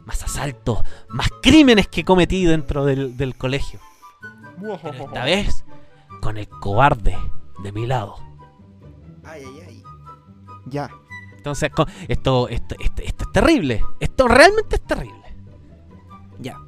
[0.06, 0.78] más asaltos,
[1.08, 3.78] más crímenes que cometí dentro del, del colegio.
[4.60, 4.74] Pero
[5.04, 5.64] esta vez
[6.20, 7.16] con el cobarde
[7.62, 8.16] de mi lado.
[9.24, 9.82] Ay, ay, ay.
[10.66, 10.90] Ya.
[11.36, 11.70] Entonces,
[12.08, 13.84] esto, esto, esto es terrible.
[14.00, 15.36] Esto realmente es terrible.
[16.40, 16.58] Ya.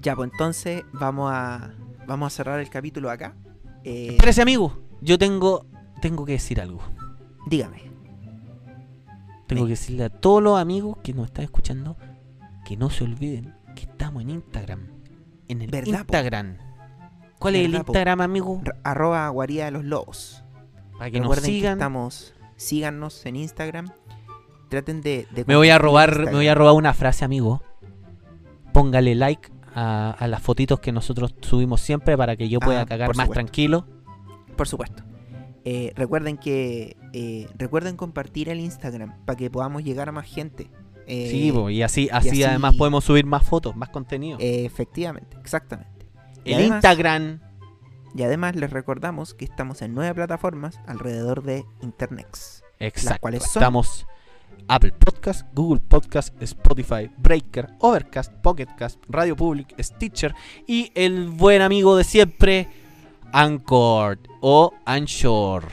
[0.00, 1.70] Ya, pues entonces vamos a
[2.06, 3.34] vamos a cerrar el capítulo acá.
[3.84, 4.78] Eh, Espérese, amigo.
[5.00, 5.66] Yo tengo,
[6.02, 6.80] tengo que decir algo.
[7.46, 7.90] dígame.
[9.46, 11.96] Tengo que decirle a todos los amigos que nos están escuchando
[12.64, 14.86] que no se olviden que estamos en Instagram.
[15.48, 16.16] En el ¿Verdad, po?
[16.16, 16.56] Instagram.
[17.38, 17.74] ¿Cuál es el.
[17.74, 18.60] Instagram, amigo?
[18.64, 20.44] R- arroba guarida de los lobos.
[20.98, 21.72] Para que nos que sigan.
[21.78, 22.34] estamos.
[22.56, 23.90] Síganos en Instagram.
[24.68, 25.26] Traten de.
[25.32, 27.60] de Me voy a robar, me voy a robar una frase, amigo.
[28.72, 32.86] Póngale like a, a las fotitos que nosotros subimos siempre para que yo pueda Ah,
[32.86, 33.86] cagar más tranquilo.
[34.56, 35.02] Por supuesto.
[35.64, 36.96] Eh, recuerden que.
[37.12, 40.70] eh, recuerden compartir el Instagram para que podamos llegar a más gente.
[41.06, 44.38] Eh, sí, y así, así, así- además podemos subir más fotos, más contenido.
[44.40, 46.06] efectivamente, exactamente.
[46.44, 47.40] y el además- Instagram.
[48.14, 52.26] Y además les recordamos que estamos en nueve plataformas alrededor de Internet.
[52.80, 53.20] Exacto.
[53.20, 54.06] cuales son- Estamos
[54.70, 60.32] Apple Podcast, Google Podcast, Spotify, Breaker, Overcast, Pocketcast, Radio Public, Stitcher
[60.64, 62.68] y el buen amigo de siempre,
[63.32, 65.64] Anchor o Anchor.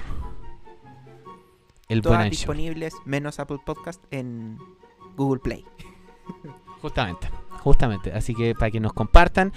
[1.88, 2.30] El buen Anchor.
[2.32, 4.58] disponibles menos Apple Podcast en
[5.16, 5.64] Google Play.
[6.82, 7.30] Justamente,
[7.62, 8.12] justamente.
[8.12, 9.54] Así que para que nos compartan,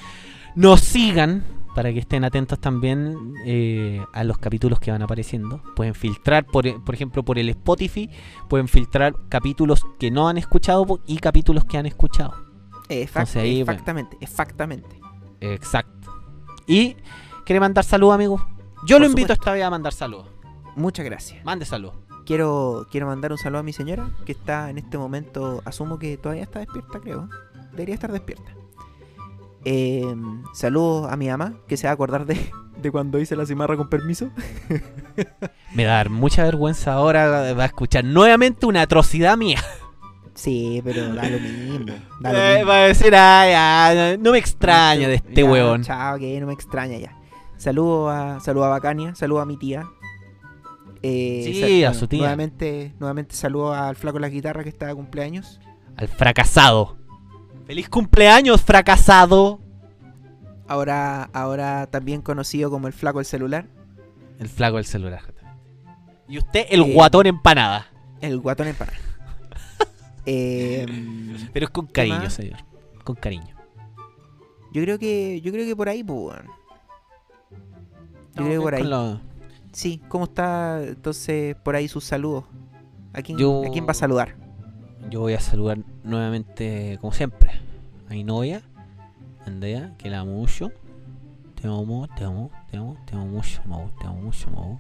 [0.55, 1.45] nos sigan,
[1.75, 5.63] para que estén atentos también eh, a los capítulos que van apareciendo.
[5.77, 8.11] Pueden filtrar, por, e- por ejemplo, por el Spotify,
[8.49, 12.33] pueden filtrar capítulos que no han escuchado y capítulos que han escuchado.
[12.89, 13.73] Efac- Entonces ahí, bueno.
[13.73, 15.01] exactamente, exactamente.
[15.41, 16.11] Exacto.
[16.67, 16.97] Y
[17.45, 18.37] quiere mandar saludos, amigo.
[18.87, 19.33] Yo Por lo invito supuesto.
[19.35, 20.29] esta vez a mandar saludos.
[20.77, 21.45] Muchas gracias.
[21.45, 21.97] Mande saludos.
[22.27, 26.17] Quiero, quiero mandar un saludo a mi señora, que está en este momento, asumo que
[26.17, 27.29] todavía está despierta, creo.
[27.73, 28.53] Debería estar despierta.
[29.65, 30.05] Eh,
[30.55, 32.39] saludos a mi mamá, que se va a acordar de,
[32.81, 34.31] de cuando hice la cimarra con permiso.
[35.75, 37.53] Me va a dar mucha vergüenza ahora.
[37.55, 39.59] Va a escuchar nuevamente una atrocidad mía.
[40.35, 41.93] Sí, pero da lo mismo.
[42.21, 42.69] Da lo Eh, mismo.
[42.71, 45.83] va a decir, "Ay, ya, no me extraña de este Ya, huevón.
[45.83, 47.17] Chao, que no me extraña ya.
[47.59, 49.85] Saludo a, saludo a Bacania, saludo a mi tía.
[51.03, 52.21] Eh, Sí, a su tía.
[52.21, 55.61] Nuevamente, nuevamente saludo al flaco de la guitarra que está de cumpleaños.
[55.97, 56.97] Al fracasado.
[57.71, 59.61] ¡Feliz cumpleaños, fracasado!
[60.67, 63.67] Ahora, ahora también conocido como el flaco del celular.
[64.41, 65.23] El flaco del celular.
[66.27, 67.87] Y usted, el Eh, guatón empanada.
[68.21, 68.99] El guatón empanado.
[70.27, 70.85] eh,
[71.53, 72.33] Pero es con ¿qué cariño, más?
[72.35, 72.59] señor.
[73.05, 73.55] Con cariño.
[74.73, 76.39] yo creo que, yo creo que por ahí, pues.
[78.35, 78.83] Yo creo que por ahí.
[78.83, 79.21] Lo-
[79.71, 82.47] Sí, ¿cómo está entonces por ahí sus saludos?
[83.13, 84.35] ¿A quién, Yo- ¿a quién va a saludar?
[85.09, 87.51] Yo voy a saludar nuevamente, como siempre,
[88.09, 88.63] a mi novia,
[89.47, 90.71] Andrea, que la amo mucho.
[91.61, 94.79] Te amo, te amo, te amo, te amo mucho, Mau, te amo mucho, Mau.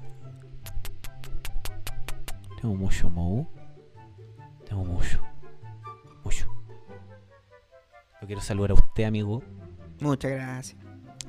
[2.56, 3.46] Te amo mucho, Mau.
[4.64, 5.20] Te amo mucho.
[6.22, 6.46] Mucho.
[8.20, 9.42] Yo quiero saludar a usted, amigo.
[10.00, 10.78] Muchas gracias.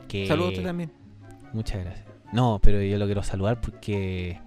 [0.07, 0.27] Que...
[0.27, 0.91] Saludos a usted también.
[1.53, 2.05] Muchas gracias.
[2.34, 4.39] No, pero yo lo quiero saludar porque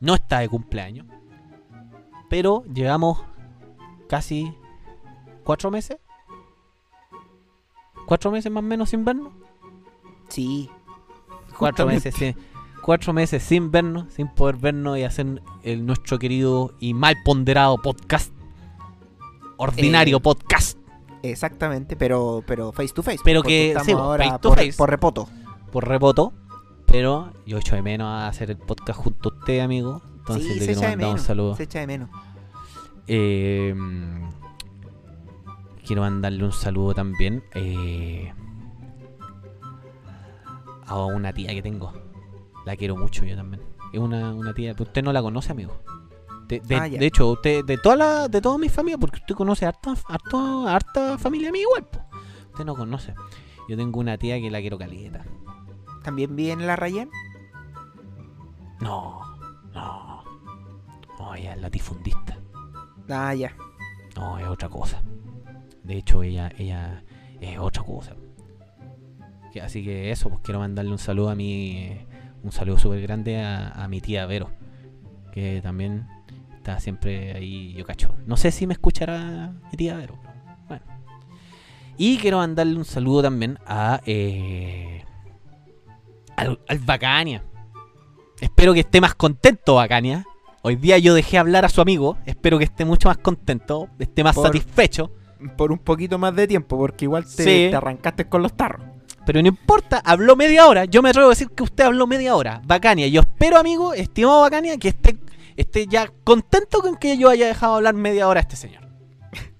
[0.00, 1.06] no está de cumpleaños.
[2.28, 3.20] Pero llevamos
[4.08, 4.52] casi
[5.44, 5.98] cuatro meses.
[8.06, 9.32] Cuatro meses más o menos sin vernos.
[10.28, 10.70] Sí.
[11.58, 12.08] Cuatro justamente.
[12.08, 12.36] meses sin,
[12.82, 17.76] cuatro meses sin vernos, sin poder vernos y hacer el, nuestro querido y mal ponderado
[17.78, 18.32] podcast.
[19.56, 20.78] Ordinario Eh, podcast.
[21.22, 23.18] Exactamente, pero, pero face to face.
[23.24, 24.72] Pero que- estamos sí, bo, ahora face to por, face.
[24.76, 25.28] por repoto.
[25.72, 26.32] Por repoto.
[26.86, 30.00] Pero yo echo de menos a hacer el podcast junto a usted, amigo.
[30.18, 31.54] Entonces sí, le quiero mandar un saludo.
[31.56, 32.08] Se echa de menos.
[33.08, 33.74] Eh,
[35.86, 38.32] quiero mandarle un saludo también eh,
[40.86, 41.92] a una tía que tengo.
[42.64, 43.62] La quiero mucho yo también.
[43.92, 45.80] Es una, una tía, pero usted no la conoce, amigo.
[46.46, 49.34] De, de- Ah, de hecho, usted, de toda la, de toda mi familia, porque usted
[49.34, 52.00] conoce harta, harta, harta familia mía igual, po.
[52.52, 53.14] Usted no conoce.
[53.68, 55.24] Yo tengo una tía que la quiero caleta.
[56.02, 57.10] ¿También vive en la Rayan?
[58.80, 59.20] No,
[59.74, 60.24] no.
[61.18, 62.37] No, ella es latifundista.
[63.08, 63.54] Ah, ya.
[64.16, 65.02] No, es otra cosa.
[65.82, 67.02] De hecho, ella, ella
[67.40, 68.14] es otra cosa.
[69.62, 71.98] Así que eso, pues quiero mandarle un saludo a mi.
[72.42, 74.50] Un saludo súper grande a, mi tía Vero.
[75.32, 76.06] Que también
[76.56, 78.14] está siempre ahí, yo cacho.
[78.26, 80.18] No sé si me escuchará mi tía Vero.
[80.68, 80.84] Bueno.
[81.96, 84.00] Y quiero mandarle un saludo también a.
[84.06, 85.04] Eh,
[86.36, 87.42] al, al Bacania.
[88.40, 90.24] Espero que esté más contento, Bacania.
[90.62, 92.18] Hoy día yo dejé hablar a su amigo.
[92.26, 95.10] Espero que esté mucho más contento, esté más Por- satisfecho.
[95.56, 97.68] Por un poquito más de tiempo, porque igual te, Sí.
[97.70, 98.82] te arrancaste con los tarros.
[99.24, 100.86] pero no importa, habló media hora.
[100.86, 102.62] Yo me atrevo a decir que usted habló media hora.
[102.64, 103.08] Bacania.
[103.08, 105.18] Yo espero, amigo, estimado Bacania, que esté,
[105.54, 108.88] esté ya contento con que yo haya dejado hablar media hora a este señor.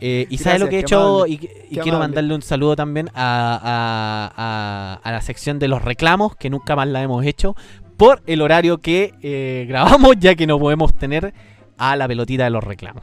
[0.00, 1.98] Eh, y sabe lo que he hecho, amable, y, quiero amable.
[1.98, 6.76] mandarle un saludo también a, a- a- a la sección de los reclamos, que nunca
[6.76, 7.56] más la hemos hecho,
[8.06, 11.32] por el horario que eh, grabamos, ya que no podemos tener
[11.78, 13.02] a la pelotita de los reclamos.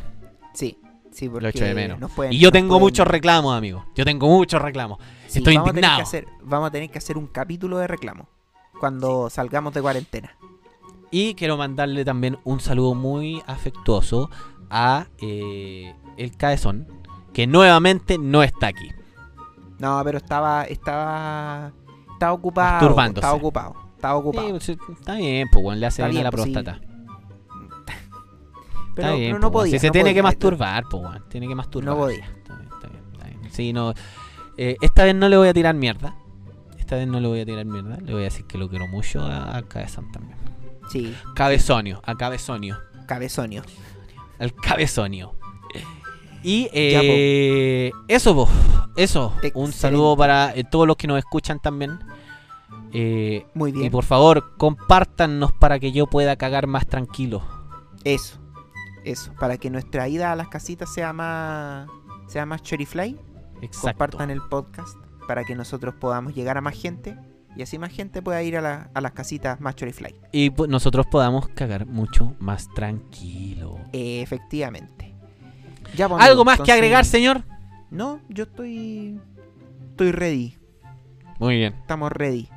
[0.53, 0.77] Sí,
[1.11, 1.99] sí, porque Lo echo de menos.
[1.99, 3.85] nos pueden- Y yo tengo pueden- muchos reclamos, amigo.
[3.95, 4.97] Yo tengo muchos reclamos.
[5.27, 6.03] Sí, Estoy vamos A tener que indignado.
[6.03, 8.27] hacer, vamos a tener que hacer un capítulo de reclamo
[8.79, 10.35] cuando salgamos de cuarentena.
[11.09, 14.29] Y quiero mandarle también un saludo muy afectuoso
[14.69, 16.87] a eh, el Caezón,
[17.33, 18.89] que nuevamente no está aquí.
[19.79, 21.71] No, pero estaba, estaba,
[22.13, 23.05] estaba ocupado.
[23.07, 23.75] Estaba ocupado.
[24.01, 24.59] Estaba ocupado.
[24.59, 26.51] Sí, pues, está bien, pues, weón, le hace bien a la pues, sí.
[26.51, 26.81] próstata.
[28.95, 29.71] pero, está bien, pero pues, no podía.
[29.73, 30.13] Si se no tiene podía.
[30.15, 31.29] que masturbar, pues.
[31.29, 31.93] Tiene que masturbar.
[31.95, 32.25] No podía.
[32.25, 33.39] Está bien, está bien, está bien.
[33.51, 33.93] Sí, no.
[34.57, 36.15] eh, esta vez no le voy a tirar mierda.
[36.77, 37.97] Esta vez no le voy a tirar mierda.
[37.97, 40.37] Le voy a decir que lo quiero mucho a, a Cabezón también.
[40.89, 42.77] Sí, Cabezonio, a Cabezonio.
[43.07, 43.61] cabezonio.
[44.39, 45.35] Al Cabezonio.
[46.43, 48.49] Y Ya, eh, eso, po,
[48.97, 49.33] eso.
[49.53, 51.99] Un saludo para eh, todos los que nos escuchan también.
[52.93, 53.85] Eh, Muy bien.
[53.85, 57.41] y por favor, compártanos para que yo pueda cagar más tranquilo.
[58.03, 58.37] Eso.
[59.03, 59.33] Eso.
[59.39, 61.87] Para que nuestra ida a las casitas sea más,
[62.27, 63.17] sea más chorifly.
[63.61, 63.81] Exacto.
[63.99, 64.97] Compartan el podcast
[65.27, 67.15] para que nosotros podamos llegar a más gente.
[67.55, 70.15] Y así más gente pueda ir a, la- a las casitas más chorifly.
[70.31, 73.77] Y nosotros podamos cagar mucho más tranquilo.
[73.91, 75.13] efectivamente.
[75.95, 77.43] Ya, pues, ¿Algo más que agregar, señor?
[77.89, 79.19] No, yo estoy.
[79.89, 80.57] Estoy ready.
[81.39, 81.73] Muy bien.
[81.73, 82.47] Estamos ready.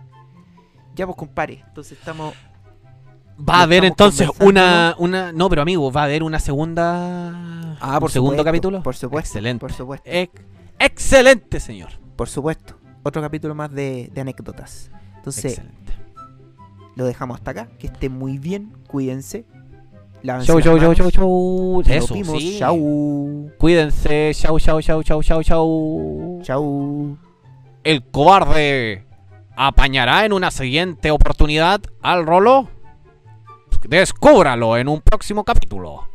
[0.94, 1.62] Ya, pues, compadre.
[1.66, 2.34] Entonces estamos.
[3.36, 5.32] Va a haber entonces una, una...
[5.32, 7.76] No, pero amigo, va a haber una segunda...
[7.80, 8.82] Ah, por segundo supuesto, capítulo.
[8.82, 9.26] Por supuesto.
[9.28, 9.60] Excelente.
[9.60, 10.08] Por supuesto.
[10.08, 10.42] Ex-
[10.78, 11.90] excelente, señor.
[12.14, 12.76] Por supuesto.
[13.02, 14.90] Otro capítulo más de, de anécdotas.
[15.16, 15.92] Entonces, Excelente.
[16.94, 17.68] lo dejamos hasta acá.
[17.78, 18.72] Que esté muy bien.
[18.86, 19.46] Cuídense.
[20.24, 21.82] Chau, chau, chau, chau, chau.
[21.86, 22.38] Eso, vimos.
[22.40, 22.56] sí.
[22.60, 23.50] Chau.
[23.58, 24.30] Cuídense.
[24.32, 26.40] Chau, chau, chau, chau, chau, chau.
[26.42, 27.18] Chau.
[27.82, 29.04] El cobarde
[29.56, 32.68] apañará en una siguiente oportunidad al Rolo?
[33.88, 36.08] Descúbralo en un próximo capítulo.